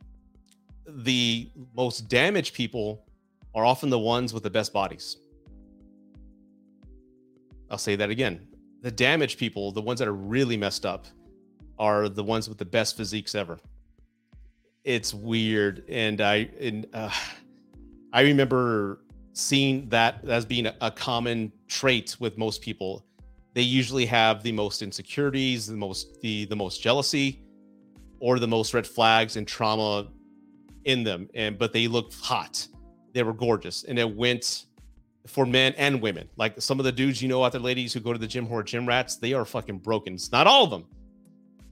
[0.88, 3.06] the most damaged people
[3.54, 5.18] are often the ones with the best bodies.
[7.70, 8.48] I'll say that again.
[8.82, 11.08] The damaged people, the ones that are really messed up,
[11.78, 13.60] are the ones with the best physiques ever.
[14.84, 17.10] It's weird, and I and uh,
[18.14, 19.02] I remember
[19.34, 23.06] seeing that as being a, a common trait with most people.
[23.54, 27.42] They usually have the most insecurities, the most the the most jealousy,
[28.20, 30.08] or the most red flags and trauma
[30.84, 31.30] in them.
[31.34, 32.68] And but they looked hot.
[33.14, 34.66] They were gorgeous, and it went
[35.28, 36.30] for men and women.
[36.38, 38.46] Like some of the dudes you know out there, ladies who go to the gym
[38.46, 40.14] who are gym rats, they are fucking broken.
[40.14, 40.86] It's not all of them,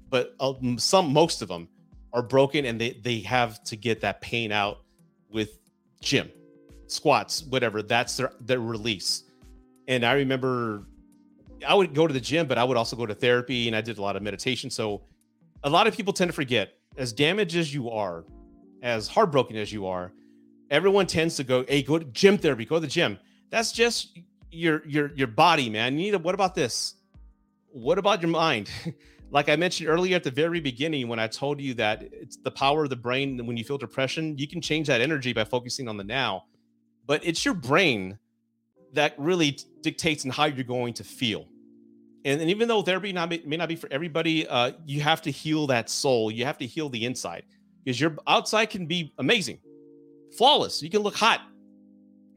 [0.10, 1.68] but uh, some, most of them
[2.14, 4.82] are broken, and they they have to get that pain out
[5.30, 5.60] with
[6.02, 6.30] gym,
[6.88, 7.82] squats, whatever.
[7.82, 9.24] That's their their release.
[9.88, 10.86] And I remember
[11.68, 13.82] I would go to the gym, but I would also go to therapy, and I
[13.82, 14.70] did a lot of meditation.
[14.70, 15.02] So
[15.64, 18.26] a lot of people tend to forget, as damaged as you are,
[18.82, 20.12] as heartbroken as you are,
[20.70, 23.20] everyone tends to go, "Hey, go to gym therapy, go to the gym."
[23.54, 24.18] That's just
[24.50, 25.94] your your your body, man.
[25.94, 26.96] You need a, what about this?
[27.72, 28.72] What about your mind?
[29.30, 32.50] like I mentioned earlier at the very beginning when I told you that it's the
[32.50, 35.88] power of the brain when you feel depression, you can change that energy by focusing
[35.88, 36.46] on the now.
[37.06, 38.18] But it's your brain
[38.94, 41.46] that really dictates in how you're going to feel.
[42.26, 45.32] And, and even though therapy not, may not be for everybody, uh, you have to
[45.32, 46.32] heal that soul.
[46.32, 47.44] You have to heal the inside
[47.84, 49.60] because your outside can be amazing,
[50.36, 50.82] flawless.
[50.82, 51.42] You can look hot.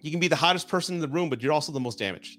[0.06, 2.38] You can be the hottest person in the room, but you're also the most damaged.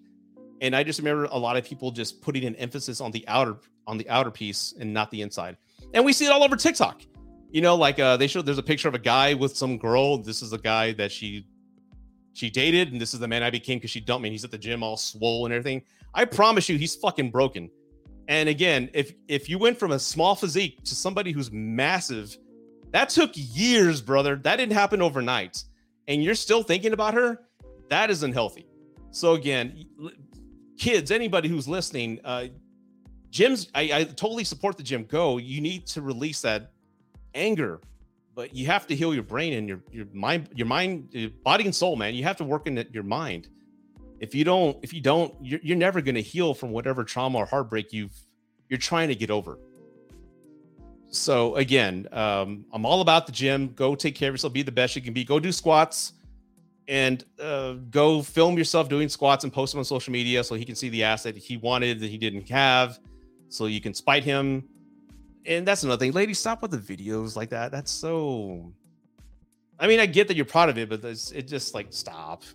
[0.62, 3.58] And I just remember a lot of people just putting an emphasis on the outer
[3.86, 5.58] on the outer piece and not the inside.
[5.94, 7.02] And we see it all over TikTok.
[7.52, 10.18] You know, like uh, they showed there's a picture of a guy with some girl.
[10.18, 11.46] This is a guy that she
[12.32, 14.30] she dated, and this is the man I became because she dumped me.
[14.30, 15.82] And he's at the gym all swole and everything.
[16.14, 17.70] I promise you, he's fucking broken.
[18.30, 22.38] And again, if if you went from a small physique to somebody who's massive,
[22.92, 24.38] that took years, brother.
[24.38, 25.66] That didn't happen overnight.
[26.08, 27.42] And you're still thinking about her,
[27.90, 28.68] that is unhealthy.
[29.12, 29.86] So again,
[30.78, 32.48] kids, anybody who's listening, uh,
[33.32, 35.06] gyms, I, I totally support the gym.
[35.06, 35.38] Go.
[35.38, 36.72] You need to release that
[37.34, 37.82] anger,
[38.36, 41.66] but you have to heal your brain and your your mind, your mind, your body
[41.66, 42.16] and soul, man.
[42.16, 43.48] You have to work in your mind
[44.20, 47.40] if you don't if you don't you're, you're never going to heal from whatever trauma
[47.40, 48.14] or heartbreak you've
[48.70, 49.60] you're trying to get over
[51.10, 54.72] so again um, i'm all about the gym go take care of yourself be the
[54.72, 56.14] best you can be go do squats
[56.88, 60.66] and uh, go film yourself doing squats and post them on social media so he
[60.66, 63.00] can see the asset he wanted that he didn't have
[63.50, 64.64] so you can spite him
[65.46, 68.72] and that's another thing ladies stop with the videos like that that's so
[69.80, 72.44] i mean i get that you're proud of it but it just like stop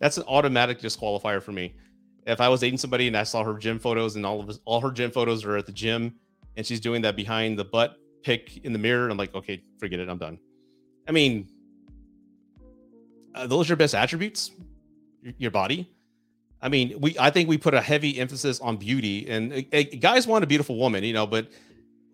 [0.00, 1.74] That's an automatic disqualifier for me.
[2.26, 4.60] If I was dating somebody and I saw her gym photos and all of his,
[4.64, 6.14] all her gym photos are at the gym
[6.56, 10.00] and she's doing that behind the butt pick in the mirror, I'm like, okay, forget
[10.00, 10.38] it, I'm done.
[11.06, 11.48] I mean,
[13.34, 14.50] uh, those are your best attributes,
[15.38, 15.90] your, body.
[16.62, 20.26] I mean, we I think we put a heavy emphasis on beauty, and uh, guys
[20.26, 21.48] want a beautiful woman, you know, but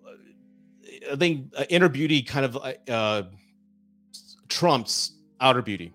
[0.06, 3.22] uh, I think uh, inner beauty kind of uh,
[4.48, 5.94] trumps outer beauty,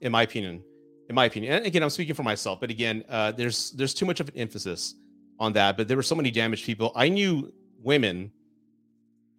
[0.00, 0.62] in my opinion.
[1.08, 4.06] In my opinion, and again, I'm speaking for myself, but again, uh, there's there's too
[4.06, 4.94] much of an emphasis
[5.38, 5.76] on that.
[5.76, 6.92] But there were so many damaged people.
[6.94, 8.32] I knew women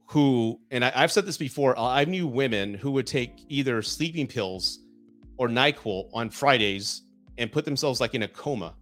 [0.08, 3.82] who, and I, have said this before, uh, I knew women who would take either
[3.82, 4.80] sleeping pills
[5.38, 7.04] or Nyquil on Fridays
[7.38, 8.76] and put themselves like in a coma.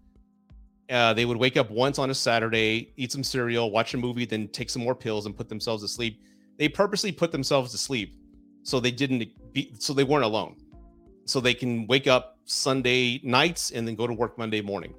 [0.90, 4.26] Uh, they would wake up once on a Saturday, eat some cereal, watch a movie,
[4.26, 6.22] then take some more pills and put themselves to sleep.
[6.58, 8.16] They purposely put themselves to sleep
[8.64, 10.56] so they didn't be so they weren't alone
[11.26, 14.94] so they can wake up sunday nights and then go to work monday morning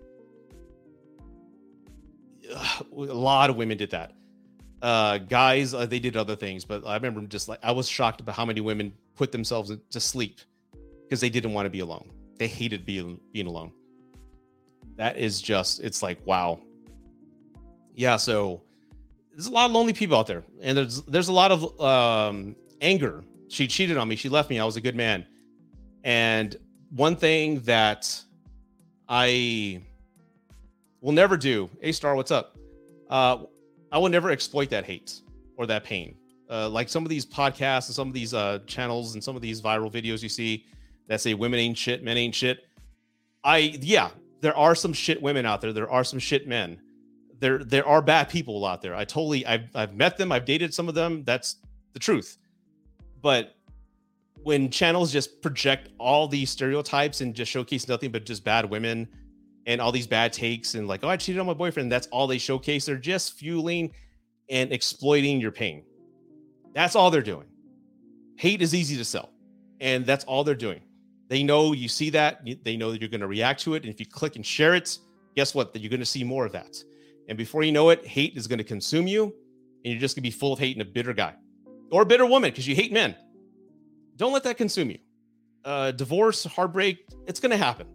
[2.55, 4.13] a lot of women did that
[4.83, 8.21] uh guys uh, they did other things but i remember just like i was shocked
[8.21, 10.41] about how many women put themselves to sleep
[11.13, 12.09] because they didn't want to be alone
[12.39, 13.71] they hated being being alone
[14.97, 16.59] that is just it's like wow
[17.95, 18.63] yeah so
[19.33, 22.57] there's a lot of lonely people out there and there's there's a lot of um
[22.81, 24.17] anger she cheated on me.
[24.17, 24.59] She left me.
[24.59, 25.27] I was a good man.
[26.05, 26.57] And
[26.89, 28.19] one thing that
[29.09, 29.83] I
[31.03, 32.57] will never do, A Star, what's up?
[33.11, 33.45] Uh,
[33.93, 35.21] I will never exploit that hate
[35.59, 36.17] or that pain.
[36.51, 39.43] Uh, like some of these podcasts and some of these uh, channels and some of
[39.43, 40.65] these viral videos you see
[41.09, 42.67] that say women ain't shit, men ain't shit.
[43.45, 44.11] I, yeah,
[44.41, 45.73] there are some shit women out there.
[45.73, 46.81] There are some shit men.
[47.41, 48.95] There, there are bad people out there.
[48.95, 50.31] I totally, I've, I've met them.
[50.31, 51.25] I've dated some of them.
[51.25, 51.57] That's
[51.93, 52.39] the truth.
[53.21, 53.57] But
[54.43, 59.09] when channels just project all these stereotypes and just showcase nothing but just bad women
[59.67, 62.27] and all these bad takes and like, oh, I cheated on my boyfriend, that's all
[62.27, 62.87] they showcase.
[62.87, 63.93] They're just fueling
[64.49, 65.85] and exploiting your pain.
[66.75, 67.47] That's all they're doing.
[68.37, 69.31] Hate is easy to sell,
[69.81, 70.81] and that's all they're doing.
[71.33, 73.85] They know you see that, they know that you're going to react to it.
[73.85, 74.99] And if you click and share it,
[75.35, 75.73] guess what?
[75.73, 76.77] That you're going to see more of that.
[77.27, 79.35] And before you know it, hate is going to consume you,
[79.83, 81.35] and you're just going to be full of hate and a bitter guy
[81.91, 83.17] or a bitter woman because you hate men.
[84.17, 84.99] Don't let that consume you.
[85.65, 87.87] Uh, divorce, heartbreak, it's going to happen.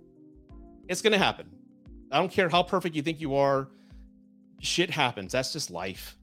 [0.87, 1.47] It's going to happen.
[2.11, 3.67] I don't care how perfect you think you are.
[4.61, 5.31] Shit happens.
[5.31, 6.17] That's just life.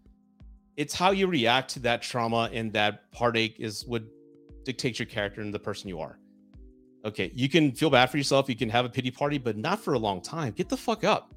[0.76, 4.02] It's how you react to that trauma and that heartache is what
[4.64, 6.18] dictates your character and the person you are.
[7.04, 8.48] Okay, you can feel bad for yourself.
[8.48, 10.52] You can have a pity party, but not for a long time.
[10.52, 11.34] Get the fuck up.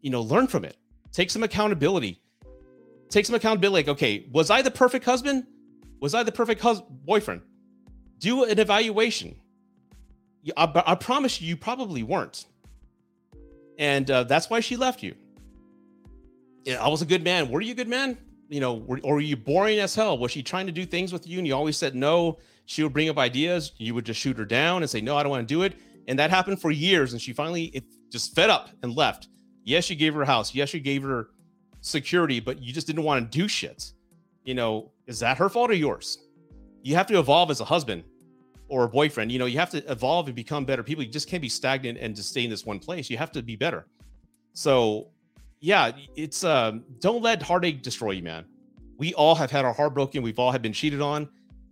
[0.00, 0.76] You know, learn from it.
[1.12, 2.20] Take some accountability.
[3.08, 3.86] Take some accountability.
[3.86, 5.46] Like, okay, was I the perfect husband?
[6.00, 7.42] Was I the perfect hus- boyfriend?
[8.18, 9.36] Do an evaluation.
[10.56, 12.46] I, I promise you, you probably weren't
[13.78, 15.14] and uh, that's why she left you.
[16.64, 17.50] Yeah, I was a good man.
[17.50, 18.16] Were you a good man?
[18.48, 20.16] You know, were, or were you boring as hell?
[20.18, 22.38] Was she trying to do things with you, and you always said no?
[22.66, 23.72] She would bring up ideas.
[23.78, 25.74] You would just shoot her down and say no, I don't want to do it.
[26.08, 27.12] And that happened for years.
[27.12, 29.28] And she finally it just fed up and left.
[29.64, 30.54] Yes, you gave her a house.
[30.54, 31.28] Yes, you gave her
[31.80, 33.92] security, but you just didn't want to do shit.
[34.44, 36.18] You know, is that her fault or yours?
[36.82, 38.04] You have to evolve as a husband
[38.68, 41.04] or a boyfriend, you know, you have to evolve and become better people.
[41.04, 43.10] You just can't be stagnant and just stay in this one place.
[43.10, 43.86] You have to be better.
[44.52, 45.08] So,
[45.60, 48.44] yeah, it's um, don't let heartache destroy you, man.
[48.98, 50.22] We all have had our heart broken.
[50.22, 51.28] We've all have been cheated on.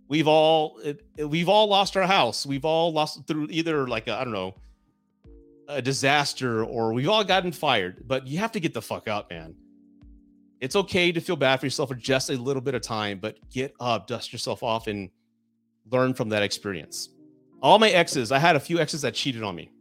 [0.07, 0.79] We've all
[1.17, 2.45] we've all lost our house.
[2.45, 4.55] We've all lost through either like I don't know
[5.67, 8.03] a disaster or we've all gotten fired.
[8.07, 9.55] But you have to get the fuck up, man.
[10.59, 13.37] It's okay to feel bad for yourself for just a little bit of time, but
[13.49, 15.09] get up, dust yourself off, and
[15.91, 17.09] learn from that experience.
[17.61, 19.71] All my exes, I had a few exes that cheated on me.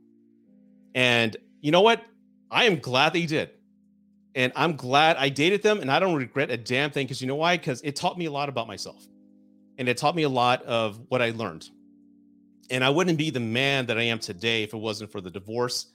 [0.94, 2.02] And you know what?
[2.50, 3.50] I am glad they did.
[4.34, 7.28] And I'm glad I dated them and I don't regret a damn thing because you
[7.28, 7.56] know why?
[7.56, 9.06] Because it taught me a lot about myself
[9.78, 11.68] and it taught me a lot of what I learned.
[12.70, 15.30] And I wouldn't be the man that I am today if it wasn't for the
[15.30, 15.92] divorce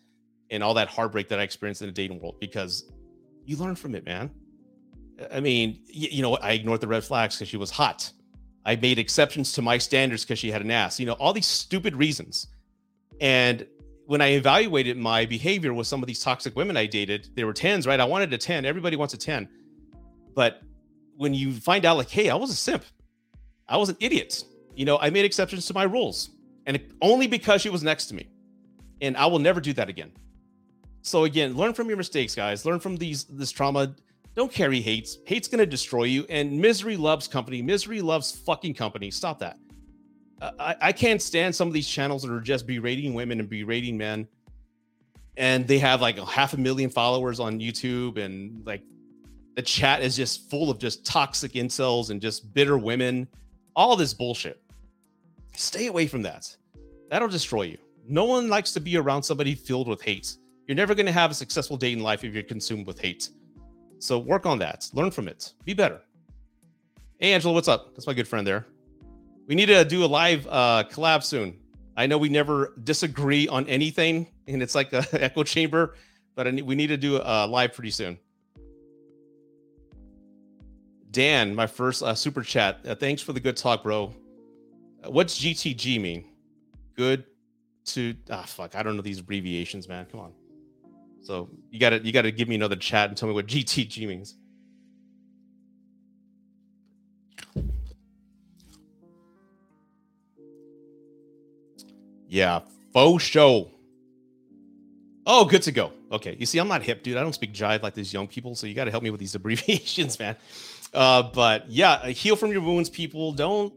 [0.51, 2.91] and all that heartbreak that I experienced in the dating world because
[3.45, 4.29] you learn from it, man.
[5.31, 8.11] I mean, you know, I ignored the red flags because she was hot.
[8.65, 10.99] I made exceptions to my standards because she had an ass.
[10.99, 12.47] You know, all these stupid reasons.
[13.19, 13.65] And
[14.05, 17.53] when I evaluated my behavior with some of these toxic women I dated, they were
[17.53, 17.99] 10s, right?
[17.99, 18.65] I wanted a 10.
[18.65, 19.49] Everybody wants a 10.
[20.35, 20.61] But
[21.15, 22.83] when you find out, like, hey, I was a simp,
[23.69, 24.43] I was an idiot.
[24.75, 26.29] You know, I made exceptions to my rules,
[26.65, 28.29] and only because she was next to me.
[29.01, 30.11] And I will never do that again.
[31.01, 32.65] So again, learn from your mistakes, guys.
[32.65, 33.95] Learn from these this trauma.
[34.35, 35.17] Don't carry hates.
[35.25, 36.25] Hate's to destroy you.
[36.29, 37.61] And misery loves company.
[37.61, 39.09] Misery loves fucking company.
[39.09, 39.57] Stop that.
[40.39, 43.49] Uh, I, I can't stand some of these channels that are just berating women and
[43.49, 44.27] berating men.
[45.37, 48.17] And they have like a half a million followers on YouTube.
[48.17, 48.83] And like
[49.55, 53.27] the chat is just full of just toxic incels and just bitter women.
[53.77, 54.59] All this bullshit.
[55.55, 56.53] Stay away from that.
[57.11, 57.77] That'll destroy you.
[58.09, 60.35] No one likes to be around somebody filled with hate.
[60.67, 63.29] You're never going to have a successful day in life if you're consumed with hate.
[63.99, 64.89] So work on that.
[64.93, 65.53] Learn from it.
[65.63, 66.01] Be better.
[67.19, 67.93] Hey, Angela, what's up?
[67.93, 68.65] That's my good friend there.
[69.45, 71.55] We need to do a live uh, collab soon.
[71.95, 75.93] I know we never disagree on anything, and it's like an echo chamber,
[76.33, 78.17] but we need to do a live pretty soon.
[81.11, 82.79] Dan, my first uh, super chat.
[82.85, 84.13] Uh, thanks for the good talk, bro.
[85.03, 86.25] Uh, what's GTG mean?
[86.95, 87.25] Good
[87.85, 88.75] to ah fuck.
[88.75, 90.05] I don't know these abbreviations, man.
[90.11, 90.33] Come on.
[91.21, 94.35] So you gotta you gotta give me another chat and tell me what GTG means.
[102.27, 102.59] Yeah,
[102.93, 103.71] faux show.
[105.25, 105.91] Oh, good to go.
[106.11, 107.17] Okay, you see, I'm not hip, dude.
[107.17, 109.19] I don't speak jive like these young people, so you got to help me with
[109.19, 110.35] these abbreviations, man.
[110.97, 113.31] Uh, but yeah, heal from your wounds, people.
[113.31, 113.71] Don't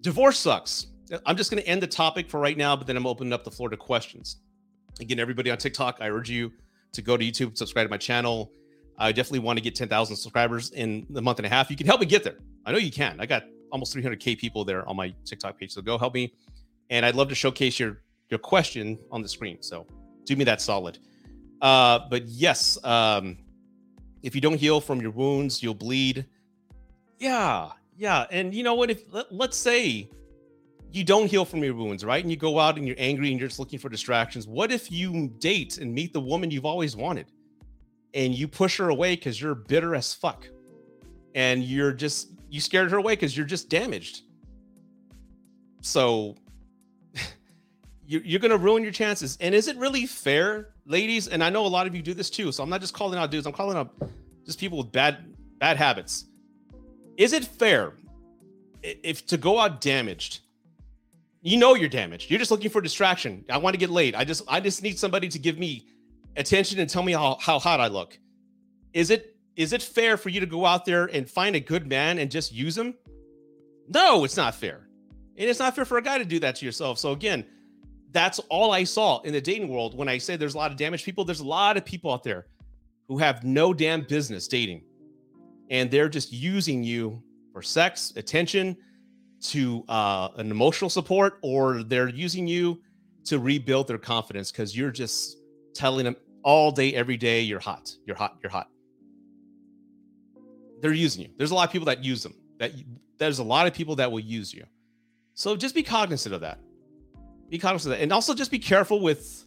[0.00, 0.86] divorce sucks.
[1.26, 3.44] I'm just going to end the topic for right now, but then I'm opening up
[3.44, 4.36] the floor to questions.
[5.02, 6.50] Again, everybody on TikTok, I urge you
[6.92, 8.52] to go to YouTube, subscribe to my channel.
[8.98, 11.70] I definitely want to get 10,000 subscribers in the month and a half.
[11.70, 12.38] You can help me get there.
[12.64, 13.20] I know you can.
[13.20, 16.32] I got almost 300k people there on my TikTok page, so go help me.
[16.88, 18.00] And I'd love to showcase your
[18.30, 19.58] your question on the screen.
[19.60, 19.86] So
[20.24, 20.98] do me that solid.
[21.60, 23.36] Uh, but yes, um,
[24.22, 26.26] if you don't heal from your wounds, you'll bleed.
[27.18, 28.26] Yeah, yeah.
[28.30, 28.90] And you know what?
[28.90, 30.10] If let, let's say
[30.92, 32.22] you don't heal from your wounds, right?
[32.22, 34.46] And you go out and you're angry and you're just looking for distractions.
[34.46, 37.26] What if you date and meet the woman you've always wanted
[38.14, 40.48] and you push her away because you're bitter as fuck
[41.34, 44.22] and you're just, you scared her away because you're just damaged.
[45.80, 46.36] So
[48.06, 49.38] you're going to ruin your chances.
[49.40, 51.28] And is it really fair, ladies?
[51.28, 52.52] And I know a lot of you do this too.
[52.52, 53.94] So I'm not just calling out dudes, I'm calling out
[54.44, 56.26] just people with bad, bad habits.
[57.16, 57.92] Is it fair
[58.82, 60.40] if to go out damaged,
[61.42, 62.30] you know you're damaged.
[62.30, 63.44] You're just looking for distraction.
[63.50, 64.14] I want to get laid.
[64.14, 65.86] I just I just need somebody to give me
[66.36, 68.18] attention and tell me how, how hot I look.
[68.92, 71.86] Is it is it fair for you to go out there and find a good
[71.86, 72.94] man and just use him?
[73.88, 74.88] No, it's not fair.
[75.36, 76.98] And it's not fair for a guy to do that to yourself.
[76.98, 77.44] So again,
[78.12, 80.76] that's all I saw in the dating world when I say there's a lot of
[80.76, 81.24] damaged people.
[81.24, 82.46] There's a lot of people out there
[83.08, 84.82] who have no damn business dating.
[85.70, 87.22] And they're just using you
[87.52, 88.76] for sex, attention,
[89.42, 92.80] to uh, an emotional support, or they're using you
[93.24, 95.38] to rebuild their confidence because you're just
[95.74, 98.68] telling them all day, every day, you're hot, you're hot, you're hot.
[100.80, 101.30] They're using you.
[101.36, 102.34] There's a lot of people that use them.
[102.58, 102.72] That
[103.18, 104.64] there's a lot of people that will use you.
[105.34, 106.58] So just be cognizant of that.
[107.50, 109.44] Be cognizant of that, and also just be careful with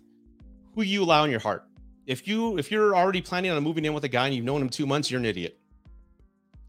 [0.75, 1.65] who you allow in your heart.
[2.05, 4.61] If you if you're already planning on moving in with a guy and you've known
[4.61, 5.57] him two months, you're an idiot.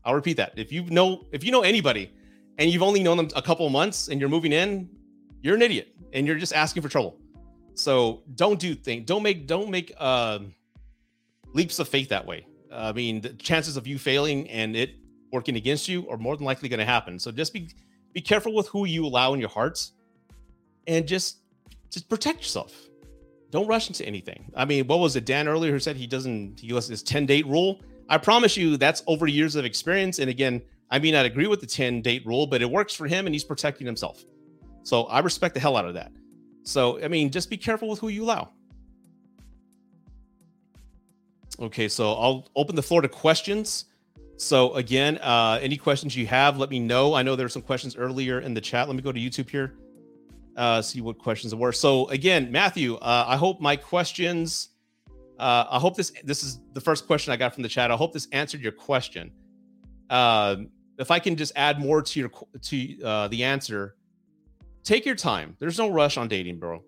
[0.04, 0.52] I'll repeat that.
[0.56, 2.12] If you know if you know anybody
[2.58, 4.88] and you've only known them a couple months and you're moving in,
[5.42, 7.18] you're an idiot and you're just asking for trouble.
[7.74, 9.06] So don't do things.
[9.06, 10.38] Don't make don't make uh,
[11.52, 12.46] leaps of faith that way.
[12.72, 14.96] I mean, the chances of you failing and it
[15.32, 17.18] working against you are more than likely going to happen.
[17.18, 17.68] So just be
[18.12, 19.92] be careful with who you allow in your hearts,
[20.86, 21.38] and just
[21.90, 22.88] just protect yourself.
[23.50, 24.50] Don't rush into anything.
[24.56, 27.26] I mean, what was it Dan earlier who said he doesn't he has this 10
[27.26, 27.80] date rule?
[28.08, 30.18] I promise you that's over years of experience.
[30.18, 33.06] And again, I mean, I'd agree with the 10 date rule, but it works for
[33.06, 34.24] him and he's protecting himself.
[34.82, 36.12] So I respect the hell out of that.
[36.64, 38.50] So, I mean, just be careful with who you allow.
[41.60, 43.84] Okay, so I'll open the floor to questions.
[44.36, 47.14] So, again, uh, any questions you have, let me know.
[47.14, 48.88] I know there were some questions earlier in the chat.
[48.88, 49.74] Let me go to YouTube here,
[50.56, 51.72] uh, see what questions were.
[51.72, 54.70] So, again, Matthew, uh, I hope my questions.
[55.38, 57.90] Uh, I hope this this is the first question I got from the chat.
[57.90, 59.32] I hope this answered your question.
[60.08, 60.56] Uh,
[60.98, 62.30] if I can just add more to your
[62.62, 63.96] to uh, the answer,
[64.84, 65.56] take your time.
[65.58, 66.82] There's no rush on dating, bro.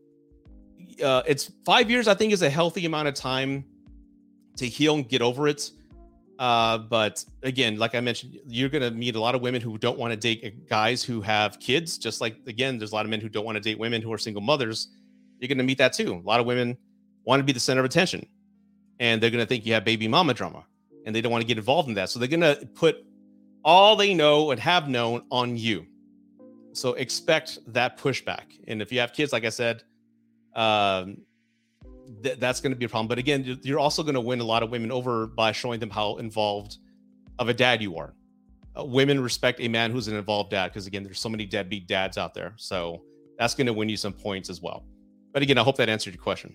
[1.02, 2.06] Uh, it's five years.
[2.06, 3.64] I think is a healthy amount of time
[4.56, 5.70] to heal and get over it.
[6.38, 9.98] Uh, but again, like I mentioned, you're gonna meet a lot of women who don't
[9.98, 11.96] want to date guys who have kids.
[11.96, 14.12] Just like again, there's a lot of men who don't want to date women who
[14.12, 14.88] are single mothers.
[15.38, 16.14] You're gonna meet that too.
[16.14, 16.76] A lot of women
[17.24, 18.26] want to be the center of attention,
[19.00, 20.64] and they're gonna think you have baby mama drama,
[21.06, 22.10] and they don't want to get involved in that.
[22.10, 23.04] So they're gonna put
[23.64, 25.86] all they know and have known on you.
[26.72, 28.60] So expect that pushback.
[28.68, 29.82] And if you have kids, like I said,
[30.54, 31.18] um,
[32.22, 33.08] th- that's going to be a problem.
[33.08, 35.90] But again, you're also going to win a lot of women over by showing them
[35.90, 36.78] how involved
[37.38, 38.14] of a dad you are.
[38.78, 41.86] Uh, women respect a man who's an involved dad because again, there's so many deadbeat
[41.86, 42.52] dads out there.
[42.56, 43.02] So
[43.38, 44.84] that's going to win you some points as well.
[45.32, 46.54] But again, I hope that answered your question.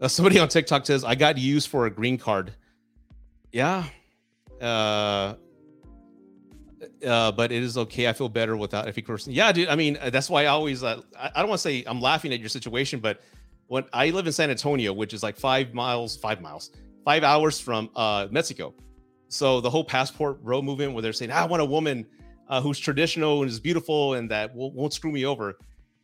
[0.00, 2.54] Uh, somebody on TikTok says, "I got used for a green card."
[3.52, 3.84] Yeah,
[4.60, 5.34] uh,
[7.06, 8.08] uh, but it is okay.
[8.08, 9.32] I feel better without a fake person.
[9.32, 9.68] Yeah, dude.
[9.68, 10.82] I mean, that's why I always.
[10.82, 13.20] Uh, I, I don't want to say I'm laughing at your situation, but
[13.68, 16.70] when I live in San Antonio, which is like five miles, five miles,
[17.04, 18.74] five hours from uh, Mexico.
[19.28, 22.06] So the whole passport bro movement, where they're saying, "I want a woman
[22.48, 25.58] uh, who's traditional and is beautiful and that will, won't screw me over."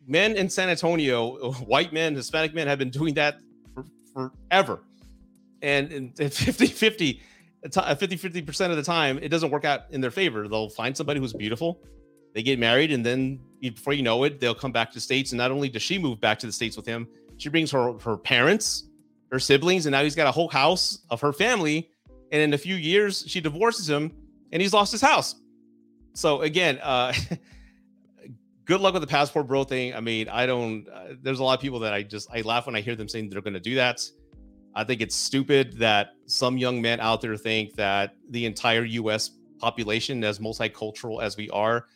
[0.07, 3.41] Men in San Antonio, white men, Hispanic men, have been doing that
[3.75, 4.85] for, forever,
[5.63, 7.21] and, and 50 50
[7.71, 10.49] 50 50% of the time it doesn't work out in their favor.
[10.49, 11.81] They'll find somebody who's beautiful
[12.37, 15.33] they get married and then before you know it they'll come back to the states
[15.33, 17.95] and not only does she move back to the states with him she brings her
[18.01, 18.91] her parents
[19.33, 21.91] her siblings and now he's got a whole house of her family
[22.33, 24.13] and in a few years she divorces him
[24.53, 25.37] and he's lost his house.
[26.13, 27.15] So again uh
[28.67, 29.95] good luck with the passport bro thing.
[29.95, 32.67] I mean i don't uh, there's a lot of people that i just i laugh
[32.67, 34.03] when i hear them saying they're going to do that
[34.77, 39.31] I think it's stupid that some young men out there think that the entire U.S.
[39.59, 41.87] population, as multicultural as we are,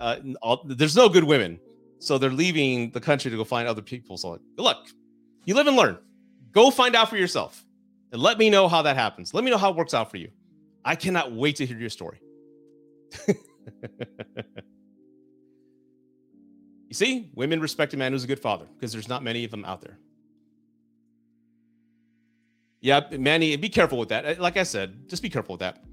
[0.00, 1.60] uh, all, there's no good women,
[2.00, 4.18] so they're leaving the country to go find other people.
[4.18, 4.88] So, look,
[5.44, 5.96] you live and learn.
[6.50, 7.64] Go find out for yourself,
[8.10, 9.32] and let me know how that happens.
[9.32, 10.30] Let me know how it works out for you.
[10.84, 12.20] I cannot wait to hear your story.
[13.28, 13.34] you
[16.90, 19.64] see, women respect a man who's a good father because there's not many of them
[19.64, 19.98] out there.
[22.80, 24.24] Yeah, Manny, be careful with that.
[24.24, 25.84] Uh, like I said, just be careful with that.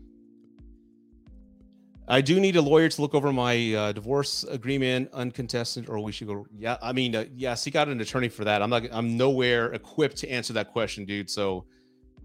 [2.08, 6.12] I do need a lawyer to look over my uh, divorce agreement, uncontested, or we
[6.12, 6.46] should go.
[6.56, 8.62] Yeah, I mean, uh, yeah, seek out an attorney for that.
[8.62, 8.84] I'm not.
[8.92, 11.32] I'm nowhere equipped to answer that question, dude.
[11.32, 11.66] So,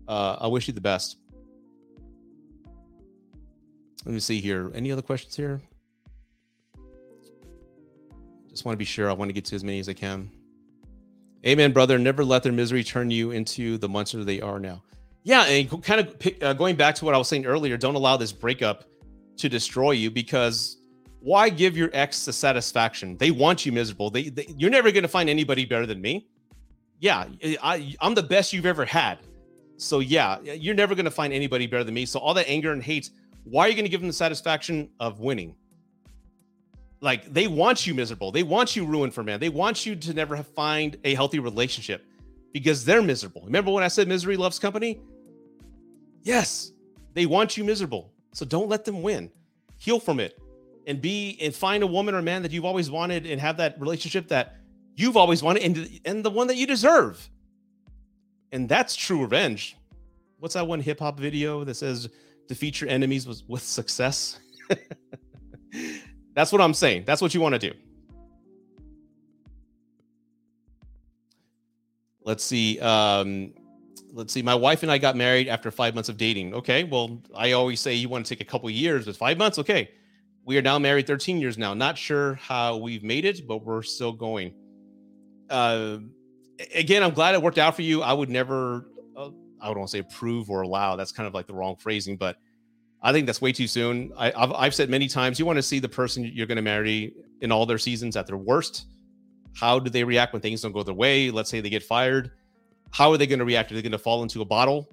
[0.07, 1.17] uh, I wish you the best.
[4.05, 4.71] Let me see here.
[4.75, 5.63] Any other questions here?
[8.51, 9.09] Just want to be sure.
[9.09, 10.31] I want to get to as many as I can.
[11.47, 11.99] Amen, brother.
[11.99, 14.83] Never let their misery turn you into the monster they are now.
[15.23, 17.95] Yeah, and kind of pick, uh, going back to what I was saying earlier, don't
[17.95, 18.85] allow this breakup
[19.37, 20.79] to destroy you because
[21.21, 23.17] why give your ex the satisfaction?
[23.17, 24.11] They want you miserable.
[24.11, 26.29] They, they you're never going to find anybody better than me.
[26.99, 27.27] Yeah,
[27.63, 29.19] I, I'm the best you've ever had.
[29.77, 32.05] So yeah, you're never going to find anybody better than me.
[32.05, 33.11] So all that anger and hate,
[33.45, 35.55] why are you going to give them the satisfaction of winning?
[37.01, 38.31] Like they want you miserable.
[38.31, 39.41] They want you ruined for man.
[39.41, 42.05] They want you to never find a healthy relationship
[42.53, 43.43] because they're miserable.
[43.45, 45.01] Remember when I said misery loves company?
[46.23, 46.73] Yes,
[47.15, 48.13] they want you miserable.
[48.33, 49.31] So don't let them win.
[49.79, 50.39] Heal from it
[50.87, 53.81] and be and find a woman or man that you've always wanted and have that
[53.81, 54.57] relationship that
[54.97, 57.29] you've always wanted and, and the one that you deserve.
[58.53, 59.77] And that's true revenge.
[60.39, 62.09] What's that one hip hop video that says
[62.49, 64.41] defeat your enemies with, with success?
[66.35, 67.05] that's what I'm saying.
[67.07, 67.73] That's what you want to do.
[72.25, 72.79] Let's see.
[72.81, 73.53] Um,
[74.13, 74.43] let's see.
[74.43, 76.55] My wife and I got married after five months of dating.
[76.55, 76.85] Okay.
[76.85, 79.59] Well, I always say you want to take a couple years, but five months.
[79.59, 79.91] Okay.
[80.45, 81.75] We are now married 13 years now.
[81.75, 84.55] Not sure how we've made it, but we're still going.
[85.49, 85.99] Uh,
[86.75, 88.03] again, I'm glad it worked out for you.
[88.03, 89.31] I would never, uh,
[89.61, 90.97] I don't want to say approve or allow.
[90.97, 92.39] That's kind of like the wrong phrasing, but
[93.03, 94.13] I think that's way too soon.
[94.17, 96.63] I, have I've said many times, you want to see the person you're going to
[96.63, 98.87] marry in all their seasons at their worst.
[99.55, 101.31] How do they react when things don't go their way?
[101.31, 102.31] Let's say they get fired
[102.91, 103.71] how are they going to react?
[103.71, 104.89] Are they going to fall into a bottle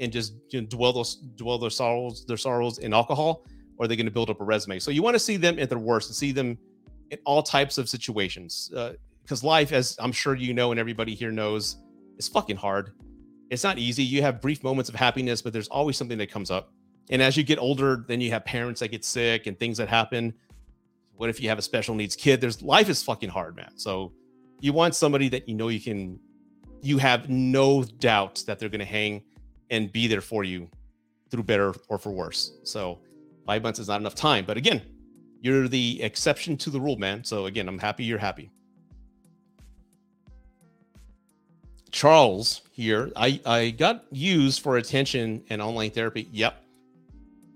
[0.00, 3.44] and just you know, dwell those dwell their sorrows their sorrows in alcohol,
[3.78, 4.78] or are they going to build up a resume?
[4.78, 6.58] So you want to see them at their worst and see them
[7.10, 8.70] in all types of situations
[9.22, 11.76] because uh, life, as I'm sure you know and everybody here knows,
[12.18, 12.92] is fucking hard.
[13.50, 14.02] It's not easy.
[14.02, 16.72] You have brief moments of happiness, but there's always something that comes up.
[17.10, 19.88] And as you get older, then you have parents that get sick and things that
[19.88, 20.34] happen.
[21.16, 22.40] What if you have a special needs kid?
[22.40, 23.70] There's life is fucking hard, man.
[23.76, 24.12] So
[24.60, 26.18] you want somebody that you know you can
[26.82, 29.22] you have no doubt that they're going to hang
[29.70, 30.68] and be there for you
[31.30, 32.52] through better or for worse.
[32.64, 33.00] So
[33.46, 34.44] five months is not enough time.
[34.44, 34.82] But again,
[35.40, 37.24] you're the exception to the rule, man.
[37.24, 38.50] So again, I'm happy you're happy.
[41.90, 46.28] Charles here, I, I got used for attention and online therapy.
[46.30, 46.62] Yep.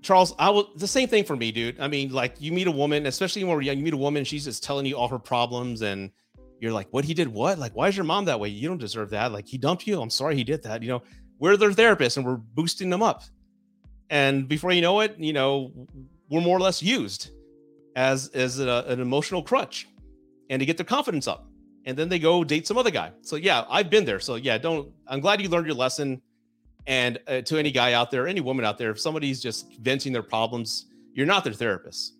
[0.02, 1.78] Charles, I was the same thing for me, dude.
[1.78, 4.24] I mean, like you meet a woman, especially when we're young, you meet a woman,
[4.24, 6.10] she's just telling you all her problems and
[6.60, 7.59] you're like, what he did what?
[7.59, 8.48] Like, why is your mom that way?
[8.48, 9.32] You don't deserve that.
[9.32, 10.01] Like, he dumped you.
[10.01, 10.82] I'm sorry he did that.
[10.82, 11.02] You know,
[11.39, 13.22] we're their therapists and we're boosting them up.
[14.10, 15.72] And before you know it, you know,
[16.28, 17.31] we're more or less used
[17.97, 19.89] as as a, an emotional crutch
[20.48, 21.47] and to get their confidence up.
[21.86, 23.12] And then they go date some other guy.
[23.22, 24.20] So yeah, I've been there.
[24.20, 24.93] So yeah, don't.
[25.06, 26.20] I'm glad you learned your lesson.
[26.91, 30.12] And uh, to any guy out there, any woman out there, if somebody's just venting
[30.12, 32.15] their problems, you're not their therapist.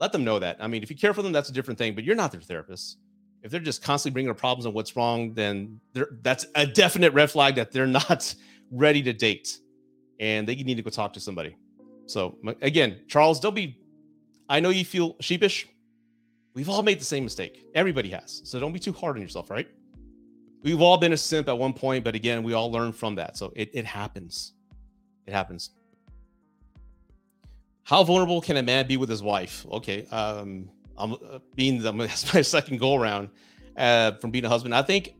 [0.00, 0.56] Let them know that.
[0.60, 1.94] I mean, if you care for them, that's a different thing.
[1.94, 2.98] But you're not their therapist
[3.44, 5.78] if they're just constantly bringing up problems and what's wrong, then
[6.22, 8.34] that's a definite red flag that they're not
[8.72, 9.58] ready to date,
[10.18, 11.54] and they need to go talk to somebody.
[12.06, 13.78] So again, Charles, don't be.
[14.48, 15.68] I know you feel sheepish.
[16.54, 17.64] We've all made the same mistake.
[17.74, 18.40] Everybody has.
[18.44, 19.68] So don't be too hard on yourself, right?
[20.64, 23.36] We've all been a simp at one point, but again, we all learn from that.
[23.36, 24.54] So it, it happens.
[25.26, 25.70] It happens.
[27.82, 29.66] How vulnerable can a man be with his wife?
[29.70, 30.06] Okay.
[30.06, 33.28] Um, I'm uh, being the my second go around
[33.76, 34.74] uh, from being a husband.
[34.74, 35.14] I think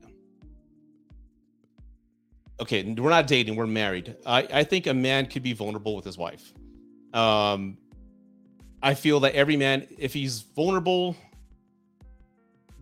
[2.61, 4.17] okay, we're not dating, we're married.
[4.25, 6.53] I, I think a man could be vulnerable with his wife.
[7.13, 7.77] Um,
[8.83, 11.17] I feel that every man, if he's vulnerable,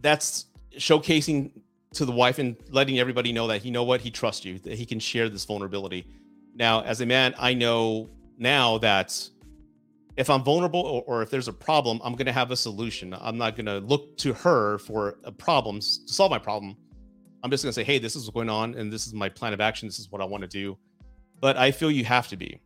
[0.01, 1.62] that's showcasing
[1.94, 4.74] to the wife and letting everybody know that you know what he trusts you, that
[4.74, 6.06] he can share this vulnerability.
[6.55, 9.28] Now, as a man, I know now that
[10.16, 13.16] if I'm vulnerable or, or if there's a problem, I'm going to have a solution.
[13.19, 16.77] I'm not going to look to her for problems to solve my problem.
[17.43, 19.28] I'm just going to say, hey, this is what's going on, and this is my
[19.28, 19.89] plan of action.
[19.89, 20.78] This is what I want to do.
[21.40, 22.60] But I feel you have to be.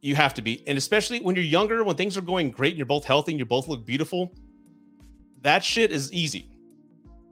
[0.00, 0.66] You have to be.
[0.66, 3.38] And especially when you're younger, when things are going great and you're both healthy and
[3.38, 4.32] you both look beautiful,
[5.42, 6.48] that shit is easy.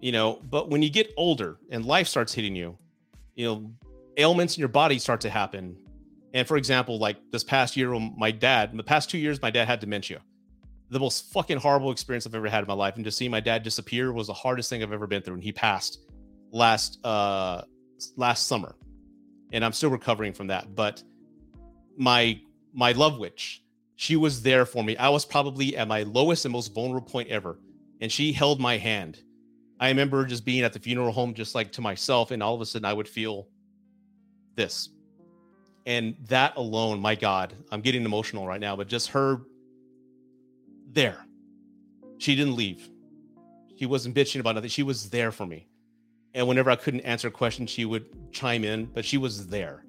[0.01, 2.78] You know, but when you get older and life starts hitting you,
[3.35, 3.70] you know,
[4.16, 5.77] ailments in your body start to happen
[6.32, 9.51] and for example, like this past year, my dad, in the past two years, my
[9.51, 10.20] dad had dementia.
[10.90, 12.97] The most fucking horrible experience I've ever had in my life.
[12.97, 15.35] And to see my dad disappear was the hardest thing I've ever been through.
[15.35, 16.01] And he passed
[16.52, 17.62] last uh
[18.16, 18.77] last summer.
[19.52, 20.74] And I'm still recovering from that.
[20.74, 21.02] But
[21.97, 22.40] my
[22.72, 23.62] my love witch,
[23.97, 24.97] she was there for me.
[24.97, 27.59] I was probably at my lowest and most vulnerable point ever.
[28.01, 29.20] And she held my hand.
[29.81, 32.61] I remember just being at the funeral home, just like to myself, and all of
[32.61, 33.48] a sudden I would feel
[34.55, 34.90] this
[35.86, 39.43] and that alone, my God, I'm getting emotional right now, but just her
[40.93, 41.24] there.
[42.19, 42.89] She didn't leave.
[43.78, 44.70] She wasn't bitching about nothing.
[44.70, 45.66] She was there for me.
[46.35, 49.85] And whenever I couldn't answer a question, she would chime in, but she was there.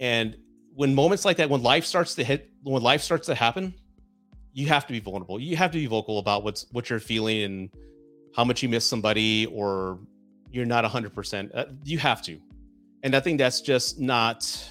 [0.00, 0.36] And
[0.74, 3.74] when moments like that, when life starts to hit, when life starts to happen,
[4.52, 5.40] you have to be vulnerable.
[5.40, 7.70] You have to be vocal about what's what you're feeling and
[8.36, 9.98] how much you miss somebody or
[10.50, 11.50] you're not 100%.
[11.54, 12.38] Uh, you have to.
[13.02, 14.68] And I think that's just not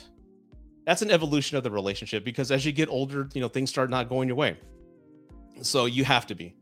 [0.85, 3.89] that's an evolution of the relationship because as you get older, you know, things start
[3.89, 4.57] not going your way.
[5.61, 6.55] So you have to be.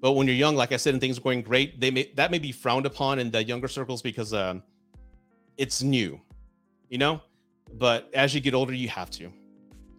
[0.00, 2.30] But when you're young, like I said, and things are going great, they may that
[2.30, 4.62] may be frowned upon in the younger circles because um,
[5.56, 6.20] it's new,
[6.88, 7.20] you know.
[7.74, 9.30] But as you get older, you have to.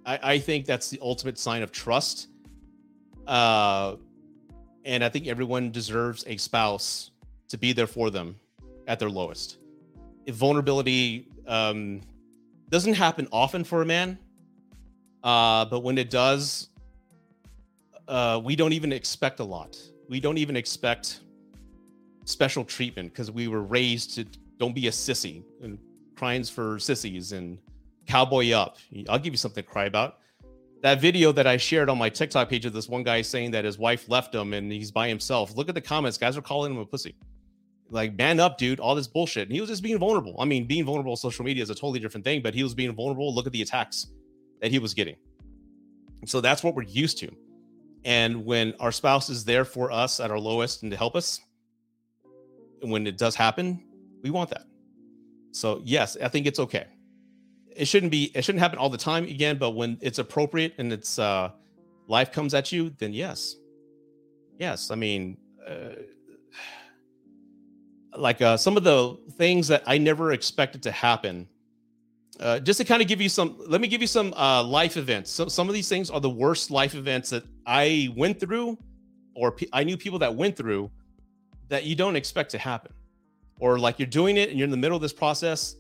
[0.06, 2.28] I, I think that's the ultimate sign of trust.
[3.28, 3.96] Uh,
[4.86, 7.12] and I think everyone deserves a spouse
[7.50, 8.36] to be there for them
[8.88, 9.58] at their lowest.
[10.26, 12.02] If vulnerability um,
[12.70, 14.18] doesn't happen often for a man,
[15.24, 16.70] uh, but when it does,
[18.08, 19.78] uh, we don't even expect a lot.
[20.10, 21.22] We don't even expect
[22.26, 24.26] special treatment because we were raised to
[24.58, 25.80] don't be a sissy and
[26.16, 27.58] crying for sissies and
[28.06, 28.78] cowboy up.
[29.10, 30.20] I'll give you something to cry about.
[30.82, 33.66] That video that I shared on my TikTok page of this one guy saying that
[33.66, 35.56] his wife left him and he's by himself.
[35.56, 36.18] Look at the comments.
[36.18, 37.16] Guys are calling him a pussy.
[37.92, 38.80] Like, man up, dude.
[38.80, 39.44] All this bullshit.
[39.44, 40.36] And he was just being vulnerable.
[40.40, 42.74] I mean, being vulnerable on social media is a totally different thing, but he was
[42.74, 43.34] being vulnerable.
[43.34, 44.08] Look at the attacks
[44.60, 45.18] that he was getting.
[46.26, 47.32] So that's what we're used to.
[48.04, 51.40] And when our spouse is there for us at our lowest and to help us,
[52.82, 53.84] when it does happen,
[54.24, 54.64] we want that.
[55.52, 56.86] So yes, I think it's okay
[57.76, 60.92] it shouldn't be it shouldn't happen all the time again but when it's appropriate and
[60.92, 61.50] it's uh
[62.08, 63.56] life comes at you then yes.
[64.58, 65.38] Yes i mean
[65.68, 65.96] uh,
[68.18, 71.48] like uh some of the things that i never expected to happen
[72.42, 74.98] uh, just to kind of give you some let me give you some uh, life
[74.98, 75.30] events.
[75.30, 78.78] So some of these things are the worst life events that i went through
[79.36, 80.90] or pe- i knew people that went through
[81.70, 82.92] that you don't expect to happen.
[83.60, 85.76] Or like you're doing it and you're in the middle of this process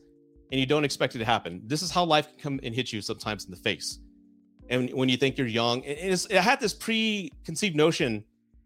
[0.51, 1.61] and you don't expect it to happen.
[1.65, 3.99] This is how life can come and hit you sometimes in the face.
[4.69, 8.23] And when you think you're young, it I had this preconceived notion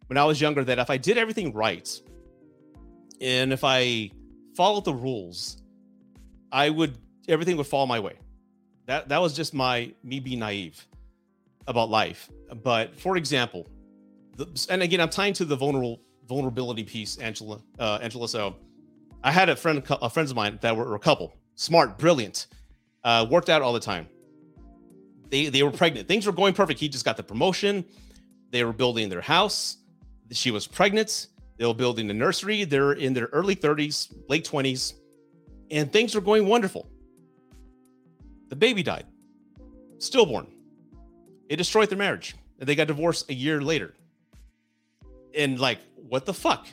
[0.08, 1.90] when I was younger that if I did everything right
[3.22, 4.12] and if I
[4.56, 5.62] followed the rules,
[6.52, 6.98] I would
[7.28, 8.14] everything would fall my way.
[8.86, 10.86] That that was just my me being naive
[11.68, 12.30] about life.
[12.64, 13.68] But for example,
[14.38, 17.62] the, and again, I'm tying to the vulnerable vulnerability piece, Angela.
[17.80, 18.28] Uh, Angela.
[18.28, 18.56] So,
[19.24, 22.48] I had a friend, a friends of mine that were a couple, smart, brilliant,
[23.04, 24.08] uh, worked out all the time.
[25.30, 26.08] They they were pregnant.
[26.08, 26.80] Things were going perfect.
[26.80, 27.84] He just got the promotion.
[28.52, 29.78] They were building their house.
[30.32, 31.28] She was pregnant.
[31.58, 32.64] They were building the nursery.
[32.64, 34.94] They're in their early 30s, late 20s,
[35.72, 36.90] and things were going wonderful.
[38.50, 39.06] The baby died,
[40.00, 40.48] stillborn.
[41.50, 42.36] It destroyed their marriage.
[42.60, 43.94] And they got divorced a year later.
[45.36, 46.68] And like, what the fuck?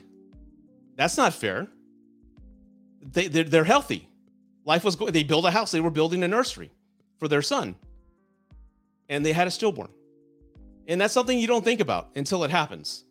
[0.96, 1.66] That's not fair.
[3.00, 4.08] They they're, they're healthy.
[4.64, 5.12] Life was going.
[5.12, 5.70] They built a house.
[5.70, 6.70] They were building a nursery
[7.18, 7.74] for their son,
[9.08, 9.90] and they had a stillborn.
[10.88, 13.04] And that's something you don't think about until it happens.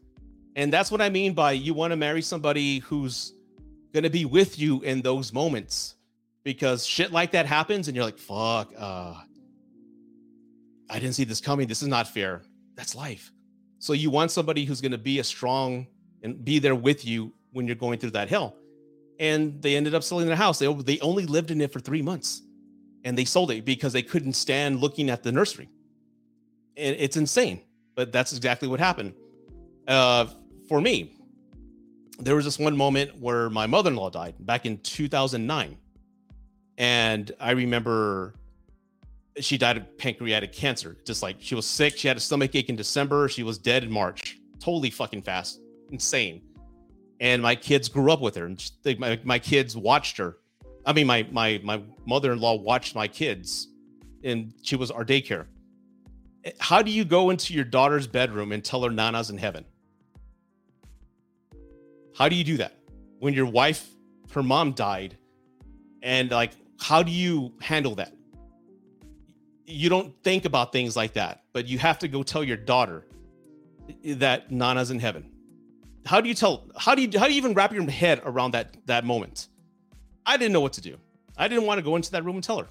[0.55, 3.33] And that's what I mean by you want to marry somebody who's
[3.93, 5.95] going to be with you in those moments
[6.43, 9.15] because shit like that happens and you're like, fuck, uh,
[10.89, 11.67] I didn't see this coming.
[11.67, 12.41] This is not fair.
[12.75, 13.31] That's life.
[13.79, 15.87] So you want somebody who's going to be a strong
[16.21, 18.55] and be there with you when you're going through that hell
[19.21, 20.57] and they ended up selling their house.
[20.59, 22.41] They they only lived in it for three months,
[23.05, 25.69] and they sold it because they couldn't stand looking at the nursery.
[26.75, 27.61] And it's insane,
[27.95, 29.13] but that's exactly what happened.
[29.87, 30.25] Uh,
[30.67, 31.15] for me,
[32.19, 35.77] there was this one moment where my mother-in-law died back in 2009,
[36.79, 38.33] and I remember
[39.39, 40.97] she died of pancreatic cancer.
[41.05, 43.29] Just like she was sick, she had a stomach ache in December.
[43.29, 44.39] She was dead in March.
[44.59, 45.59] Totally fucking fast,
[45.91, 46.41] insane
[47.21, 50.37] and my kids grew up with her and they, my, my kids watched her.
[50.85, 53.67] I mean my my my mother-in-law watched my kids
[54.23, 55.45] and she was our daycare.
[56.59, 59.63] How do you go into your daughter's bedroom and tell her nana's in heaven?
[62.17, 62.73] How do you do that?
[63.19, 63.87] When your wife
[64.33, 65.15] her mom died
[66.01, 68.13] and like how do you handle that?
[69.67, 73.05] You don't think about things like that but you have to go tell your daughter
[74.03, 75.30] that nana's in heaven
[76.05, 78.51] how do you tell how do you how do you even wrap your head around
[78.51, 79.47] that that moment?
[80.25, 80.97] I didn't know what to do.
[81.37, 82.67] I didn't want to go into that room and tell her.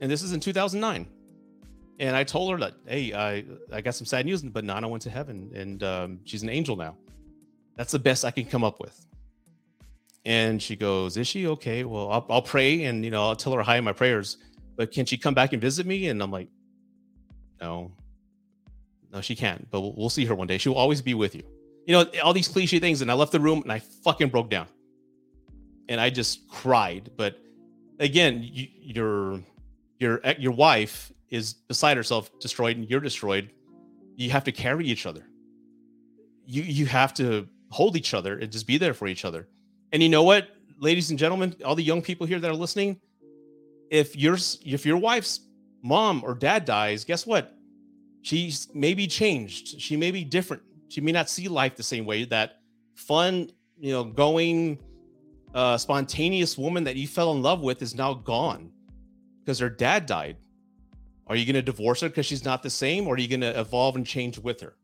[0.00, 1.06] And this is in 2009
[1.98, 5.02] and i told her that hey i i got some sad news but nana went
[5.02, 6.96] to heaven and um, she's an angel now.
[7.76, 9.06] That's the best i can come up with.
[10.24, 11.84] And she goes is she okay?
[11.84, 14.38] Well I'll, I'll pray and you know i'll tell her hi in my prayers
[14.76, 16.08] but can she come back and visit me?
[16.08, 16.48] And i'm like
[17.60, 17.92] no.
[19.12, 20.58] No she can't but we'll, we'll see her one day.
[20.58, 21.44] She'll always be with you
[21.86, 23.00] you know, all these cliche things.
[23.00, 24.66] And I left the room and I fucking broke down.
[25.88, 27.10] And I just cried.
[27.16, 27.38] But
[28.00, 29.40] again, you, your
[29.98, 33.50] your your wife is beside herself, destroyed, and you're destroyed.
[34.16, 35.24] You have to carry each other.
[36.44, 39.48] You you have to hold each other and just be there for each other.
[39.92, 40.48] And you know what,
[40.78, 43.00] ladies and gentlemen, all the young people here that are listening,
[43.90, 45.40] if your if your wife's
[45.82, 47.54] mom or dad dies, guess what?
[48.22, 49.80] She's maybe changed.
[49.80, 50.64] She may be different.
[50.88, 52.24] She may not see life the same way.
[52.24, 52.60] That
[52.94, 54.78] fun, you know, going
[55.54, 58.70] uh, spontaneous woman that you fell in love with is now gone
[59.40, 60.36] because her dad died.
[61.28, 63.40] Are you going to divorce her because she's not the same, or are you going
[63.40, 64.76] to evolve and change with her?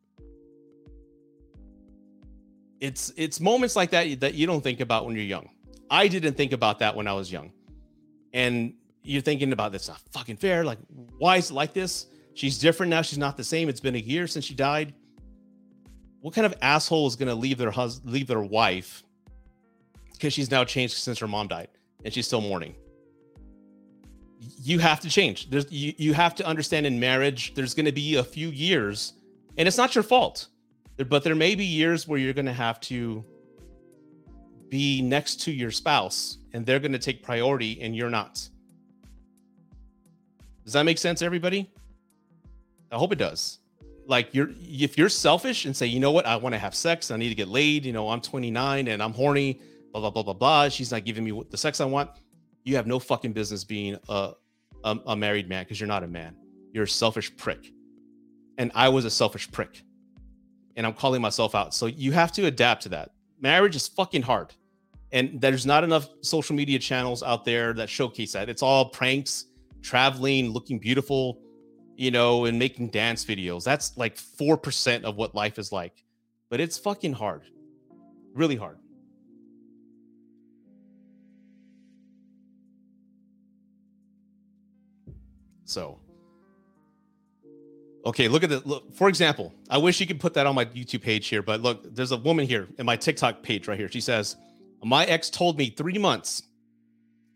[2.81, 5.49] It's it's moments like that that you don't think about when you're young.
[5.89, 7.53] I didn't think about that when I was young,
[8.33, 8.75] and
[9.05, 10.65] you're thinking about this not fucking fair.
[10.65, 10.79] Like,
[11.19, 12.07] why is it like this?
[12.35, 13.03] She's different now.
[13.03, 13.69] She's not the same.
[13.69, 14.95] It's been a year since she died.
[16.23, 19.05] What kind of asshole is going to leave their husband, leave their wife
[20.13, 21.69] because she's now changed since her mom died
[22.05, 22.75] and she's still mourning?
[24.61, 25.51] you have to change.
[25.51, 29.15] There's you, you have to understand in marriage, there's going to be a few years,
[29.57, 30.49] and it's not your fault,
[31.09, 33.25] but there may be years where you're going to have to
[34.69, 38.49] be next to your spouse and they're going to take priority and you're not.
[40.65, 41.71] Does that make sense, everybody?
[42.91, 43.59] I hope it does.
[44.13, 47.11] Like you're if you're selfish and say, you know what, I want to have sex,
[47.11, 49.61] I need to get laid, you know, I'm 29 and I'm horny,
[49.93, 50.69] blah blah blah blah blah.
[50.69, 52.11] She's not giving me the sex I want
[52.65, 54.33] you have no fucking business being a,
[54.85, 56.37] a, a married man because you're not a man.
[56.73, 57.73] You're a selfish prick.
[58.59, 59.83] And I was a selfish prick.
[60.77, 61.75] And I'm calling myself out.
[61.75, 63.11] So you have to adapt to that.
[63.41, 64.55] Marriage is fucking hard.
[65.11, 68.49] And there's not enough social media channels out there that showcase that.
[68.49, 69.47] It's all pranks,
[69.83, 71.42] traveling, looking beautiful,
[72.03, 73.63] you know, and making dance videos.
[73.63, 76.03] That's like 4% of what life is like.
[76.51, 77.43] But it's fucking hard.
[78.35, 78.79] Really hard.
[85.65, 86.01] So,
[88.05, 88.93] okay, look at the look.
[88.93, 91.95] For example, I wish you could put that on my YouTube page here, but look,
[91.95, 93.89] there's a woman here in my TikTok page right here.
[93.89, 94.35] She says,
[94.83, 96.43] My ex told me three months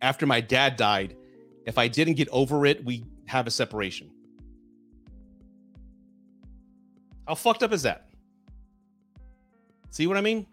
[0.02, 1.16] after my dad died,
[1.66, 4.10] if I didn't get over it, we have a separation.
[7.26, 8.08] How fucked up is that?
[9.90, 10.46] See what I mean?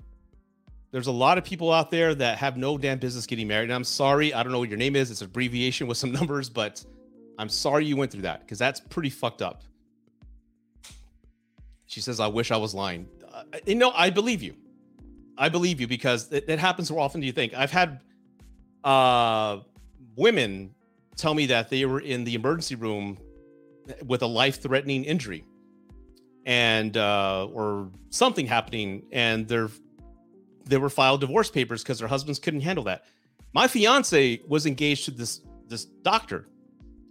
[0.92, 3.66] There's a lot of people out there that have no damn business getting married.
[3.66, 5.12] And I'm sorry, I don't know what your name is.
[5.12, 6.84] It's an abbreviation with some numbers, but
[7.38, 9.64] I'm sorry you went through that because that's pretty fucked up.
[11.86, 13.08] She says, I wish I was lying.
[13.34, 14.56] Uh, you know, I believe you.
[15.38, 17.54] I believe you because it, it happens more often do you think.
[17.56, 18.00] I've had
[18.84, 19.60] uh,
[20.16, 20.74] women
[21.16, 23.18] tell me that they were in the emergency room
[24.06, 25.44] with a life threatening injury
[26.46, 29.70] and uh, or something happening and they're
[30.66, 33.06] they were filed divorce papers because their husbands couldn't handle that.
[33.54, 36.48] My fiance was engaged to this this doctor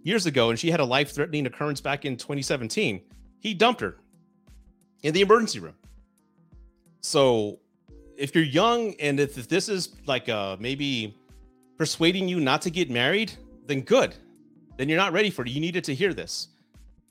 [0.03, 3.01] years ago, and she had a life threatening occurrence back in 2017.
[3.39, 3.97] He dumped her
[5.01, 5.75] in the emergency room.
[7.01, 7.59] So,
[8.17, 11.17] if you're young and if, if this is like uh, maybe
[11.77, 13.33] persuading you not to get married,
[13.65, 14.15] then good.
[14.77, 15.49] Then you're not ready for it.
[15.49, 16.49] You needed to hear this.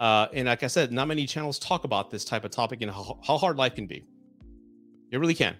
[0.03, 2.91] Uh, and like I said, not many channels talk about this type of topic and
[2.91, 4.05] how, how hard life can be.
[5.13, 5.55] It really can.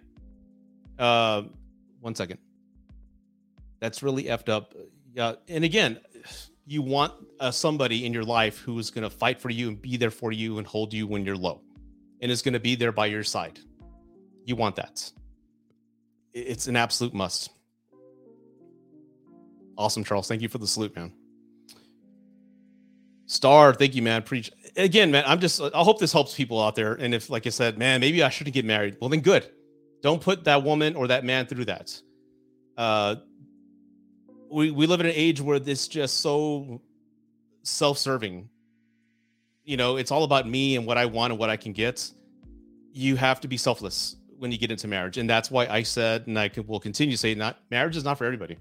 [0.99, 1.43] Uh,
[2.01, 2.41] one second.
[3.79, 4.75] That's really effed up.
[5.15, 5.35] Yeah.
[5.47, 6.01] And again,
[6.67, 9.81] you want uh, somebody in your life who is going to fight for you and
[9.81, 11.61] be there for you and hold you when you're low
[12.21, 13.61] and is going to be there by your side.
[14.45, 15.09] You want that.
[16.33, 17.51] It's an absolute must.
[19.79, 20.27] Awesome, Charles.
[20.27, 21.13] Thank you for the salute, man.
[23.33, 24.23] Star, thank you, man.
[24.23, 25.25] Preach again, man.
[25.27, 26.93] I'm just, I hope this helps people out there.
[26.93, 28.99] And if, like I said, man, maybe I shouldn't get married.
[29.01, 29.51] Well, then good.
[30.03, 31.99] Don't put that woman or that man through that.
[32.77, 33.17] Uh,
[34.51, 36.83] we we live in an age where it's just so
[37.63, 38.51] self-serving.
[39.65, 42.07] You know, it's all about me and what I want and what I can get.
[42.93, 46.27] You have to be selfless when you get into marriage, and that's why I said,
[46.27, 48.59] and I will continue to say, not marriage is not for everybody.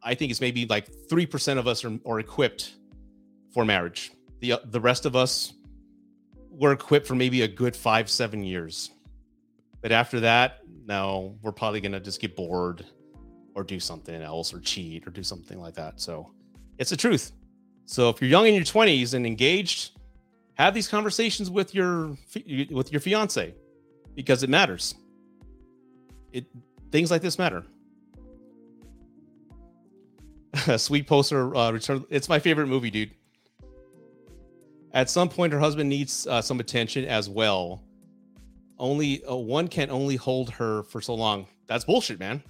[0.00, 2.74] I think it's maybe like three percent of us are, are equipped
[3.58, 4.12] for marriage.
[4.38, 5.54] the uh, The rest of us
[6.48, 8.92] were equipped for maybe a good five, seven years,
[9.82, 12.86] but after that, no, we're probably gonna just get bored
[13.56, 16.00] or do something else or cheat or do something like that.
[16.00, 16.30] So
[16.78, 17.32] it's the truth.
[17.86, 19.98] So if you're young in your 20s and engaged,
[20.54, 22.16] have these conversations with your
[22.70, 23.56] with your fiance
[24.14, 24.94] because it matters.
[26.30, 26.46] It
[26.92, 27.64] things like this matter.
[30.76, 32.04] Sweet poster uh, return.
[32.08, 33.17] It's my favorite movie, dude.
[34.94, 37.82] At some point, her husband needs uh, some attention as well.
[38.78, 41.46] Only uh, one can only hold her for so long.
[41.66, 42.42] That's bullshit, man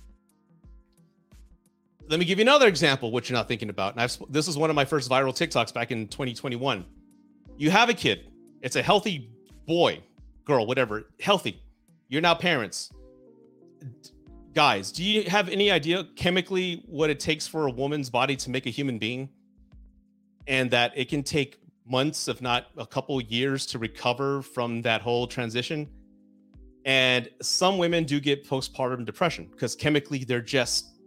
[2.08, 3.92] let me give you another example, which you're not thinking about.
[3.92, 6.84] And I've, this is one of my first viral TikToks back in 2021.
[7.56, 8.30] You have a kid,
[8.62, 9.30] It's a healthy
[9.66, 10.02] boy,
[10.44, 11.62] girl, whatever, healthy.
[12.08, 12.92] You're now parents.
[14.54, 18.50] Guys, do you have any idea chemically what it takes for a woman's body to
[18.50, 19.28] make a human being?
[20.46, 21.58] And that it can take
[21.90, 25.88] months, if not a couple years, to recover from that whole transition.
[26.84, 30.98] And some women do get postpartum depression because chemically they're just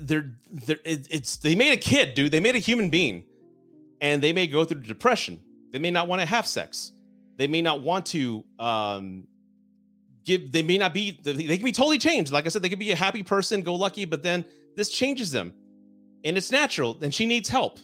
[0.00, 2.32] they're they're it's they made a kid, dude.
[2.32, 3.24] They made a human being,
[4.00, 5.40] and they may go through depression.
[5.72, 6.92] They may not want to have sex.
[7.36, 9.26] They may not want to um
[10.24, 10.52] give.
[10.52, 11.18] They may not be.
[11.22, 12.32] They can be totally changed.
[12.32, 14.44] Like I said, they could be a happy person, go lucky, but then
[14.76, 15.52] this changes them,
[16.24, 16.96] and it's natural.
[17.00, 17.78] And she needs help,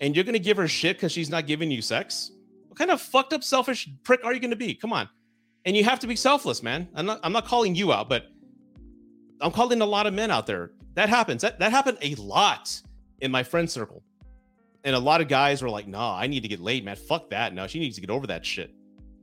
[0.00, 2.32] and you're gonna give her shit because she's not giving you sex.
[2.68, 4.74] What kind of fucked up, selfish prick are you gonna be?
[4.74, 5.08] Come on,
[5.64, 6.88] and you have to be selfless, man.
[6.94, 7.20] I'm not.
[7.22, 8.26] I'm not calling you out, but
[9.40, 10.72] I'm calling a lot of men out there.
[10.94, 11.42] That happens.
[11.42, 12.80] That that happened a lot
[13.20, 14.02] in my friend circle.
[14.84, 16.96] And a lot of guys were like, nah, I need to get laid, man.
[16.96, 17.52] Fuck that.
[17.52, 18.72] No, she needs to get over that shit.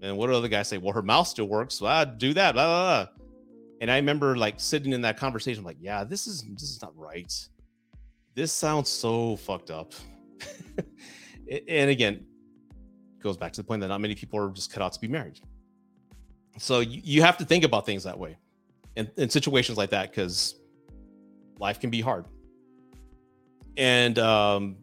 [0.02, 0.78] And what do other guys say?
[0.78, 1.82] Well, her mouth still works.
[1.82, 2.54] Well, I'd do that.
[2.54, 3.24] Blah, blah, blah.
[3.82, 6.96] And I remember like sitting in that conversation, like, yeah, this is this is not
[6.96, 7.34] right.
[8.36, 9.94] This sounds so fucked up.
[11.68, 12.26] and again,
[13.22, 15.08] goes back to the point that not many people are just cut out to be
[15.08, 15.40] married.
[16.58, 18.38] So you, you have to think about things that way
[18.96, 20.56] in, in situations like that because
[21.60, 22.26] life can be hard.
[23.78, 24.78] And um,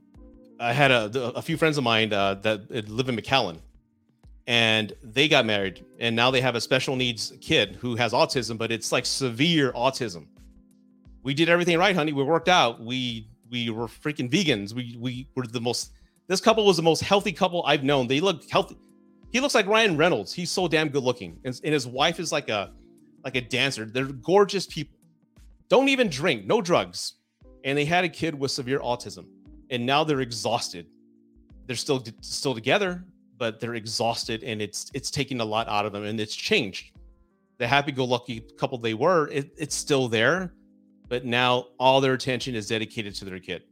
[0.61, 3.59] I had a, a few friends of mine uh, that live in McAllen,
[4.47, 8.59] and they got married, and now they have a special needs kid who has autism,
[8.59, 10.27] but it's like severe autism.
[11.23, 12.13] We did everything right, honey.
[12.13, 12.81] We worked out.
[12.83, 14.73] We we were freaking vegans.
[14.73, 15.93] We we were the most.
[16.27, 18.09] This couple was the most healthy couple I've known.
[18.09, 18.79] They look healthy.
[19.31, 20.33] He looks like Ryan Reynolds.
[20.33, 22.73] He's so damn good looking, and, and his wife is like a
[23.25, 23.85] like a dancer.
[23.85, 24.99] They're gorgeous people.
[25.69, 27.15] Don't even drink, no drugs,
[27.65, 29.27] and they had a kid with severe autism
[29.73, 30.87] and now they're exhausted.
[31.67, 33.05] They're still still together,
[33.39, 36.93] but they're exhausted, and it's it's taking a lot out of them, and it's changed.
[37.59, 40.53] The happy-go-lucky couple they were, it, it's still there,
[41.13, 43.65] but now all their attention is dedicated to their kid.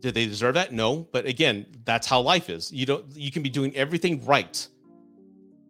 [0.00, 0.72] Did they deserve that?
[0.72, 2.72] No, but again, that's how life is.
[2.72, 4.66] You don't you can be doing everything right,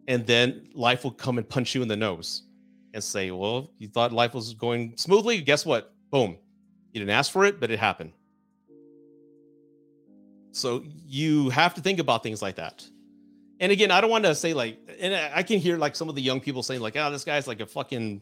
[0.07, 2.43] and then life will come and punch you in the nose
[2.93, 5.41] and say, "Well, you thought life was going smoothly.
[5.41, 5.93] Guess what?
[6.11, 6.37] Boom,
[6.93, 8.13] you didn't ask for it, but it happened."
[10.53, 12.87] So you have to think about things like that.
[13.59, 16.15] And again, I don't want to say like, and I can hear like some of
[16.15, 18.21] the young people saying like, "Oh, this guy's like a fucking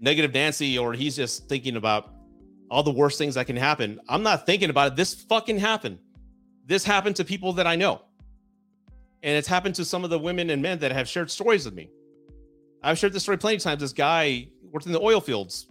[0.00, 2.12] negative Nancy," or he's just thinking about
[2.70, 4.00] all the worst things that can happen.
[4.08, 4.96] I'm not thinking about it.
[4.96, 5.98] This fucking happened.
[6.66, 8.02] This happened to people that I know,
[9.22, 11.74] and it's happened to some of the women and men that have shared stories with
[11.74, 11.90] me.
[12.82, 13.80] I've shared this story plenty of times.
[13.80, 15.66] This guy worked in the oil fields,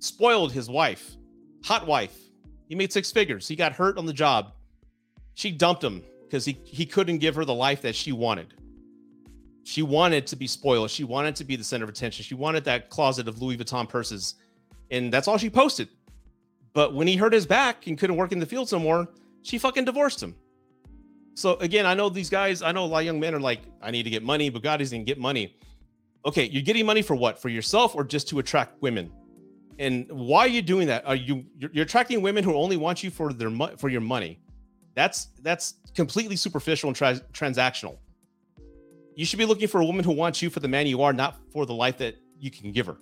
[0.00, 1.16] spoiled his wife,
[1.64, 2.18] hot wife.
[2.68, 3.46] He made six figures.
[3.46, 4.52] He got hurt on the job
[5.34, 8.54] she dumped him because he, he couldn't give her the life that she wanted.
[9.64, 10.90] She wanted to be spoiled.
[10.90, 12.24] She wanted to be the center of attention.
[12.24, 14.34] She wanted that closet of Louis Vuitton purses.
[14.90, 15.88] And that's all she posted.
[16.72, 19.08] But when he hurt his back and couldn't work in the field no more,
[19.42, 20.34] she fucking divorced him.
[21.34, 23.60] So again, I know these guys, I know a lot of young men are like,
[23.80, 25.56] I need to get money, God doesn't get money.
[26.24, 27.40] Okay, you're getting money for what?
[27.40, 29.10] For yourself or just to attract women?
[29.78, 31.06] And why are you doing that?
[31.06, 34.38] Are you you're, you're attracting women who only want you for their for your money?
[34.94, 37.98] That's that's completely superficial and tra- transactional.
[39.14, 41.12] You should be looking for a woman who wants you for the man you are,
[41.12, 42.96] not for the life that you can give her.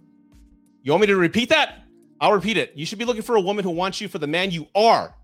[0.82, 1.84] You want me to repeat that?
[2.20, 2.72] I'll repeat it.
[2.74, 5.14] You should be looking for a woman who wants you for the man you are,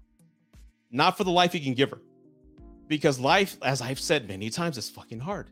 [0.90, 2.00] not for the life you can give her.
[2.88, 5.50] Because life, as I've said many times, is fucking hard.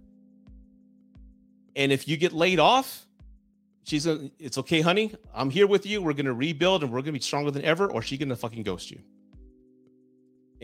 [1.76, 3.06] And if you get laid off,
[3.82, 5.12] she's a, it's okay, honey.
[5.34, 6.00] I'm here with you.
[6.00, 8.90] We're gonna rebuild and we're gonna be stronger than ever, or she's gonna fucking ghost
[8.90, 9.00] you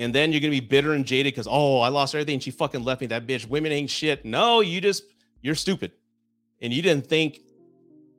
[0.00, 2.34] and then you're gonna be bitter and jaded because oh, I lost everything.
[2.34, 3.06] And She fucking left me.
[3.08, 3.46] That bitch.
[3.46, 4.24] Women ain't shit.
[4.24, 5.04] No, you just
[5.42, 5.92] you're stupid,
[6.60, 7.40] and you didn't think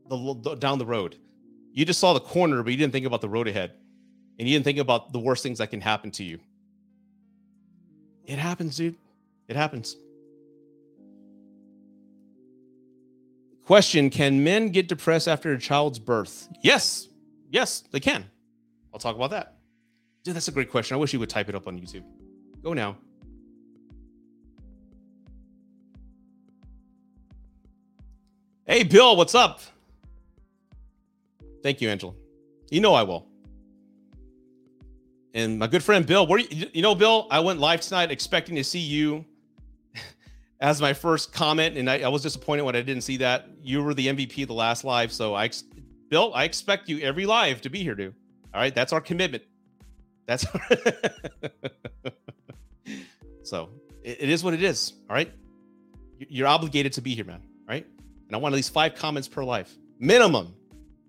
[0.08, 1.18] the, the down the road.
[1.74, 3.72] You just saw the corner, but you didn't think about the road ahead,
[4.38, 6.40] and you didn't think about the worst things that can happen to you.
[8.26, 8.95] It happens, dude.
[9.48, 9.98] It happens.
[13.66, 16.48] Question Can men get depressed after a child's birth?
[16.62, 17.08] Yes.
[17.49, 18.26] Yes, they can.
[18.94, 19.60] I'll talk about that.
[20.23, 20.95] Dude, that's a great question.
[20.95, 22.03] I wish you would type it up on YouTube.
[22.64, 22.98] Go now.
[28.65, 29.61] Hey, Bill, what's up?
[31.64, 32.14] Thank you, Angela.
[32.69, 33.27] You know I will.
[35.34, 38.56] And my good friend Bill, where you, you know, Bill, I went live tonight expecting
[38.56, 39.26] to see you
[40.61, 43.48] as my first comment, and I, I, was disappointed when I didn't see that.
[43.61, 45.49] You were the MVP the last live, so I,
[46.10, 48.14] Bill, I expect you every live to be here, dude.
[48.53, 49.43] All right, that's our commitment.
[50.26, 50.45] That's
[53.43, 53.69] so
[54.03, 54.93] it, it is what it is.
[55.10, 55.31] All right.
[56.18, 57.41] You're obligated to be here, man.
[57.68, 57.85] Right.
[58.27, 60.56] And I want at least five comments per life minimum.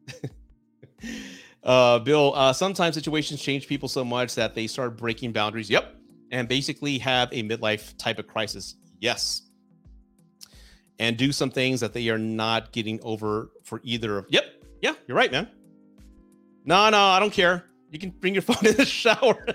[1.62, 5.70] uh, Bill, uh, sometimes situations change people so much that they start breaking boundaries.
[5.70, 5.96] Yep.
[6.30, 8.76] And basically have a midlife type of crisis.
[9.00, 9.42] Yes.
[10.98, 14.26] And do some things that they are not getting over for either of.
[14.30, 14.44] Yep.
[14.82, 15.48] Yeah, you're right, man.
[16.64, 17.64] No, no, I don't care.
[17.92, 19.46] You can bring your phone in the shower.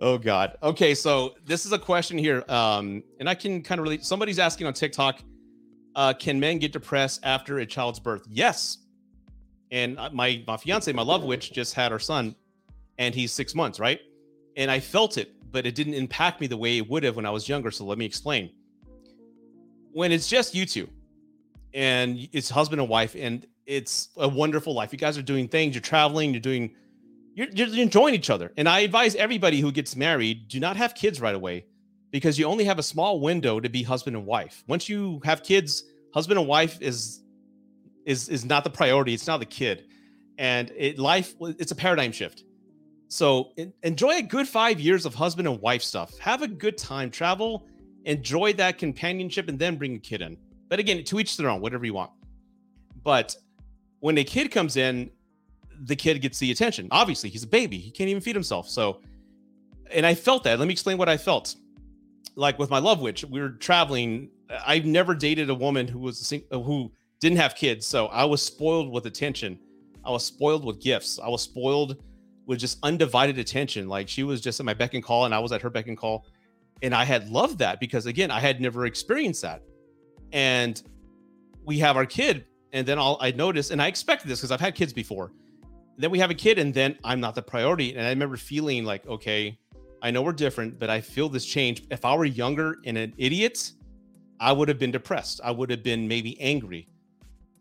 [0.00, 0.56] oh God.
[0.62, 4.04] Okay, so this is a question here, um, and I can kind of relate.
[4.04, 5.20] Somebody's asking on TikTok,
[5.94, 8.26] uh, can men get depressed after a child's birth?
[8.28, 8.78] Yes.
[9.70, 12.34] And my my fiance, my love witch, just had our son,
[12.98, 14.00] and he's six months, right?
[14.56, 17.26] And I felt it, but it didn't impact me the way it would have when
[17.26, 17.70] I was younger.
[17.70, 18.50] So let me explain.
[19.92, 20.88] When it's just you two,
[21.72, 24.92] and it's husband and wife, and it's a wonderful life.
[24.92, 26.74] You guys are doing things, you're traveling, you're doing,
[27.34, 28.52] you're, you're enjoying each other.
[28.56, 31.66] And I advise everybody who gets married do not have kids right away
[32.10, 34.62] because you only have a small window to be husband and wife.
[34.68, 37.20] Once you have kids, husband and wife is
[38.06, 39.14] is is not the priority.
[39.14, 39.86] It's not the kid,
[40.38, 42.44] and it life it's a paradigm shift.
[43.08, 46.16] So enjoy a good five years of husband and wife stuff.
[46.18, 47.66] Have a good time, travel,
[48.04, 50.36] enjoy that companionship, and then bring a kid in.
[50.68, 52.10] But again, to each their own, whatever you want.
[53.02, 53.36] But
[54.04, 55.08] when a kid comes in,
[55.86, 56.88] the kid gets the attention.
[56.90, 57.78] Obviously, he's a baby.
[57.78, 58.68] He can't even feed himself.
[58.68, 59.00] So,
[59.90, 60.58] and I felt that.
[60.58, 61.54] Let me explain what I felt.
[62.36, 64.28] Like with my love witch, we were traveling.
[64.66, 67.86] I've never dated a woman who was a, uh, who didn't have kids.
[67.86, 69.58] So I was spoiled with attention.
[70.04, 71.18] I was spoiled with gifts.
[71.18, 71.96] I was spoiled
[72.44, 73.88] with just undivided attention.
[73.88, 75.86] Like she was just at my beck and call, and I was at her beck
[75.86, 76.26] and call.
[76.82, 79.62] And I had loved that because again, I had never experienced that.
[80.30, 80.82] And
[81.64, 82.44] we have our kid
[82.74, 85.32] and then I'll, I noticed, and I expected this because I've had kids before.
[85.96, 87.94] Then we have a kid, and then I'm not the priority.
[87.94, 89.56] And I remember feeling like, okay,
[90.02, 91.84] I know we're different, but I feel this change.
[91.90, 93.72] If I were younger and an idiot,
[94.40, 95.40] I would have been depressed.
[95.42, 96.88] I would have been maybe angry.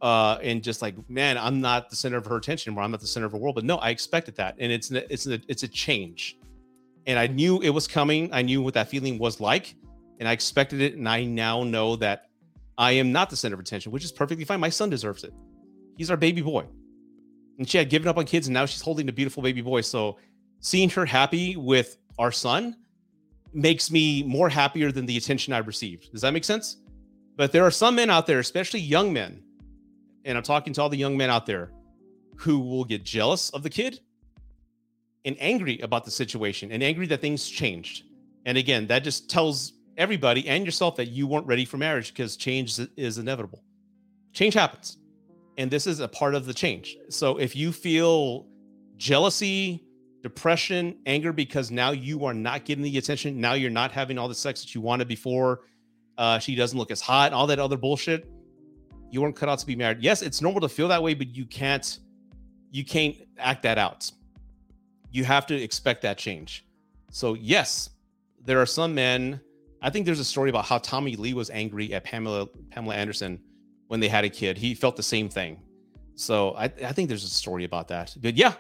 [0.02, 2.84] Uh, and just like, man, I'm not the center of her attention anymore.
[2.84, 3.56] I'm not the center of her world.
[3.56, 6.38] But no, I expected that, and it's it's a, it's a change,
[7.08, 8.30] and I knew it was coming.
[8.34, 9.76] I knew what that feeling was like,
[10.20, 10.96] and I expected it.
[10.96, 12.28] And I now know that
[12.78, 14.60] I am not the center of attention, which is perfectly fine.
[14.60, 15.34] My son deserves it.
[15.98, 16.66] He's our baby boy.
[17.60, 19.82] And she had given up on kids and now she's holding a beautiful baby boy.
[19.82, 20.18] So
[20.60, 22.76] seeing her happy with our son
[23.54, 26.12] makes me more happier than the attention I received.
[26.12, 26.78] Does that make sense?
[27.36, 29.42] But there are some men out there, especially young men,
[30.26, 31.72] and I'm talking to all the young men out there
[32.38, 34.00] who will get jealous of the kid
[35.26, 38.04] and angry about the situation and angry that things changed.
[38.46, 42.36] And again, that just tells everybody and yourself that you weren't ready for marriage because
[42.36, 43.64] change is inevitable.
[44.34, 44.98] Change happens.
[45.58, 46.98] And this is a part of the change.
[47.10, 48.48] So if you feel
[48.98, 49.84] jealousy,
[50.24, 54.28] depression, anger because now you are not getting the attention, now you're not having all
[54.28, 55.62] the sex that you wanted before,
[56.18, 58.30] uh, she doesn't look as hot, all that other bullshit,
[59.12, 60.02] you weren't cut out to be married.
[60.02, 62.00] Yes, it's normal to feel that way, but you can't
[62.72, 64.12] you can't act that out.
[65.12, 66.66] You have to expect that change.
[67.12, 67.92] So yes,
[68.44, 69.40] there are some men
[69.84, 73.40] I think there's a story about how Tommy Lee was angry at Pamela Pamela Anderson
[73.88, 74.58] when they had a kid.
[74.58, 75.60] He felt the same thing.
[76.16, 78.16] So I, I think there's a story about that.
[78.22, 78.54] But yeah,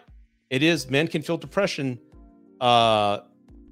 [0.49, 0.89] it is.
[0.89, 1.97] Men can feel depression
[2.59, 3.19] uh,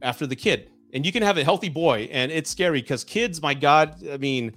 [0.02, 3.41] after the kid, and you can have a healthy boy, and it's scary because kids.
[3.41, 4.56] My God, I mean,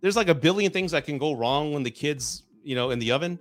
[0.00, 2.98] there's like a billion things that can go wrong when the kids, you know, in
[2.98, 3.38] the oven.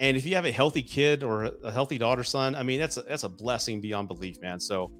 [0.00, 2.96] And if you have a healthy kid or a healthy daughter, son, I mean, that's
[2.96, 4.58] a, that's a blessing beyond belief, man.
[4.58, 4.90] So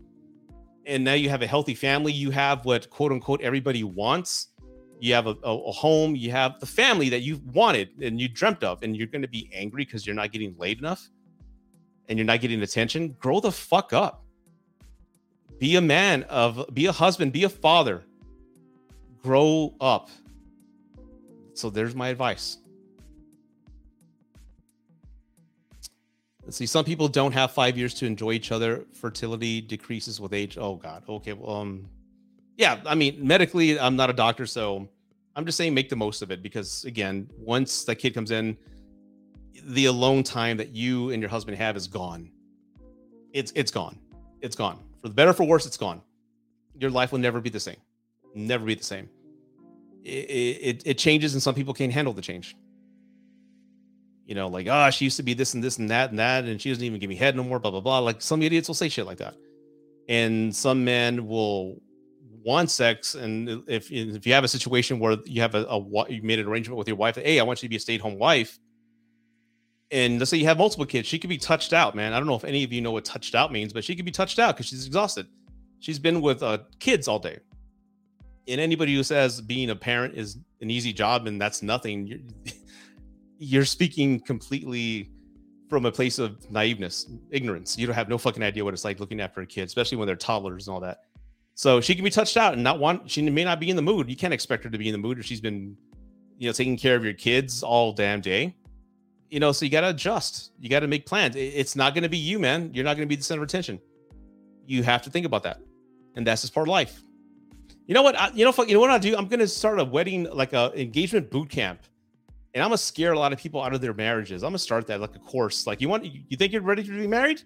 [0.86, 4.48] and now you have a healthy family you have what quote unquote everybody wants.
[5.01, 8.28] You have a, a, a home you have the family that you wanted and you
[8.28, 11.09] dreamt of and you're going to be angry because you're not getting laid enough
[12.09, 13.16] and you're not getting attention.
[13.19, 14.24] Grow the fuck up.
[15.59, 18.05] Be a man of be a husband be a father.
[19.23, 20.11] Grow up.
[21.55, 22.59] So there's my advice
[26.44, 26.66] Let's see.
[26.66, 28.84] Some people don't have five years to enjoy each other.
[28.92, 30.58] Fertility decreases with age.
[30.58, 31.02] Oh God.
[31.08, 31.32] Okay.
[31.32, 31.88] Well, um,
[32.56, 32.80] yeah.
[32.84, 34.86] I mean, medically, I'm not a doctor, so
[35.36, 38.56] I'm just saying make the most of it because again, once that kid comes in,
[39.64, 42.30] the alone time that you and your husband have is gone.
[43.32, 43.98] It's it's gone.
[44.42, 44.78] It's gone.
[45.00, 46.02] For the better, for worse, it's gone.
[46.78, 47.76] Your life will never be the same.
[48.34, 49.08] Never be the same.
[50.02, 52.54] It, it, it changes, and some people can't handle the change
[54.26, 56.44] you know, like, oh, she used to be this and this and that and that,
[56.44, 57.98] and she doesn't even give me head no more, blah, blah, blah.
[57.98, 59.34] Like some idiots will say shit like that.
[60.09, 61.80] And some men will
[62.44, 63.14] want sex.
[63.14, 65.78] And if if you have a situation where you have a, a
[66.10, 68.18] you made an arrangement with your wife, hey, I want you to be a stay-at-home
[68.18, 68.59] wife.
[69.90, 72.12] And let's say you have multiple kids, she could be touched out, man.
[72.12, 74.05] I don't know if any of you know what touched out means, but she could
[74.05, 75.26] be touched out because she's exhausted.
[75.78, 77.38] She's been with uh, kids all day.
[78.48, 82.30] And anybody who says being a parent is an easy job and that's nothing,
[83.44, 85.10] you're, speaking completely
[85.68, 87.78] from a place of naiveness, ignorance.
[87.78, 90.06] You don't have no fucking idea what it's like looking after a kid, especially when
[90.06, 91.00] they're toddlers and all that.
[91.54, 93.10] So she can be touched out and not want.
[93.10, 94.10] She may not be in the mood.
[94.10, 95.76] You can't expect her to be in the mood if she's been,
[96.38, 98.56] you know, taking care of your kids all damn day.
[99.30, 100.52] You know, so you got to adjust.
[100.60, 101.36] You got to make plans.
[101.36, 102.70] It's not to be you, man.
[102.72, 103.80] You're not to be the center of attention.
[104.66, 105.60] You have to think about that,
[106.16, 107.02] and that's just part of life.
[107.86, 108.18] You know what?
[108.18, 109.16] I, you know, you know what I do?
[109.16, 111.80] I'm to start a wedding, like a engagement boot camp
[112.55, 114.44] and I'm gonna scare a lot of people out of their marriages.
[114.44, 115.66] I'm gonna start that like a course.
[115.66, 117.43] Like, you want, you think you're ready to be married?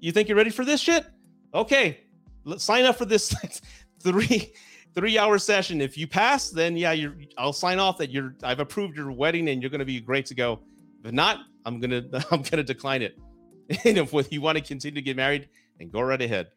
[0.00, 1.06] You think you're ready for this shit?
[1.54, 2.00] Okay,
[2.44, 3.34] let's sign up for this
[4.00, 4.52] three
[4.94, 5.80] three hour session.
[5.80, 7.14] If you pass, then yeah, you're.
[7.38, 8.34] I'll sign off that you're.
[8.42, 10.60] I've approved your wedding and you're gonna be great to go.
[11.04, 12.02] If not, I'm gonna
[12.32, 13.16] I'm gonna decline it.
[13.84, 15.48] and if you want to continue to get married,
[15.78, 16.48] then go right ahead.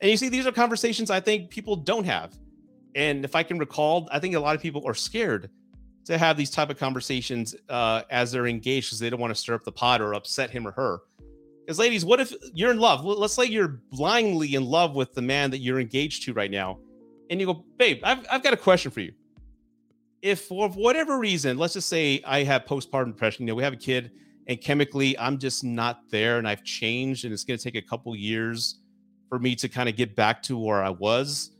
[0.00, 2.34] And you see, these are conversations I think people don't have.
[2.94, 5.50] And if I can recall, I think a lot of people are scared
[6.06, 9.40] to have these type of conversations uh, as they're engaged because they don't want to
[9.40, 11.00] stir up the pot or upset him or her.
[11.64, 13.04] Because ladies, what if you're in love?
[13.04, 16.78] Let's say you're blindly in love with the man that you're engaged to right now,
[17.28, 19.12] and you go, babe, I've, I've got a question for you.
[20.22, 23.72] If for whatever reason, let's just say I have postpartum depression, you know, we have
[23.72, 24.12] a kid,
[24.46, 27.86] and chemically I'm just not there, and I've changed, and it's going to take a
[27.86, 28.78] couple years
[29.28, 31.50] for me to kind of get back to where I was.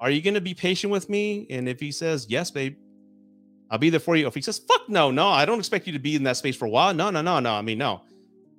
[0.00, 1.46] Are you going to be patient with me?
[1.50, 2.78] And if he says yes, babe,
[3.70, 4.26] I'll be there for you.
[4.26, 6.56] If he says, fuck no, no, I don't expect you to be in that space
[6.56, 6.92] for a while.
[6.92, 7.52] No, no, no, no.
[7.52, 8.02] I mean, no.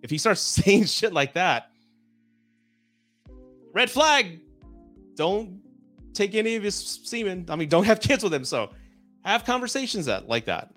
[0.02, 1.72] If he starts saying shit like that,
[3.74, 4.40] red flag.
[5.16, 5.62] Don't
[6.14, 7.46] take any of his semen.
[7.50, 8.46] I mean, don't have kids with him.
[8.46, 8.72] So
[9.24, 10.72] have conversations that like that.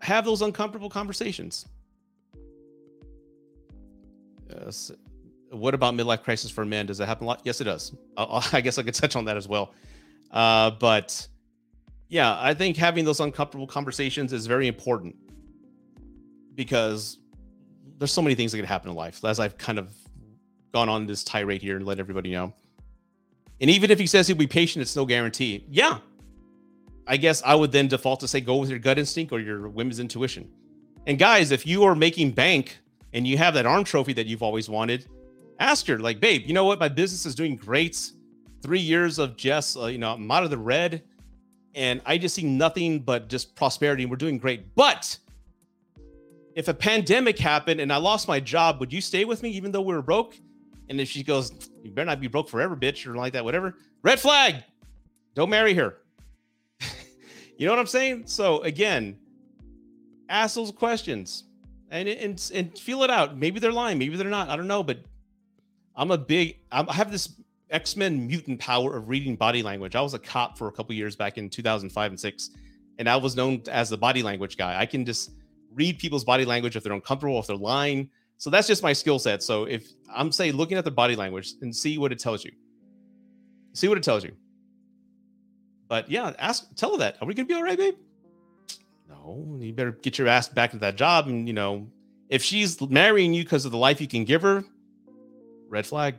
[0.00, 1.66] Have those uncomfortable conversations.
[4.50, 4.90] Yes.
[5.50, 6.86] What about midlife crisis for men?
[6.86, 7.40] Does that happen a lot?
[7.44, 7.94] Yes, it does.
[8.16, 9.74] i i guess I could touch on that as well.
[10.30, 11.26] Uh, but
[12.08, 15.16] yeah, I think having those uncomfortable conversations is very important
[16.54, 17.18] because
[17.98, 19.24] there's so many things that can happen in life.
[19.24, 19.92] As I've kind of
[20.72, 22.52] gone on this tirade here and let everybody know.
[23.60, 25.64] And even if he says he'll be patient, it's no guarantee.
[25.68, 25.98] Yeah.
[27.06, 29.68] I guess I would then default to say go with your gut instinct or your
[29.68, 30.50] women's intuition.
[31.06, 32.78] And guys, if you are making bank
[33.12, 35.06] and you have that arm trophy that you've always wanted,
[35.58, 36.78] ask her, like, babe, you know what?
[36.78, 38.12] My business is doing great.
[38.62, 41.02] Three years of just, uh, you know, I'm out of the red
[41.74, 44.74] and I just see nothing but just prosperity and we're doing great.
[44.74, 45.18] But
[46.54, 49.70] if a pandemic happened and I lost my job, would you stay with me even
[49.70, 50.36] though we were broke?
[50.88, 53.76] And if she goes, You better not be broke forever, bitch, or like that, whatever.
[54.02, 54.64] Red flag.
[55.34, 55.98] Don't marry her.
[57.56, 58.24] you know what I'm saying?
[58.26, 59.18] So again,
[60.28, 61.44] ask those questions
[61.90, 63.36] and, and and feel it out.
[63.36, 64.48] Maybe they're lying, maybe they're not.
[64.48, 64.98] I don't know, but
[65.94, 67.34] I'm a big I have this
[67.70, 69.94] X Men mutant power of reading body language.
[69.94, 72.50] I was a cop for a couple years back in 2005 and six,
[72.98, 74.78] and I was known as the body language guy.
[74.78, 75.32] I can just
[75.74, 78.10] read people's body language if they're uncomfortable, if they're lying.
[78.38, 79.42] So that's just my skill set.
[79.42, 82.52] So if I'm saying looking at their body language and see what it tells you,
[83.72, 84.32] see what it tells you.
[85.88, 87.16] But yeah, ask, tell her that.
[87.20, 87.96] Are we gonna be all right, babe?
[89.08, 91.26] No, you better get your ass back to that job.
[91.26, 91.88] And you know,
[92.28, 94.64] if she's marrying you because of the life you can give her,
[95.68, 96.16] red flag.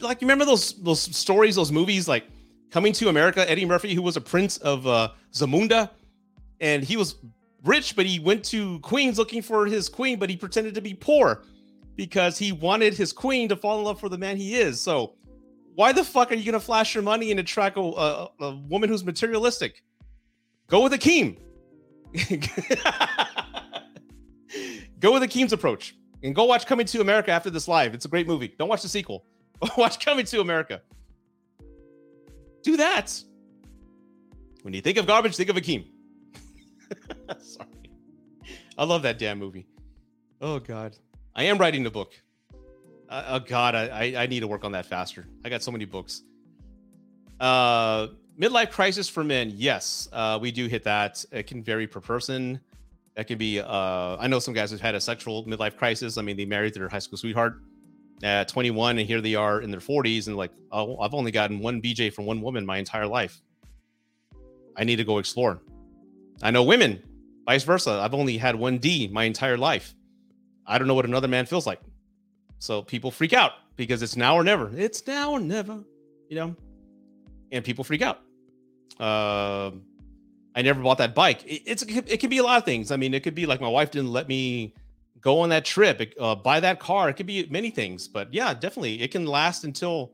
[0.00, 2.24] Like you remember those those stories, those movies like
[2.70, 5.90] Coming to America, Eddie Murphy, who was a prince of uh, Zamunda,
[6.60, 7.16] and he was
[7.64, 10.92] rich, but he went to Queens looking for his queen, but he pretended to be
[10.92, 11.44] poor
[11.94, 14.80] because he wanted his queen to fall in love for the man he is.
[14.80, 15.14] So,
[15.74, 18.88] why the fuck are you gonna flash your money and attract a, a, a woman
[18.88, 19.82] who's materialistic?
[20.68, 21.38] Go with Akeem.
[24.98, 27.94] go with Akeem's approach and go watch Coming to America after this live.
[27.94, 28.54] It's a great movie.
[28.58, 29.24] Don't watch the sequel.
[29.76, 30.82] Watch Coming to America.
[32.62, 33.22] Do that.
[34.62, 35.86] When you think of garbage, think of Akeem.
[37.38, 37.68] Sorry.
[38.76, 39.66] I love that damn movie.
[40.40, 40.96] Oh God.
[41.34, 42.12] I am writing the book.
[43.08, 45.26] Uh, oh God, I, I need to work on that faster.
[45.44, 46.22] I got so many books.
[47.38, 48.08] Uh,
[48.40, 49.52] midlife crisis for men.
[49.54, 51.24] Yes, uh, we do hit that.
[51.30, 52.58] It can vary per person.
[53.14, 53.60] That can be.
[53.60, 56.18] Uh, I know some guys have had a sexual midlife crisis.
[56.18, 57.60] I mean, they married their high school sweetheart
[58.22, 61.58] at 21 and here they are in their 40s and like oh i've only gotten
[61.58, 63.40] one bj from one woman my entire life.
[64.78, 65.62] I need to go explore.
[66.42, 67.02] I know women
[67.46, 67.92] vice versa.
[68.02, 69.94] I've only had one d my entire life.
[70.66, 71.80] I don't know what another man feels like.
[72.58, 74.70] So people freak out because it's now or never.
[74.76, 75.84] It's now or never
[76.28, 76.56] you know?
[77.52, 78.20] And people freak out.
[78.98, 79.72] Uh,
[80.54, 81.44] i never bought that bike.
[81.44, 82.90] It, it's it can be a lot of things.
[82.90, 84.74] I mean it could be like my wife didn't let me
[85.26, 87.08] go on that trip, uh, buy that car.
[87.08, 90.12] It could be many things, but yeah, definitely, it can last until.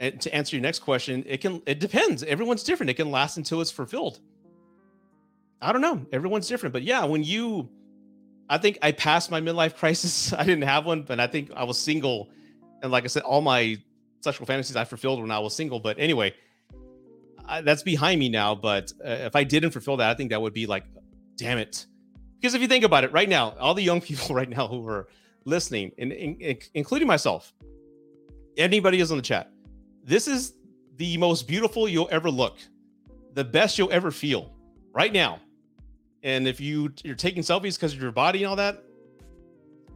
[0.00, 1.62] And to answer your next question, it can.
[1.66, 2.24] It depends.
[2.24, 2.90] Everyone's different.
[2.90, 4.18] It can last until it's fulfilled.
[5.60, 6.04] I don't know.
[6.12, 7.68] Everyone's different, but yeah, when you,
[8.48, 10.32] I think I passed my midlife crisis.
[10.40, 12.28] I didn't have one, but I think I was single,
[12.82, 13.80] and like I said, all my
[14.20, 15.78] sexual fantasies I fulfilled when I was single.
[15.78, 16.34] But anyway,
[17.46, 18.56] I, that's behind me now.
[18.56, 20.86] But uh, if I didn't fulfill that, I think that would be like,
[21.36, 21.86] damn it.
[22.42, 24.86] Because if you think about it, right now, all the young people right now who
[24.88, 25.08] are
[25.44, 26.12] listening, and,
[26.74, 27.54] including myself,
[28.56, 29.52] anybody is on the chat,
[30.02, 30.54] this is
[30.96, 32.56] the most beautiful you'll ever look,
[33.34, 34.52] the best you'll ever feel
[34.92, 35.38] right now.
[36.24, 38.82] And if you you're taking selfies because of your body and all that,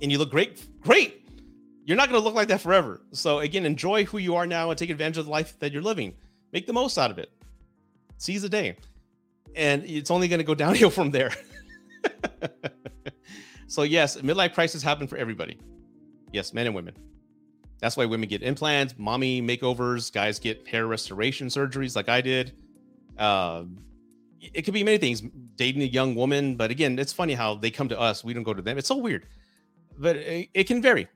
[0.01, 1.29] and you look great, great.
[1.85, 3.01] You're not going to look like that forever.
[3.13, 5.83] So again, enjoy who you are now and take advantage of the life that you're
[5.83, 6.15] living.
[6.53, 7.31] Make the most out of it.
[8.19, 8.77] Seize the day.
[9.55, 11.33] And it's only going to go downhill from there.
[13.67, 15.59] so, yes, midlife crisis happen for everybody.
[16.33, 16.95] Yes, men and women.
[17.79, 22.53] That's why women get implants, mommy makeovers, guys get hair restoration surgeries like I did.
[23.19, 23.79] Um,
[24.41, 25.23] it could be many things.
[25.57, 28.43] Dating a young woman, but again, it's funny how they come to us, we don't
[28.43, 28.79] go to them.
[28.79, 29.27] It's so weird,
[29.99, 31.09] but it, it can vary.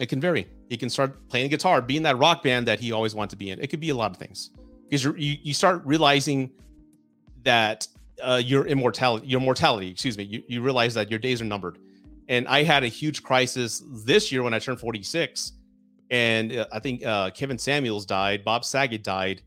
[0.00, 0.46] It can vary.
[0.68, 3.50] He can start playing guitar, being that rock band that he always wanted to be
[3.50, 3.60] in.
[3.60, 4.50] It could be a lot of things
[4.88, 6.50] because you you start realizing
[7.42, 7.88] that
[8.22, 11.78] uh, your immortality, your mortality, excuse me, you, you realize that your days are numbered.
[12.28, 15.52] And I had a huge crisis this year when I turned 46.
[16.10, 19.42] And uh, I think uh, Kevin Samuels died, Bob Saget died,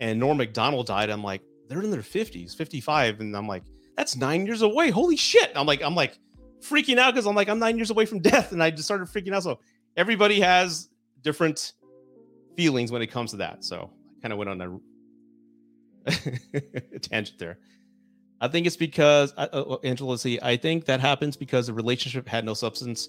[0.00, 1.10] and Norm Macdonald died.
[1.10, 3.20] I'm like, they're in their 50s, 55.
[3.20, 3.64] And I'm like,
[3.96, 4.90] that's nine years away.
[4.90, 5.52] Holy shit.
[5.54, 6.18] I'm like, I'm like
[6.60, 8.52] freaking out because I'm like, I'm nine years away from death.
[8.52, 9.42] And I just started freaking out.
[9.42, 9.60] So
[9.96, 10.88] everybody has
[11.22, 11.72] different
[12.56, 13.64] feelings when it comes to that.
[13.64, 14.80] So I kind of went on
[16.06, 16.10] a
[17.00, 17.58] tangent there.
[18.40, 20.18] I think it's because uh, uh Angela.
[20.18, 23.08] See, I think that happens because the relationship had no substance.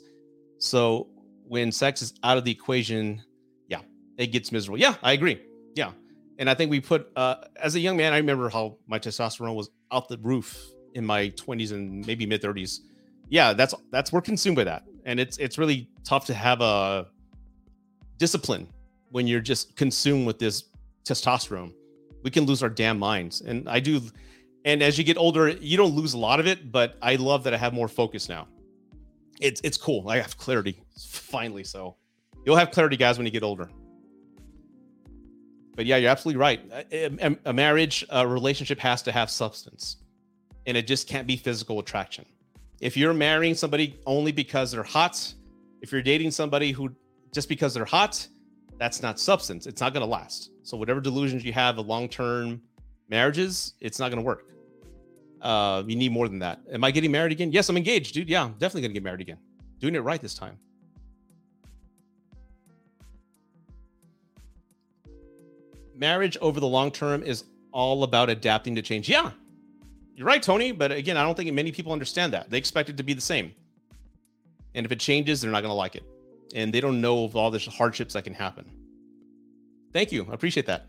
[0.58, 1.08] So
[1.48, 3.22] when sex is out of the equation,
[3.68, 3.82] yeah,
[4.18, 4.80] it gets miserable.
[4.80, 5.42] Yeah, I agree.
[5.76, 5.92] Yeah,
[6.40, 9.56] and I think we put uh, as a young man, I remember how my testosterone
[9.56, 10.58] was out the roof
[10.94, 12.80] in my 20s and maybe mid 30s.
[13.30, 17.08] Yeah, that's that's we're consumed by that, and it's it's really tough to have a
[18.18, 18.68] discipline
[19.10, 20.66] when you're just consumed with this
[21.04, 21.74] testosterone.
[22.24, 24.02] We can lose our damn minds, and I do
[24.68, 27.46] and as you get older, you don't lose a lot of it, but I love
[27.46, 28.50] that I have more focus now.
[29.40, 30.10] It's it's cool.
[30.10, 31.64] I have clarity finally.
[31.64, 31.96] So
[32.46, 33.70] you'll have clarity, guys, when you get older.
[35.78, 36.60] But yeah, you're absolutely right.
[36.92, 39.98] A, a marriage, a relationship has to have substance,
[40.66, 42.26] and it just can't be physical attraction.
[42.82, 45.34] If you're marrying somebody only because they're hot,
[45.82, 46.90] if you're dating somebody who
[47.32, 48.28] just because they're hot,
[48.78, 49.66] that's not substance.
[49.66, 50.52] It's not going to last.
[50.64, 52.62] So whatever delusions you have of long-term
[53.08, 54.44] marriages, it's not going to work.
[55.42, 56.62] Uh, you need more than that.
[56.72, 57.52] Am I getting married again?
[57.52, 58.30] Yes, I'm engaged, dude.
[58.30, 59.38] Yeah, I'm definitely gonna get married again.
[59.80, 60.58] Doing it right this time.
[65.96, 69.10] Marriage over the long term is all about adapting to change.
[69.10, 69.32] Yeah,
[70.16, 70.72] you're right, Tony.
[70.72, 72.50] But again, I don't think many people understand that.
[72.50, 73.54] They expect it to be the same.
[74.74, 76.04] And if it changes, they're not going to like it.
[76.56, 78.66] And they don't know of all the hardships that can happen.
[79.94, 80.28] Thank you.
[80.30, 80.88] I appreciate that.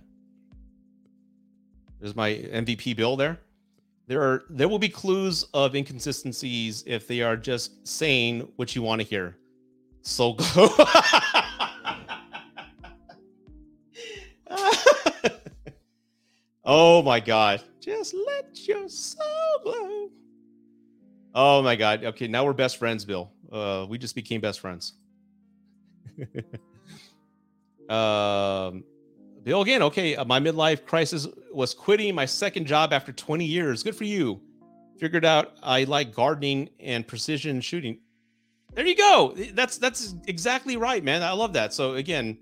[2.01, 3.41] There's my MVP bill there
[4.09, 8.81] there are there will be clues of inconsistencies if they are just saying what you
[8.81, 9.37] want to hear.
[10.01, 10.71] So glow.
[16.65, 17.63] oh my god.
[17.81, 20.09] Just let your soul glow.
[21.35, 22.03] Oh my god.
[22.03, 23.31] Okay, now we're best friends, Bill.
[23.53, 24.95] Uh we just became best friends.
[27.91, 28.85] um
[29.49, 29.81] Bill again.
[29.81, 33.83] Okay, uh, my midlife crisis was quitting my second job after 20 years.
[33.83, 34.43] Good for you.
[34.99, 37.99] Figured out I like gardening and precision shooting.
[38.75, 39.35] There you go.
[39.55, 41.23] That's that's exactly right, man.
[41.23, 41.73] I love that.
[41.73, 42.37] So again,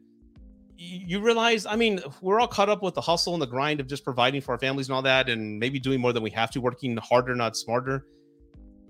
[0.77, 3.87] you realize, I mean, we're all caught up with the hustle and the grind of
[3.87, 6.51] just providing for our families and all that, and maybe doing more than we have
[6.51, 8.09] to, working harder, not smarter.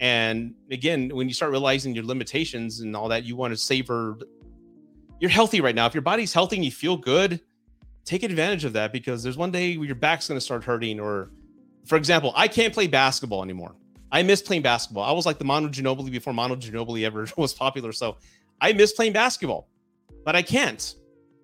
[0.01, 4.17] And again, when you start realizing your limitations and all that, you want to savor.
[5.21, 5.85] You're healthy right now.
[5.85, 7.43] If your body's healthy and you feel good,
[8.07, 10.99] take advantage of that because there's one day your back's going to start hurting.
[10.99, 11.31] Or,
[11.85, 13.75] for example, I can't play basketball anymore.
[14.11, 15.03] I miss playing basketball.
[15.03, 17.93] I was like the Manu Ginobili before Manu Ginobili ever was popular.
[17.93, 18.17] So
[18.61, 19.69] I miss playing basketball,
[20.25, 20.95] but I can't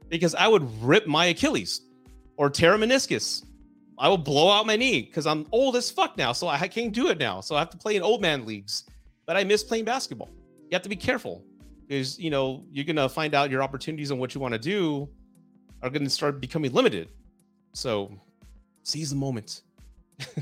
[0.09, 1.83] because I would rip my Achilles
[2.37, 3.45] or tear a meniscus.
[3.99, 6.33] I will blow out my knee because I'm old as fuck now.
[6.33, 7.41] So I can't do it now.
[7.41, 8.85] So I have to play in old man leagues,
[9.27, 10.31] but I miss playing basketball.
[10.71, 11.45] You have to be careful
[11.87, 14.59] because, you know, you're going to find out your opportunities and what you want to
[14.59, 15.09] do
[15.83, 17.09] are going to start becoming limited.
[17.73, 18.11] So
[18.83, 19.63] seize the moment.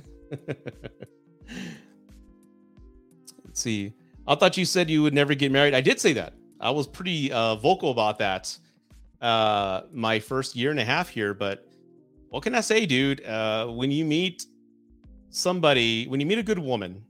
[3.44, 3.94] Let's see.
[4.26, 5.74] I thought you said you would never get married.
[5.74, 6.34] I did say that.
[6.60, 8.56] I was pretty uh, vocal about that
[9.20, 11.34] uh, my first year and a half here.
[11.34, 11.66] But
[12.28, 13.24] what can I say, dude?
[13.24, 14.46] Uh, when you meet
[15.30, 17.02] somebody, when you meet a good woman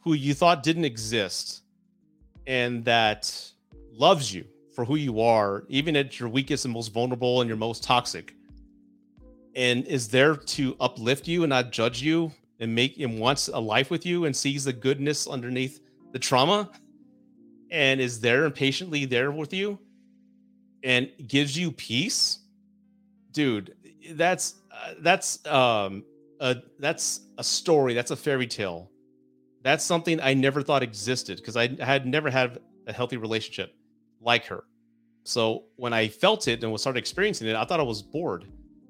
[0.00, 1.62] who you thought didn't exist
[2.46, 3.52] and that
[3.92, 4.44] loves you
[4.76, 8.34] for who you are, even at your weakest and most vulnerable and your most toxic,
[9.56, 12.30] and is there to uplift you and not judge you
[12.60, 15.80] and make and wants a life with you and sees the goodness underneath
[16.12, 16.70] the trauma?
[17.70, 19.78] And is there and patiently there with you
[20.84, 22.40] and gives you peace?
[23.32, 23.74] Dude
[24.12, 26.04] that's uh, that's um
[26.38, 27.94] a that's a story.
[27.94, 28.90] That's a fairy tale.
[29.62, 33.74] That's something i never thought existed because i had never had a healthy relationship
[34.20, 34.64] like her.
[35.24, 38.44] So when i felt it and was started experiencing it i thought i was bored.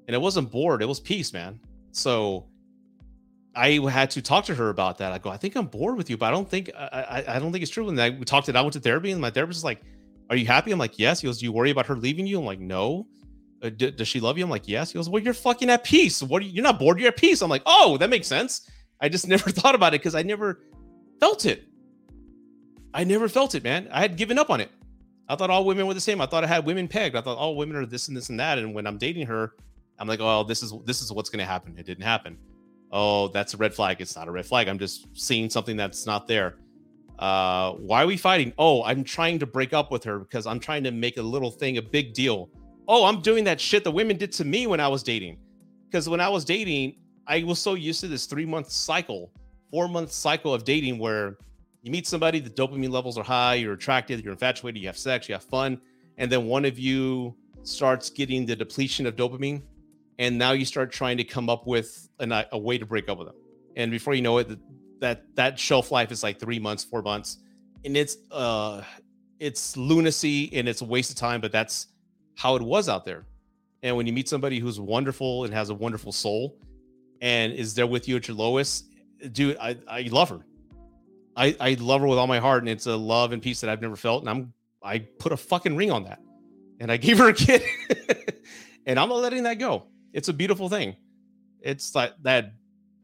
[0.07, 1.59] And it wasn't bored it was peace man.
[1.91, 2.47] So
[3.55, 5.11] i had to talk to her about that.
[5.11, 7.39] I go i think i'm bored with you but i don't think i i, I
[7.39, 7.89] don't think it's true.
[7.89, 9.81] And i talked it i went to therapy and my therapist is like
[10.29, 10.71] are you happy?
[10.71, 11.21] I'm like yes.
[11.21, 12.39] He goes do you worry about her leaving you?
[12.39, 13.07] I'm like no.
[13.63, 14.43] Uh, d- does she love you?
[14.43, 14.91] I'm like yes.
[14.91, 16.21] He goes well you're fucking at peace.
[16.21, 17.41] What are you, you're not bored you're at peace.
[17.41, 18.69] I'm like oh that makes sense.
[19.01, 20.61] I just never thought about it because i never
[21.19, 21.63] felt it.
[22.93, 23.87] I never felt it man.
[23.91, 24.71] I had given up on it
[25.29, 27.37] i thought all women were the same i thought i had women pegged i thought
[27.37, 29.53] all women are this and this and that and when i'm dating her
[29.99, 31.75] I'm like, oh, this is this is what's going to happen.
[31.77, 32.37] It didn't happen.
[32.91, 33.99] Oh, that's a red flag.
[33.99, 34.67] It's not a red flag.
[34.67, 36.55] I'm just seeing something that's not there.
[37.19, 38.53] Uh, why are we fighting?
[38.57, 41.51] Oh, I'm trying to break up with her because I'm trying to make a little
[41.51, 42.49] thing a big deal.
[42.87, 45.37] Oh, I'm doing that shit the women did to me when I was dating.
[45.89, 49.31] Because when I was dating, I was so used to this three month cycle,
[49.71, 51.37] four month cycle of dating where
[51.87, 55.27] you meet somebody, the dopamine levels are high, you're attracted, you're infatuated, you have sex,
[55.27, 55.81] you have fun,
[56.17, 59.61] and then one of you starts getting the depletion of dopamine
[60.19, 63.17] and now you start trying to come up with an, a way to break up
[63.17, 63.35] with them.
[63.75, 64.49] And before you know it
[64.99, 67.37] that that shelf life is like three months four months
[67.85, 68.81] and it's uh
[69.39, 71.87] it's lunacy and it's a waste of time but that's
[72.35, 73.25] how it was out there.
[73.83, 76.57] And when you meet somebody who's wonderful and has a wonderful soul
[77.21, 78.85] and is there with you at your lowest
[79.31, 80.45] dude i i love her
[81.37, 83.69] i i love her with all my heart and it's a love and peace that
[83.69, 84.53] i've never felt and i'm
[84.83, 86.19] i put a fucking ring on that
[86.81, 87.63] and i gave her a kid
[88.85, 89.83] and i'm not letting that go
[90.17, 90.95] it's a beautiful thing.
[91.61, 92.53] It's like that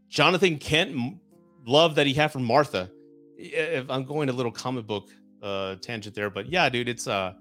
[0.10, 1.20] Jonathan Kent
[1.66, 2.90] love that he had for Martha.
[3.38, 5.10] If I'm going a little comic book
[5.44, 7.34] uh, tangent there, but yeah, dude, it's uh,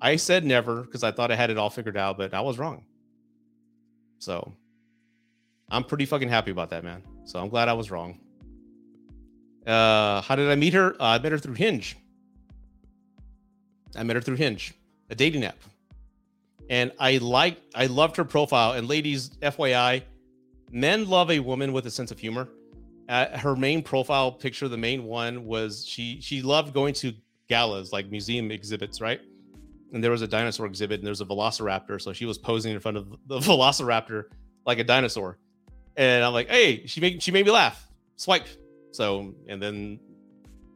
[0.00, 2.58] I said never because I thought I had it all figured out, but I was
[2.58, 2.84] wrong.
[4.18, 4.52] So
[5.70, 7.02] I'm pretty fucking happy about that, man.
[7.24, 8.20] So I'm glad I was wrong.
[9.66, 10.94] Uh, how did I meet her?
[11.00, 11.96] Uh, I met her through Hinge.
[13.96, 14.74] I met her through Hinge,
[15.10, 15.56] a dating app
[16.70, 18.72] and I like I loved her profile.
[18.72, 20.02] And ladies, FYI,
[20.70, 22.48] men love a woman with a sense of humor.
[23.08, 27.12] Uh, her main profile picture, the main one, was she she loved going to
[27.48, 29.20] galas like museum exhibits, right?
[29.92, 32.80] And there was a dinosaur exhibit, and there's a velociraptor, so she was posing in
[32.80, 34.24] front of the velociraptor
[34.66, 35.38] like a dinosaur.
[35.96, 37.86] And I'm like, hey, she made she made me laugh.
[38.16, 38.46] Swipe.
[38.94, 39.98] So and then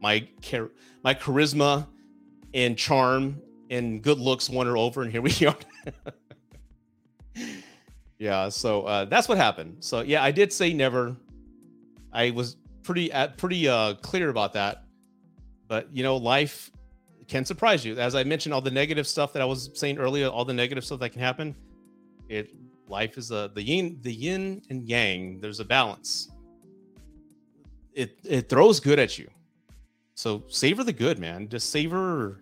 [0.01, 0.71] my char-
[1.03, 1.87] my charisma
[2.53, 5.55] and charm and good looks won her over, and here we are.
[8.17, 9.77] yeah, so uh, that's what happened.
[9.79, 11.15] So yeah, I did say never.
[12.11, 14.83] I was pretty uh, pretty uh, clear about that,
[15.69, 16.71] but you know, life
[17.29, 17.97] can surprise you.
[17.97, 20.83] As I mentioned, all the negative stuff that I was saying earlier, all the negative
[20.83, 21.55] stuff that can happen.
[22.27, 22.53] It
[22.89, 25.39] life is a the yin the yin and yang.
[25.39, 26.29] There's a balance.
[27.93, 29.29] It it throws good at you.
[30.15, 31.47] So savor the good, man.
[31.49, 32.41] Just savor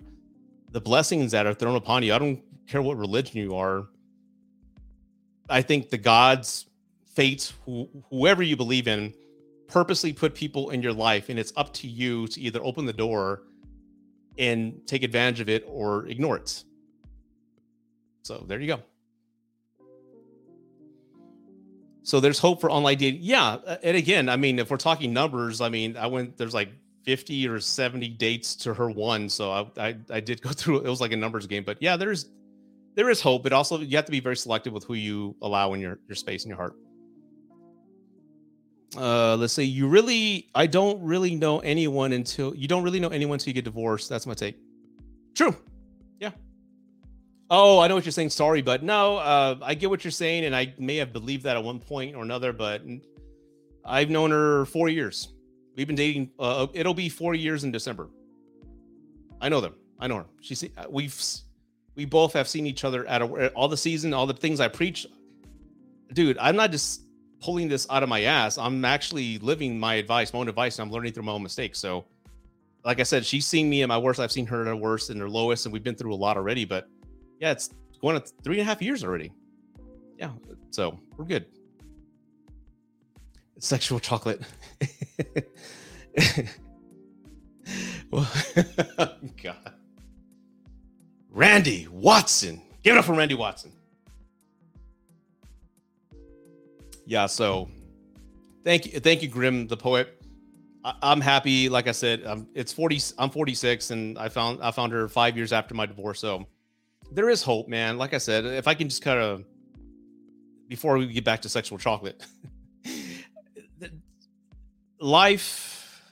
[0.71, 2.13] the blessings that are thrown upon you.
[2.13, 3.87] I don't care what religion you are.
[5.49, 6.65] I think the gods,
[7.05, 9.13] fates, wh- whoever you believe in,
[9.67, 12.93] purposely put people in your life, and it's up to you to either open the
[12.93, 13.43] door
[14.37, 16.63] and take advantage of it or ignore it.
[18.23, 18.81] So there you go.
[22.07, 23.19] So there's hope for online dating.
[23.21, 26.53] Yeah, uh, and again, I mean, if we're talking numbers, I mean, I went there's
[26.53, 26.69] like
[27.03, 29.27] 50 or 70 dates to her one.
[29.27, 31.65] So I, I, I did go through it was like a numbers game.
[31.65, 32.29] But yeah, there's
[32.95, 35.73] there is hope, but also you have to be very selective with who you allow
[35.73, 36.75] in your, your space in your heart.
[38.95, 43.09] Uh, let's say you really I don't really know anyone until you don't really know
[43.09, 44.07] anyone until you get divorced.
[44.07, 44.55] That's my take.
[45.35, 45.53] True.
[46.21, 46.31] Yeah.
[47.49, 48.31] Oh, I know what you're saying.
[48.31, 51.55] Sorry, but no, uh, I get what you're saying, and I may have believed that
[51.55, 52.81] at one point or another, but
[53.85, 55.29] I've known her four years.
[55.75, 56.31] We've been dating.
[56.37, 58.09] Uh, it'll be four years in December.
[59.39, 59.75] I know them.
[59.99, 60.25] I know her.
[60.41, 60.63] She's.
[60.63, 61.15] Uh, we've.
[61.95, 64.67] We both have seen each other at a, all the season, all the things I
[64.67, 65.07] preach.
[66.13, 67.01] Dude, I'm not just
[67.39, 68.57] pulling this out of my ass.
[68.57, 71.79] I'm actually living my advice, my own advice, and I'm learning through my own mistakes.
[71.79, 72.05] So,
[72.85, 74.19] like I said, she's seen me at my worst.
[74.19, 76.37] I've seen her at her worst and her lowest, and we've been through a lot
[76.37, 76.65] already.
[76.65, 76.87] But
[77.39, 77.69] yeah, it's
[78.01, 79.31] going to three and a half years already.
[80.17, 80.31] Yeah,
[80.71, 81.45] so we're good.
[83.59, 84.41] Sexual chocolate.
[88.11, 89.73] God.
[91.31, 92.61] Randy Watson.
[92.83, 93.71] Give it up for Randy Watson.
[97.05, 97.69] Yeah, so
[98.63, 100.21] thank you, thank you, Grim the poet.
[100.83, 101.69] I, am happy.
[101.69, 102.99] Like I said, um, it's 40.
[103.17, 106.19] I'm 46, and I found I found her five years after my divorce.
[106.19, 106.47] So
[107.11, 107.97] there is hope, man.
[107.97, 109.43] Like I said, if I can just kind of
[110.67, 112.25] before we get back to sexual chocolate,
[114.99, 116.03] life,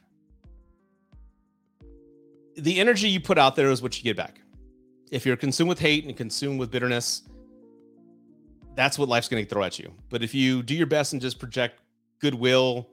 [2.55, 4.39] the energy you put out there is what you get back.
[5.11, 7.23] If you're consumed with hate and consumed with bitterness,
[8.76, 9.93] that's what life's going to throw at you.
[10.09, 11.80] But if you do your best and just project
[12.19, 12.89] goodwill,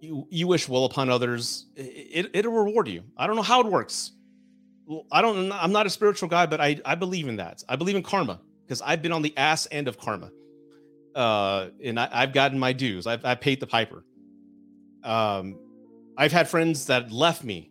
[0.00, 3.02] you you wish well upon others, it, it'll reward you.
[3.16, 4.12] I don't know how it works.
[5.10, 5.50] I don't.
[5.52, 7.62] I'm not a spiritual guy, but I I believe in that.
[7.68, 10.30] I believe in karma because I've been on the ass end of karma,
[11.14, 13.06] uh, and I, have gotten my dues.
[13.06, 14.04] I've I paid the piper.
[15.02, 15.58] Um,
[16.16, 17.70] I've had friends that left me,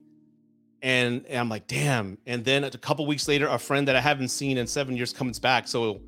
[0.82, 2.18] and, and I'm like, damn.
[2.26, 5.12] And then a couple weeks later, a friend that I haven't seen in seven years
[5.12, 5.68] comes back.
[5.68, 6.02] So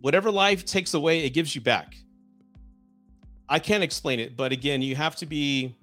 [0.00, 1.96] whatever life takes away, it gives you back.
[3.48, 5.74] I can't explain it, but again, you have to be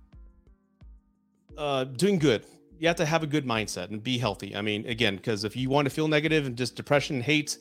[1.57, 2.45] uh, doing good.
[2.81, 4.55] You have to have a good mindset and be healthy.
[4.55, 7.59] I mean, again, because if you want to feel negative and just depression, and hate,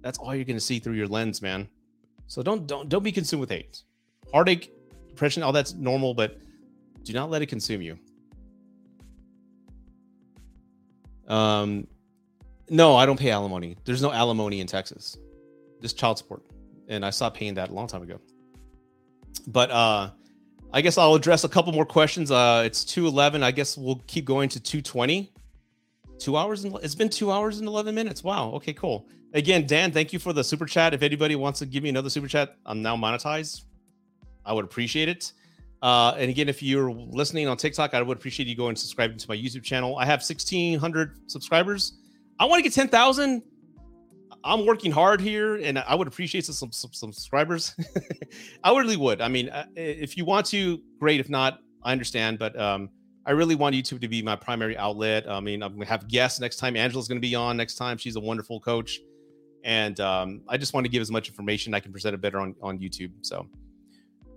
[0.00, 1.68] that's all you're going to see through your lens, man.
[2.28, 3.82] So don't don't don't be consumed with hate,
[4.32, 4.72] heartache,
[5.10, 5.42] depression.
[5.42, 6.38] All that's normal, but
[7.02, 7.98] do not let it consume you.
[11.28, 11.86] Um,
[12.70, 13.76] no, I don't pay alimony.
[13.84, 15.18] There's no alimony in Texas,
[15.82, 16.42] just child support,
[16.88, 18.18] and I stopped paying that a long time ago.
[19.46, 20.10] But uh,
[20.74, 22.32] I guess I'll address a couple more questions.
[22.32, 23.44] Uh, it's two eleven.
[23.44, 25.32] I guess we'll keep going to two twenty.
[26.18, 28.24] Two hours and it's been two hours and eleven minutes.
[28.24, 28.50] Wow.
[28.54, 29.06] Okay, cool.
[29.34, 30.92] Again, Dan, thank you for the super chat.
[30.92, 33.62] If anybody wants to give me another super chat, I'm now monetized.
[34.44, 35.32] I would appreciate it.
[35.80, 39.16] Uh, and again, if you're listening on TikTok, I would appreciate you going and subscribing
[39.18, 39.96] to my YouTube channel.
[39.96, 41.92] I have 1,600 subscribers.
[42.40, 43.42] I want to get 10,000.
[44.44, 47.74] I'm working hard here, and I would appreciate some, some, some subscribers.
[48.64, 49.22] I really would.
[49.22, 51.18] I mean, uh, if you want to, great.
[51.18, 52.38] If not, I understand.
[52.38, 52.90] But um,
[53.24, 55.28] I really want YouTube to be my primary outlet.
[55.28, 56.76] I mean, I'm gonna have guests next time.
[56.76, 57.96] Angela's gonna be on next time.
[57.96, 59.00] She's a wonderful coach,
[59.64, 62.38] and um, I just want to give as much information I can present it better
[62.38, 63.12] on on YouTube.
[63.22, 63.48] So,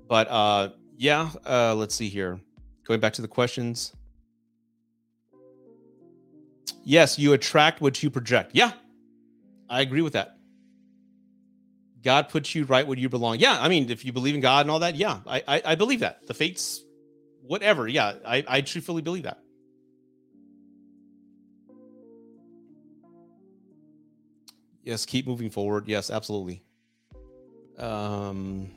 [0.08, 2.40] but uh, yeah, uh, let's see here.
[2.86, 3.94] Going back to the questions.
[6.86, 8.52] Yes, you attract what you project.
[8.54, 8.72] Yeah,
[9.70, 10.38] I agree with that.
[12.04, 13.40] God puts you right where you belong.
[13.40, 15.76] Yeah, I mean, if you believe in God and all that, yeah, I I, I
[15.76, 16.26] believe that.
[16.28, 16.84] The fates,
[17.42, 17.88] whatever.
[17.88, 19.40] Yeah, I I truthfully believe that.
[24.84, 25.86] Yes, keep moving forward.
[25.88, 26.64] Yes, absolutely.
[27.78, 28.72] Um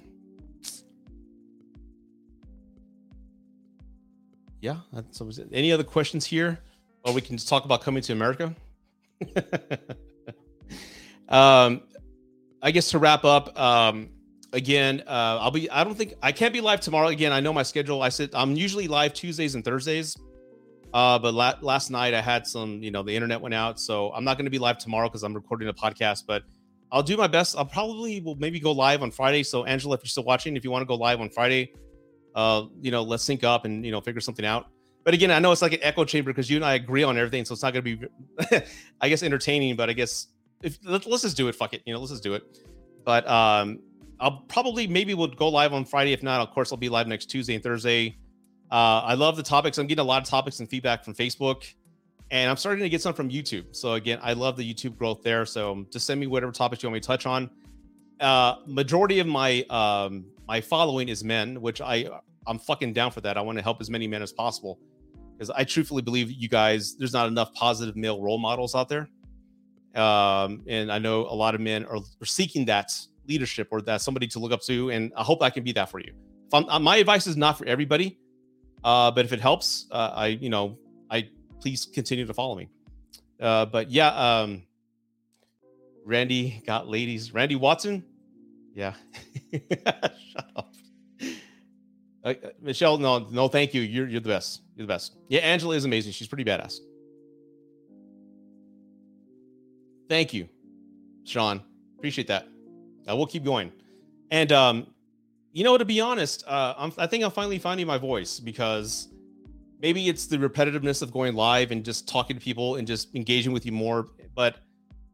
[4.60, 5.48] yeah, that's was it.
[5.52, 6.58] Any other questions here?
[7.04, 8.54] Or we can just talk about coming to America.
[11.30, 11.82] um,
[12.62, 14.10] I guess to wrap up, um,
[14.52, 15.70] again, uh, I'll be.
[15.70, 17.08] I don't think I can't be live tomorrow.
[17.08, 18.02] Again, I know my schedule.
[18.02, 20.16] I said I'm usually live Tuesdays and Thursdays.
[20.92, 24.12] Uh, but la- last night I had some, you know, the internet went out, so
[24.12, 26.24] I'm not going to be live tomorrow because I'm recording a podcast.
[26.26, 26.42] But
[26.90, 27.56] I'll do my best.
[27.56, 29.44] I'll probably will maybe go live on Friday.
[29.44, 31.72] So Angela, if you're still watching, if you want to go live on Friday,
[32.34, 34.66] uh, you know, let's sync up and you know figure something out.
[35.04, 37.16] But again, I know it's like an echo chamber because you and I agree on
[37.16, 38.60] everything, so it's not going to be,
[39.00, 39.76] I guess, entertaining.
[39.76, 40.26] But I guess
[40.62, 42.42] if let's, let's just do it, fuck it, you know, let's just do it.
[43.04, 43.80] But um,
[44.20, 46.12] I'll probably maybe we'll go live on Friday.
[46.12, 48.18] If not, of course, I'll be live next Tuesday and Thursday.
[48.70, 49.78] Uh, I love the topics.
[49.78, 51.72] I'm getting a lot of topics and feedback from Facebook,
[52.30, 53.74] and I'm starting to get some from YouTube.
[53.74, 55.44] So again, I love the YouTube growth there.
[55.46, 57.50] So just send me whatever topics you want me to touch on.
[58.20, 62.06] Uh, majority of my um, my following is men, which I
[62.46, 63.38] I'm fucking down for that.
[63.38, 64.78] I want to help as many men as possible
[65.32, 69.08] because I truthfully believe you guys there's not enough positive male role models out there.
[69.94, 72.92] Um, and I know a lot of men are, are, seeking that
[73.26, 75.90] leadership or that somebody to look up to, and I hope I can be that
[75.90, 76.12] for you.
[76.52, 78.18] Uh, my advice is not for everybody,
[78.84, 80.78] uh, but if it helps, uh, I you know
[81.10, 81.28] I
[81.60, 82.68] please continue to follow me.
[83.40, 84.62] Uh, but yeah, um,
[86.04, 87.34] Randy got ladies.
[87.34, 88.04] Randy Watson,
[88.74, 88.94] yeah.
[89.52, 90.72] Shut up.
[92.22, 93.80] Uh, Michelle, no, no, thank you.
[93.80, 94.62] You're you're the best.
[94.76, 95.16] You're the best.
[95.28, 96.12] Yeah, Angela is amazing.
[96.12, 96.78] She's pretty badass.
[100.10, 100.48] Thank you,
[101.22, 101.62] Sean.
[101.96, 102.48] Appreciate that.
[103.08, 103.70] Uh, we'll keep going.
[104.32, 104.88] And um,
[105.52, 109.06] you know, to be honest, uh, I think I'm finally finding my voice because
[109.80, 113.52] maybe it's the repetitiveness of going live and just talking to people and just engaging
[113.52, 114.08] with you more.
[114.34, 114.56] But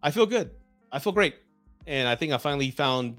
[0.03, 0.51] I feel good.
[0.91, 1.35] I feel great,
[1.87, 3.19] and I think I finally found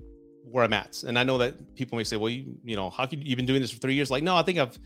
[0.49, 1.03] where I'm at.
[1.03, 3.45] And I know that people may say, "Well, you, you know, how could you been
[3.45, 4.79] doing this for three years?" Like, no, I think I've,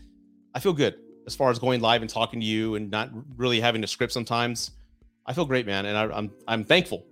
[0.54, 0.96] I feel good
[1.26, 3.08] as far as going live and talking to you and not
[3.38, 4.72] really having a script sometimes.
[5.26, 7.04] I feel great, man, and I, I'm I'm thankful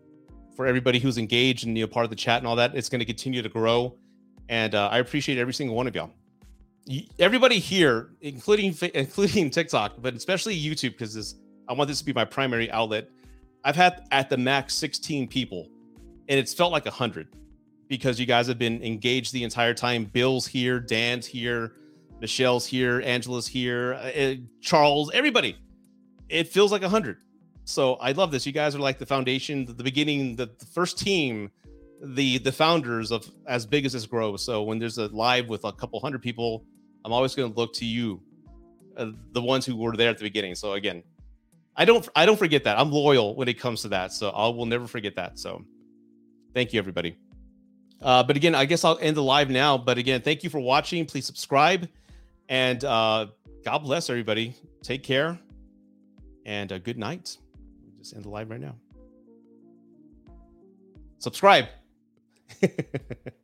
[0.57, 2.75] for everybody who's engaged and you know part of the chat and all that.
[2.75, 3.97] It's going to continue to grow,
[4.49, 6.11] and uh, I appreciate every single one of y'all.
[7.19, 11.37] Everybody here, including including TikTok, but especially YouTube, because
[11.69, 13.09] I want this to be my primary outlet.
[13.63, 15.69] I've had at the max 16 people,
[16.29, 17.29] and it's felt like hundred
[17.87, 20.05] because you guys have been engaged the entire time.
[20.05, 21.75] Bill's here, Dan's here,
[22.21, 25.57] Michelle's here, Angela's here, uh, Charles, everybody.
[26.29, 27.19] It feels like hundred
[27.71, 28.47] so I love this.
[28.47, 31.51] You guys are like the foundation, the, beginning, the, the, first team,
[32.03, 34.45] the the founders of as big as this grows.
[34.45, 36.65] So when there's a live with a couple hundred people,
[37.05, 38.21] I'm always going to look to you,
[38.97, 40.55] uh, the ones who were there at the beginning.
[40.55, 41.03] So again,
[41.77, 42.79] I don't I don't forget that.
[42.79, 44.13] I'm loyal when it comes to that.
[44.13, 45.39] So I will never forget that.
[45.39, 45.65] So
[46.55, 47.17] thank you everybody.
[48.03, 49.77] Uh, but again, I guess I'll end the live now.
[49.77, 51.05] But again, thank you for watching.
[51.05, 51.89] Please subscribe,
[52.49, 53.27] and uh,
[53.65, 54.57] God bless everybody.
[54.83, 55.39] Take care,
[56.47, 57.37] and uh, good night
[58.01, 58.75] just end the live right now.
[61.19, 61.67] Subscribe.